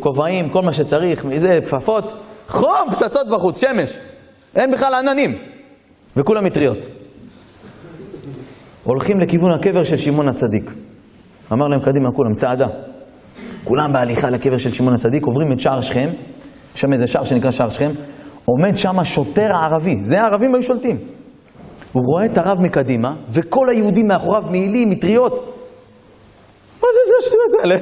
כובעים, 0.00 0.48
כל 0.50 0.62
מה 0.62 0.72
שצריך, 0.72 1.24
מזה, 1.24 1.58
כפפות, 1.66 2.12
חום, 2.48 2.90
פצצות 2.90 3.28
בחוץ, 3.30 3.60
שמש. 3.60 3.92
אין 4.56 4.70
בכלל 4.70 4.94
עננים. 4.94 5.38
וכולם 6.16 6.44
מטריות. 6.44 6.86
הולכים 8.84 9.20
לכיוון 9.20 9.52
הקבר 9.52 9.84
של 9.84 9.96
שמעון 9.96 10.28
הצדיק. 10.28 10.74
אמר 11.52 11.68
להם, 11.68 11.80
קדימה, 11.80 12.10
כולם, 12.10 12.34
צעדה. 12.34 12.66
כולם 13.64 13.92
בהליכה 13.92 14.30
לקבר 14.30 14.58
של 14.58 14.70
שמעון 14.70 14.94
הצדיק, 14.94 15.26
עוברים 15.26 15.52
את 15.52 15.60
שער 15.60 15.80
שכם, 15.80 16.08
שם 16.74 16.92
איזה 16.92 17.06
שער 17.06 17.24
שנקרא 17.24 17.50
שער 17.50 17.68
שכם, 17.68 17.90
עומד 18.44 18.76
שם 18.76 19.04
שוטר 19.04 19.52
הערבי, 19.52 19.96
זה 20.02 20.22
הערבים 20.22 20.54
היו 20.54 20.62
שולטים. 20.62 20.98
הוא 21.92 22.02
רואה 22.06 22.24
את 22.24 22.38
הרב 22.38 22.60
מקדימה, 22.60 23.12
וכל 23.28 23.68
היהודים 23.68 24.08
מאחוריו 24.08 24.42
מעילים, 24.50 24.90
מטריות. 24.90 25.40
מה 26.82 26.88
זה 26.92 27.00
זה 27.08 27.14
השטויות 27.20 27.50
האלה? 27.60 27.76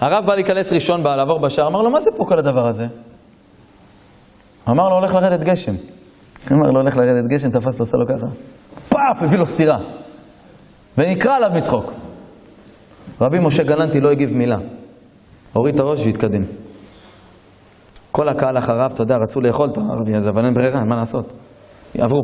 הרב 0.00 0.26
בא 0.26 0.34
להיכנס 0.34 0.72
ראשון, 0.72 1.02
בא 1.02 1.16
לעבור 1.16 1.40
בשער, 1.42 1.66
אמר 1.66 1.82
לו, 1.82 1.90
מה 1.90 2.00
זה 2.00 2.10
פה 2.16 2.24
כל 2.28 2.38
הדבר 2.38 2.66
הזה? 2.66 2.86
אמר 4.68 4.88
לו, 4.88 4.94
הולך 4.94 5.14
לרדת 5.14 5.44
גשם. 5.44 5.72
אמר 6.52 6.70
לו, 6.70 6.80
הולך 6.80 6.96
לרדת 6.96 7.24
גשם, 7.30 7.50
תפס 7.50 7.78
לו, 7.80 7.86
עשה 7.86 7.96
לו 7.96 8.06
ככה. 8.06 8.26
פאף, 8.88 9.22
הביא 9.22 9.38
לו 9.38 9.46
סטירה. 9.46 9.78
ונקרא 10.98 11.36
עליו 11.36 11.50
מצחוק. 11.54 11.92
רבי 13.20 13.38
משה 13.38 13.62
גלנטי 13.62 14.00
לא 14.00 14.10
הגיב 14.10 14.32
מילה. 14.32 14.56
הוריד 15.52 15.74
את 15.74 15.80
הראש 15.80 16.06
והתקדם. 16.06 16.42
כל 18.12 18.28
הקהל 18.28 18.58
אחריו, 18.58 18.90
אתה 18.94 19.02
יודע, 19.02 19.16
רצו 19.16 19.40
לאכול 19.40 19.68
את 19.72 19.78
הערבי 19.78 20.14
הזה, 20.14 20.30
אבל 20.30 20.44
אין 20.44 20.54
ברירה, 20.54 20.84
מה 20.84 20.96
לעשות? 20.96 21.32
עברו. 21.98 22.20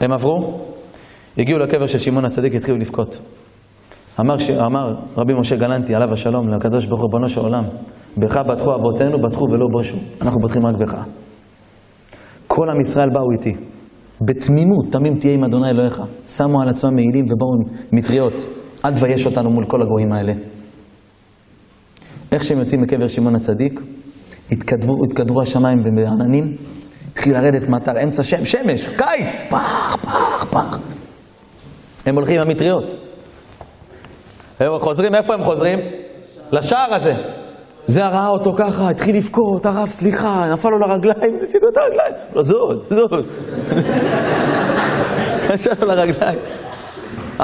הם 0.00 0.12
עברו, 0.12 0.60
הגיעו 1.38 1.58
לקבר 1.58 1.86
של 1.86 1.98
שמעון 1.98 2.24
הצדיק, 2.24 2.54
התחילו 2.54 2.78
לבכות. 2.78 3.18
אמר, 4.20 4.38
ש... 4.38 4.50
אמר 4.50 4.94
רבי 5.16 5.34
משה 5.40 5.56
גלנטי, 5.56 5.94
עליו 5.94 6.12
השלום, 6.12 6.48
לקדוש 6.48 6.86
ברוך 6.86 7.00
הוא, 7.00 7.10
בנו 7.12 7.28
של 7.28 7.40
עולם, 7.40 7.64
בך 8.16 8.36
בטחו 8.36 8.70
אבותינו, 8.74 9.18
בטחו 9.20 9.44
ולא 9.50 9.66
בושו. 9.72 9.96
אנחנו 10.22 10.40
בוטחים 10.40 10.66
רק 10.66 10.74
בך. 10.76 11.04
כל 12.46 12.70
עם 12.70 12.80
ישראל 12.80 13.08
באו 13.10 13.30
איתי. 13.32 13.56
בתמימות, 14.20 14.86
תמים 14.90 15.18
תהיה 15.18 15.34
עם 15.34 15.44
אדוני 15.44 15.70
אלוהיך. 15.70 16.02
שמו 16.26 16.62
על 16.62 16.68
עצמם 16.68 16.94
מעילים 16.94 17.24
ובאו 17.24 17.48
עם 17.54 17.98
מטריות. 17.98 18.32
אל 18.84 18.94
תבייש 18.94 19.26
אותנו 19.26 19.50
מול 19.50 19.64
כל 19.64 19.82
הגויים 19.82 20.12
האלה. 20.12 20.32
איך 22.32 22.44
שהם 22.44 22.58
יוצאים 22.58 22.80
מקבר 22.80 23.08
שמעון 23.08 23.34
הצדיק, 23.34 23.80
התקדרו, 24.52 25.04
התקדרו 25.04 25.42
השמיים 25.42 25.78
בעננים, 25.96 26.56
התחיל 27.12 27.34
לרדת 27.34 27.68
מטר, 27.68 28.02
אמצע 28.02 28.22
שם, 28.22 28.44
שמש, 28.44 28.86
קיץ, 28.86 29.40
פח, 29.48 29.96
פח, 30.02 30.46
פח. 30.50 30.78
הם 32.06 32.14
הולכים 32.14 32.40
עם 32.40 32.48
המטריות. 32.48 32.94
הם 34.60 34.68
חוזרים, 34.80 35.14
איפה 35.14 35.34
הם 35.34 35.44
חוזרים? 35.44 35.78
לשער 36.52 36.94
הזה. 36.94 37.14
זה 37.86 38.06
ראה 38.06 38.26
אותו 38.26 38.54
ככה, 38.56 38.90
התחיל 38.90 39.16
לבכות, 39.16 39.66
הרב, 39.66 39.88
סליחה, 39.88 40.44
נפל 40.52 40.68
לו 40.68 40.78
לרגליים, 40.78 41.38
שינו 41.52 41.68
את 41.72 41.76
הרגליים. 41.76 42.14
לא, 42.34 42.42
זאת, 42.42 42.88
זאת. 42.90 43.26
קשה 45.48 45.70
לו 45.80 45.86
לרגליים. 45.86 46.38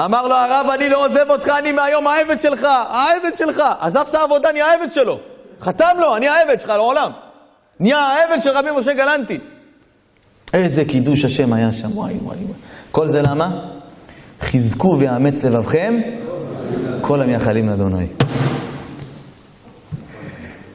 אמר 0.05 0.27
לו 0.27 0.35
הרב, 0.35 0.69
אני 0.73 0.89
לא 0.89 1.05
עוזב 1.05 1.29
אותך, 1.29 1.49
אני 1.59 1.71
מהיום 1.71 2.07
העבד 2.07 2.39
שלך, 2.39 2.63
העבד 2.89 3.35
שלך. 3.35 3.61
עזב 3.79 4.05
את 4.09 4.15
העבודה, 4.15 4.51
נהיה 4.51 4.65
העבד 4.65 4.91
שלו. 4.91 5.19
חתם 5.61 5.97
לו, 5.99 6.15
אני 6.15 6.27
העבד 6.27 6.59
שלך 6.59 6.69
לעולם. 6.69 7.11
נהיה 7.79 7.97
העבד 7.97 8.41
של 8.43 8.49
רבי 8.49 8.69
משה 8.79 8.93
גלנטי. 8.93 9.39
איזה 10.53 10.85
קידוש 10.85 11.25
השם 11.25 11.53
היה 11.53 11.71
שם, 11.71 11.97
וואי 11.97 12.13
וואי 12.13 12.37
וואי. 12.37 12.53
כל 12.91 13.07
זה 13.07 13.21
למה? 13.21 13.49
חזקו 14.41 14.97
ויאמץ 14.99 15.43
לבבכם 15.43 15.95
כל 17.01 17.21
המייחלים 17.21 17.69
לאדוני. 17.69 18.07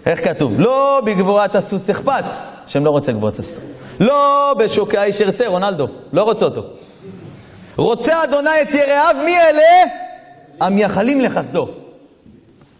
איך 0.06 0.24
כתוב? 0.24 0.52
לא 0.60 1.02
בגבורת 1.06 1.54
הסוס 1.54 1.88
יחפץ, 1.88 2.52
השם 2.64 2.84
לא 2.84 2.90
רוצה 2.90 3.12
גבורת 3.12 3.38
הסוס. 3.38 3.58
לא 4.00 4.54
בשוקי 4.58 4.98
האיש 4.98 5.20
ירצה, 5.20 5.46
רונלדו, 5.46 5.86
לא 6.12 6.22
רוצה 6.22 6.44
אותו. 6.44 6.62
רוצה 7.76 8.24
אדוני 8.24 8.62
את 8.62 8.74
יראיו, 8.74 9.16
מי 9.24 9.38
אלה? 9.38 9.92
המייחלים 10.60 11.20
לחסדו. 11.20 11.66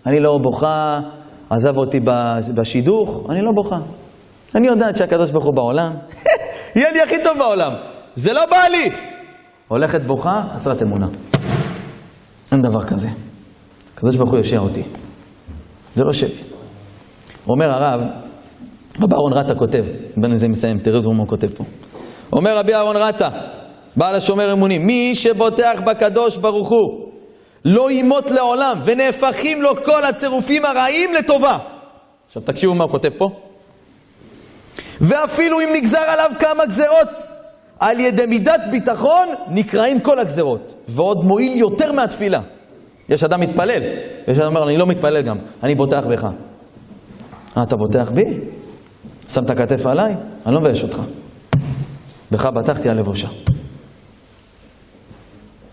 אני 0.06 0.20
לא 0.20 0.38
בוכה, 0.42 1.00
עזב 1.50 1.76
אותי 1.76 2.00
בשידוך, 2.54 3.26
אני 3.30 3.42
לא 3.42 3.50
בוכה. 3.54 3.76
אני 4.54 4.68
יודעת 4.68 4.96
שהקדוש 4.96 5.30
ברוך 5.30 5.44
הוא 5.44 5.54
בעולם, 5.54 5.92
יהיה 6.76 6.90
לי 6.92 7.02
הכי 7.02 7.16
טוב 7.24 7.38
בעולם. 7.38 7.72
זה 8.14 8.32
לא 8.32 8.46
בא 8.50 8.62
לי. 8.70 8.90
הולכת 9.68 10.02
בוכה, 10.02 10.42
חסרת 10.54 10.82
אמונה. 10.82 11.06
אין 12.52 12.62
דבר 12.62 12.84
כזה. 12.84 13.08
הקדוש 13.94 14.16
ברוך 14.16 14.30
הוא 14.30 14.38
יושיע 14.38 14.58
אותי. 14.58 14.82
זה 15.94 16.04
לא 16.04 16.12
שלי. 16.12 16.34
אומר 17.48 17.70
הרב, 17.70 18.00
רבי 19.02 19.14
אהרון 19.14 19.32
רטה 19.32 19.54
כותב, 19.54 19.84
בין 20.16 20.36
זה 20.36 20.48
מסיים, 20.48 20.78
תראו 20.78 21.12
מה 21.12 21.18
הוא 21.18 21.28
כותב 21.28 21.48
פה. 21.56 21.64
אומר 22.32 22.58
רבי 22.58 22.74
אהרון 22.74 22.96
רטה, 22.96 23.28
בעל 23.96 24.14
השומר 24.14 24.52
אמונים, 24.52 24.86
מי 24.86 25.14
שבוטח 25.14 25.80
בקדוש 25.86 26.36
ברוך 26.36 26.68
הוא 26.68 27.08
לא 27.64 27.90
ימות 27.90 28.30
לעולם, 28.30 28.78
ונהפכים 28.84 29.62
לו 29.62 29.84
כל 29.84 30.04
הצירופים 30.04 30.64
הרעים 30.64 31.14
לטובה. 31.14 31.58
עכשיו 32.26 32.42
תקשיבו 32.42 32.74
מה 32.74 32.84
הוא 32.84 32.90
כותב 32.90 33.10
פה. 33.18 33.28
ואפילו 35.00 35.60
אם 35.60 35.68
נגזר 35.74 35.98
עליו 35.98 36.30
כמה 36.38 36.66
גזרות, 36.66 37.08
על 37.80 38.00
ידי 38.00 38.26
מידת 38.26 38.60
ביטחון 38.70 39.28
נקראים 39.48 40.00
כל 40.00 40.18
הגזרות, 40.18 40.74
ועוד 40.88 41.24
מועיל 41.24 41.58
יותר 41.58 41.92
מהתפילה. 41.92 42.40
יש 43.08 43.24
אדם 43.24 43.40
מתפלל, 43.40 43.82
יש 44.28 44.38
אדם 44.38 44.46
אומר, 44.46 44.68
אני 44.68 44.76
לא 44.76 44.86
מתפלל 44.86 45.22
גם, 45.22 45.36
אני 45.62 45.74
בוטח 45.74 46.02
בך. 46.10 46.24
אה, 47.56 47.62
אתה 47.62 47.76
בוטח 47.76 48.10
בי? 48.10 48.22
שם 49.28 49.44
את 49.44 49.50
הכתף 49.50 49.86
עליי? 49.86 50.14
אני 50.46 50.54
לא 50.54 50.60
מבייש 50.60 50.82
אותך. 50.82 51.00
בך 52.30 52.46
בטחתי 52.46 52.88
על 52.88 52.96
לבושה. 52.96 53.28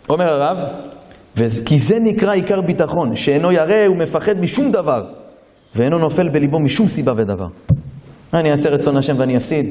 אומר 0.10 0.26
הרב, 0.26 0.58
כי 1.66 1.80
זה 1.80 2.00
נקרא 2.00 2.34
עיקר 2.34 2.62
ביטחון, 2.62 3.16
שאינו 3.16 3.52
ירא 3.52 3.90
ומפחד 3.90 4.40
משום 4.40 4.72
דבר, 4.72 5.02
ואינו 5.76 5.98
נופל 5.98 6.30
בליבו 6.30 6.60
משום 6.60 6.88
סיבה 6.88 7.12
ודבר. 7.18 7.48
אני 8.34 8.52
אעשה 8.52 8.70
רצון 8.70 8.98
השם 8.98 9.20
ואני 9.20 9.38
אפסיד. 9.38 9.66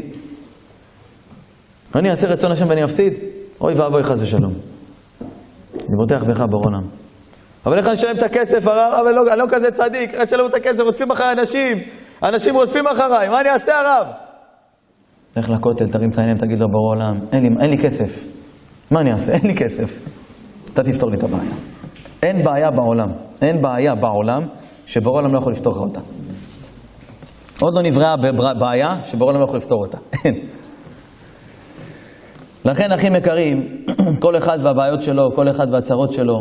אני 1.94 2.10
אעשה 2.10 2.26
רצון 2.26 2.52
השם 2.52 2.68
ואני 2.68 2.84
אפסיד. 2.84 3.12
אוי 3.60 3.74
ואבוי 3.74 4.02
חס 4.02 4.22
ושלום. 4.22 4.52
אני 5.72 5.96
בוטח 5.98 6.24
בך 6.24 6.40
בור 6.40 6.62
עולם. 6.64 6.88
אבל 7.66 7.78
איך 7.78 7.86
אני 7.86 7.94
אשלם 7.94 8.16
את 8.16 8.22
הכסף, 8.22 8.66
הרב? 8.66 8.92
אבל 9.00 9.12
לא, 9.12 9.32
אני 9.32 9.38
לא 9.38 9.46
כזה 9.48 9.70
צדיק, 9.70 10.14
איך 10.14 10.22
אשלם 10.22 10.46
את 10.46 10.54
הכסף? 10.54 10.80
רודפים 10.80 11.10
אחרי 11.10 11.32
אנשים, 11.32 11.78
אנשים 12.22 12.54
רודפים 12.54 12.86
אחריי, 12.86 13.28
מה 13.28 13.40
אני 13.40 13.50
אעשה 13.50 13.72
הרב? 13.80 14.06
לך 15.36 15.50
לכותל, 15.50 15.88
תרים 15.88 16.10
את 16.10 16.18
העיניים, 16.18 16.38
תגיד 16.38 16.60
לו 16.60 16.68
בור 16.68 16.94
עולם, 16.94 17.26
אין 17.32 17.60
אין 17.60 17.70
לי 17.70 17.78
כסף. 17.78 18.26
מה 18.90 19.00
אני 19.00 19.12
אעשה? 19.12 19.32
אין 19.32 19.46
לי 19.46 19.54
כסף. 19.54 20.17
אתה 20.74 20.82
תפתור 20.82 21.10
לי 21.10 21.16
את 21.16 21.22
הבעיה. 21.22 21.52
אין 22.22 22.44
בעיה 22.44 22.70
בעולם, 22.70 23.08
אין 23.42 23.62
בעיה 23.62 23.94
בעולם 23.94 24.42
שבור 24.86 25.16
עולם 25.16 25.32
לא 25.32 25.38
יכול 25.38 25.52
לפתור 25.52 25.72
לך 25.72 25.80
אותה. 25.80 26.00
עוד 27.60 27.74
לא 27.74 27.82
נבראה 27.82 28.14
בעיה 28.54 28.96
שבור 29.04 29.28
עולם 29.28 29.40
לא 29.40 29.44
יכול 29.44 29.56
לפתור 29.56 29.84
אותה. 29.84 29.98
אין. 30.24 30.34
לכן, 32.64 32.92
אחים 32.92 33.16
יקרים, 33.16 33.56
כל 34.22 34.36
אחד 34.36 34.58
והבעיות 34.62 35.02
שלו, 35.02 35.22
כל 35.36 35.48
אחד 35.48 35.66
והצרות 35.72 36.12
שלו, 36.12 36.34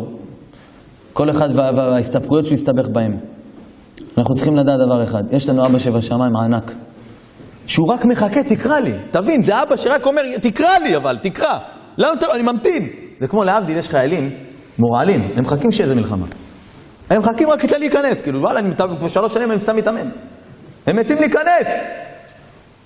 כל 1.14 1.32
אחד 1.32 1.50
וההסתבכויות 1.56 2.46
שהוא 2.46 2.56
הסתבך 2.56 2.88
בהן. 2.88 3.20
אנחנו 4.18 4.36
צריכים 4.36 4.58
לדעת 4.58 4.80
דבר 4.86 5.04
אחד, 5.04 5.24
יש 5.32 5.50
לנו 5.50 5.66
אבא 5.66 5.80
שבשמיים 5.80 6.36
הענק, 6.36 6.76
שהוא 7.68 7.88
רק 7.94 8.06
מחכה, 8.06 8.44
תקרא 8.44 8.80
לי. 8.80 8.94
תבין, 9.12 9.42
זה 9.42 9.64
אבא 9.64 9.78
שרק 9.78 10.06
אומר, 10.06 10.22
תקרא 10.42 10.78
לי 10.84 10.98
אבל, 10.98 11.18
תקרא. 11.18 11.58
למה 11.98 12.14
אתה 12.14 12.28
לא, 12.28 12.36
אני 12.36 12.44
ממתין. 12.44 13.07
זה 13.20 13.28
כמו 13.28 13.44
להבדיל, 13.44 13.78
יש 13.78 13.90
חיילים 13.90 14.30
מורעלים, 14.80 15.32
הם 15.36 15.44
מחכים 15.44 15.72
שיהיה 15.72 15.84
איזה 15.84 15.96
מלחמה. 15.96 16.26
הם 17.10 17.20
מחכים 17.20 17.50
רק 17.50 17.62
כדי 17.62 17.80
להיכנס, 17.80 18.22
כאילו, 18.22 18.42
וואלה, 18.42 18.60
אני 18.60 18.76
כבר 18.76 19.08
שלוש 19.08 19.34
שנים 19.34 19.52
אני 19.52 19.60
סתם 19.60 19.76
מתאמן. 19.76 20.10
הם 20.88 20.96
מתים 20.96 21.18
להיכנס. 21.18 21.68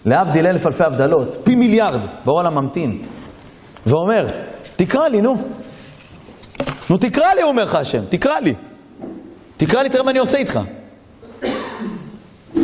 להבדיל 0.06 0.48
אלף 0.48 0.68
אלפי 0.68 0.84
הבדלות, 0.84 1.38
פי 1.44 1.56
מיליארד, 1.56 2.00
בעולם 2.26 2.56
ממתין. 2.56 3.02
ואומר, 3.86 4.26
תקרא 4.76 5.08
לי, 5.08 5.22
נו. 5.22 5.36
נו, 6.90 6.98
תקרא 6.98 7.34
לי, 7.34 7.44
אומר 7.44 7.64
לך 7.64 7.76
השם, 7.76 8.06
תקרא 8.10 8.40
לי. 8.40 8.54
תקרא 9.58 9.84
לי, 9.84 9.90
תראה 9.90 10.04
מה 10.04 10.12
אני 10.12 10.20
עושה 10.20 10.38
איתך. 10.38 10.60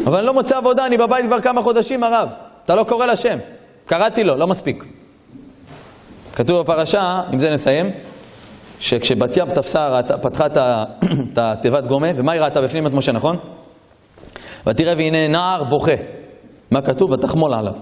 אבל 0.05 0.17
אני 0.17 0.25
לא 0.25 0.33
מוצא 0.33 0.57
עבודה, 0.57 0.85
אני 0.85 0.97
בבית 0.97 1.25
כבר 1.25 1.41
כמה 1.41 1.61
חודשים, 1.61 2.03
הרב. 2.03 2.29
אתה 2.65 2.75
לא 2.75 2.83
קורא 2.83 3.05
לשם. 3.05 3.37
קראתי 3.85 4.23
לו, 4.23 4.37
לא 4.37 4.47
מספיק. 4.47 4.96
כתוב 6.37 6.61
בפרשה, 6.61 7.21
עם 7.31 7.39
זה 7.39 7.49
נסיים, 7.49 7.85
שכשבת 8.79 9.37
ים 9.37 9.53
תפסה, 9.53 9.79
פתחה 10.21 10.45
את 10.45 10.57
התיבת 11.43 11.83
גומה, 11.87 12.07
ומה 12.17 12.31
היא 12.33 12.41
ראתה 12.41 12.61
בפנים 12.61 12.87
את 12.87 12.93
משה, 12.93 13.11
נכון? 13.11 13.37
ותראה 14.67 14.93
והנה 14.97 15.27
נער 15.27 15.63
בוכה. 15.63 15.91
מה 16.71 16.81
כתוב? 16.81 17.11
ותחמול 17.11 17.53
עליו. 17.53 17.73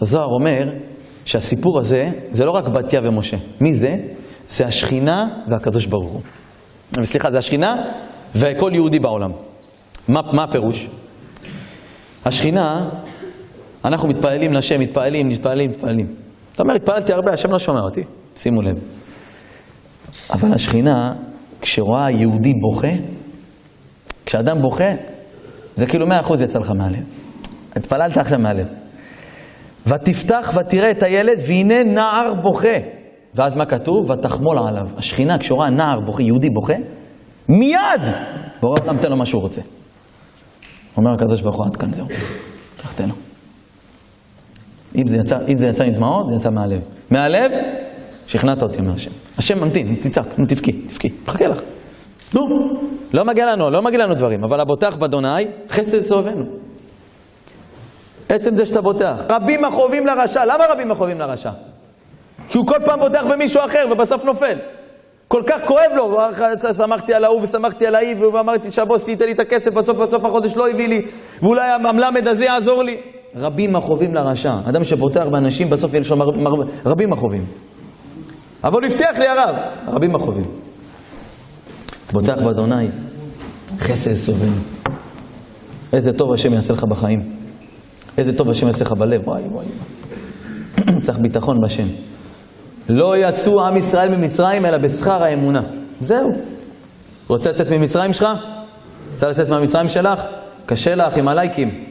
הזוהר 0.00 0.26
אומר 0.40 0.64
שהסיפור 1.24 1.78
הזה, 1.78 2.02
זה 2.30 2.44
לא 2.44 2.50
רק 2.50 2.68
בתיה 2.68 3.00
ומשה. 3.04 3.36
מי 3.60 3.74
זה? 3.74 3.96
זה 4.50 4.66
השכינה 4.66 5.26
והקדוש 5.50 5.86
ברוך 5.86 6.12
הוא. 6.12 6.20
סליחה, 7.02 7.30
זה 7.30 7.38
השכינה 7.38 7.74
וכל 8.34 8.70
יהודי 8.74 8.98
בעולם. 8.98 9.30
מה, 10.08 10.20
מה 10.32 10.44
הפירוש? 10.44 10.88
השכינה, 12.24 12.88
אנחנו 13.84 14.08
מתפללים 14.08 14.52
לשם, 14.52 14.80
מתפללים, 14.80 15.28
מתפללים, 15.28 15.70
מתפללים. 15.70 16.27
אתה 16.58 16.66
אומר, 16.66 16.76
התפללתי 16.76 17.12
הרבה, 17.12 17.32
השם 17.32 17.50
לא 17.50 17.58
שומע 17.58 17.80
אותי, 17.80 18.00
שימו 18.36 18.62
לב. 18.62 18.76
אבל 20.30 20.54
השכינה, 20.54 21.12
כשרואה 21.60 22.10
יהודי 22.10 22.52
בוכה, 22.60 22.88
כשאדם 24.26 24.62
בוכה, 24.62 24.92
זה 25.76 25.86
כאילו 25.86 26.06
מאה 26.06 26.20
אחוז 26.20 26.42
יצא 26.42 26.58
לך 26.58 26.70
מהלב. 26.70 27.02
התפללת 27.76 28.16
עכשיו 28.16 28.38
מהלב. 28.38 28.66
ותפתח 29.86 30.52
ותראה 30.60 30.90
את 30.90 31.02
הילד, 31.02 31.38
והנה 31.46 31.84
נער 31.84 32.32
בוכה. 32.42 32.78
ואז 33.34 33.54
מה 33.56 33.66
כתוב? 33.66 34.10
ותחמול 34.10 34.58
עליו. 34.68 34.86
השכינה, 34.96 35.38
כשרואה 35.38 35.70
נער 35.70 36.00
בוכה, 36.06 36.22
יהודי 36.22 36.50
בוכה, 36.50 36.76
מיד! 37.48 38.14
בורא 38.60 38.76
עולם 38.82 38.98
תן 38.98 39.10
לו 39.10 39.16
מה 39.16 39.26
שהוא 39.26 39.42
רוצה. 39.42 39.60
אומר 40.96 41.10
הקדוש 41.12 41.42
ברוך 41.42 41.56
הוא, 41.56 41.66
עד 41.66 41.76
כאן 41.76 41.92
זהו. 41.92 42.06
קח 42.82 42.92
תן 42.92 43.08
לו. 43.08 43.27
אם 44.96 45.06
זה, 45.06 45.16
יצא, 45.16 45.38
אם 45.48 45.56
זה 45.56 45.66
יצא 45.66 45.84
עם 45.84 45.92
דמעות, 45.92 46.28
זה 46.28 46.34
יצא 46.34 46.50
מהלב. 46.50 46.80
מהלב, 47.10 47.52
שכנעת 48.26 48.62
אותי, 48.62 48.78
אומר 48.78 48.92
השם. 48.92 49.10
השם 49.38 49.64
ממתין, 49.64 49.94
תצעק, 49.94 50.38
נו 50.38 50.46
תבכי, 50.46 50.72
תבכי, 50.72 51.10
מחכה 51.26 51.46
לך. 51.46 51.60
נו, 52.34 52.40
לא 53.12 53.24
מגיע 53.24 53.46
לנו, 53.52 53.70
לא 53.70 53.82
מגיע 53.82 53.98
לנו 53.98 54.14
דברים, 54.14 54.44
אבל 54.44 54.60
הבוטח 54.60 54.96
באדוני, 54.96 55.46
חסד 55.70 56.02
סובבנו. 56.02 56.44
עצם 58.28 58.54
זה 58.54 58.66
שאתה 58.66 58.80
בוטח. 58.80 59.16
רבים 59.30 59.64
החובים 59.64 60.06
לרשע, 60.06 60.44
למה 60.44 60.64
רבים 60.70 60.90
החובים 60.90 61.18
לרשע? 61.18 61.50
כי 62.48 62.58
הוא 62.58 62.66
כל 62.66 62.78
פעם 62.84 63.00
בוטח 63.00 63.24
במישהו 63.30 63.60
אחר 63.64 63.86
ובסוף 63.92 64.24
נופל. 64.24 64.58
כל 65.28 65.42
כך 65.46 65.64
כואב 65.64 65.90
לו, 65.96 66.18
שמחתי 66.76 67.14
על 67.14 67.24
ההוא 67.24 67.42
ושמחתי 67.42 67.86
על 67.86 67.94
ההיא, 67.94 68.16
ואמרתי 68.16 68.70
שהבוס 68.70 69.08
ייתן 69.08 69.24
לי 69.24 69.32
את 69.32 69.40
הכסף, 69.40 69.70
בסוף 69.70 69.96
בסוף 69.96 70.24
החודש 70.24 70.56
לא 70.56 70.70
הביא 70.70 70.88
לי, 70.88 71.02
ואולי 71.42 71.70
המלמד 71.70 72.28
הזה 72.28 72.44
יעזור 72.44 72.82
לי. 72.82 73.00
רבים 73.40 73.76
החובים 73.76 74.14
לרשע. 74.14 74.52
אדם 74.64 74.84
שבוטח 74.84 75.24
באנשים, 75.28 75.70
בסוף 75.70 75.94
יהיה 75.94 76.04
שם 76.04 76.22
רבים 76.86 77.12
החובים. 77.12 77.44
אבל 78.64 78.82
הוא 78.82 78.92
הבטיח 78.92 79.18
לי 79.18 79.26
הרב, 79.26 79.56
רבים 79.88 80.14
החובים. 80.14 80.44
בוטח 82.12 82.42
באדוני, 82.44 82.88
חסד 83.78 84.12
סובל. 84.12 84.48
איזה 85.92 86.12
טוב 86.12 86.32
השם 86.32 86.52
יעשה 86.52 86.72
לך 86.72 86.84
בחיים. 86.84 87.20
איזה 88.18 88.32
טוב 88.32 88.50
השם 88.50 88.66
יעשה 88.66 88.84
לך 88.84 88.92
בלב, 88.92 89.28
וואי 89.28 89.42
וואי. 89.52 89.66
צריך 91.04 91.18
ביטחון 91.18 91.56
בשם. 91.64 91.86
לא 92.88 93.16
יצאו 93.16 93.66
עם 93.66 93.76
ישראל 93.76 94.16
ממצרים 94.16 94.66
אלא 94.66 94.78
בשכר 94.78 95.22
האמונה. 95.22 95.60
זהו. 96.00 96.28
רוצה 97.28 97.50
לצאת 97.50 97.70
ממצרים 97.70 98.12
שלך? 98.12 98.28
רוצה 99.12 99.28
לצאת 99.28 99.48
מהמצרים 99.48 99.88
שלך? 99.88 100.20
קשה 100.66 100.94
לך 100.94 101.16
עם 101.16 101.28
הלייקים. 101.28 101.84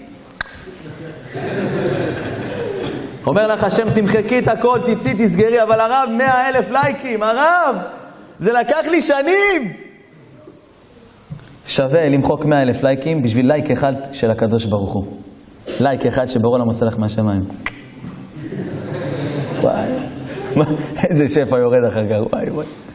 אומר 3.27 3.47
לך 3.47 3.63
השם, 3.63 3.89
תמחקי 3.89 4.39
את 4.39 4.47
הכל, 4.47 4.79
תצאי, 4.85 5.13
תסגרי, 5.13 5.63
אבל 5.63 5.79
הרב, 5.79 6.09
מאה 6.17 6.49
אלף 6.49 6.71
לייקים, 6.71 7.23
הרב, 7.23 7.75
זה 8.39 8.53
לקח 8.53 8.87
לי 8.91 9.01
שנים. 9.01 9.73
שווה 11.65 12.09
למחוק 12.09 12.45
מאה 12.45 12.61
אלף 12.61 12.83
לייקים 12.83 13.21
בשביל 13.23 13.47
לייק 13.47 13.71
אחד 13.71 13.93
של 14.11 14.31
הקדוש 14.31 14.65
ברוך 14.65 14.93
הוא. 14.93 15.03
לייק 15.79 16.05
אחד 16.05 16.25
שבורא 16.25 16.55
עולם 16.55 16.67
עושה 16.67 16.85
לך 16.85 16.99
מהשמיים. 16.99 17.41
וואי, 19.61 19.89
איזה 21.09 21.27
שפע 21.27 21.57
יורד 21.57 21.85
אחר 21.87 22.03
כך, 22.05 22.33
וואי 22.33 22.49
וואי. 22.49 22.86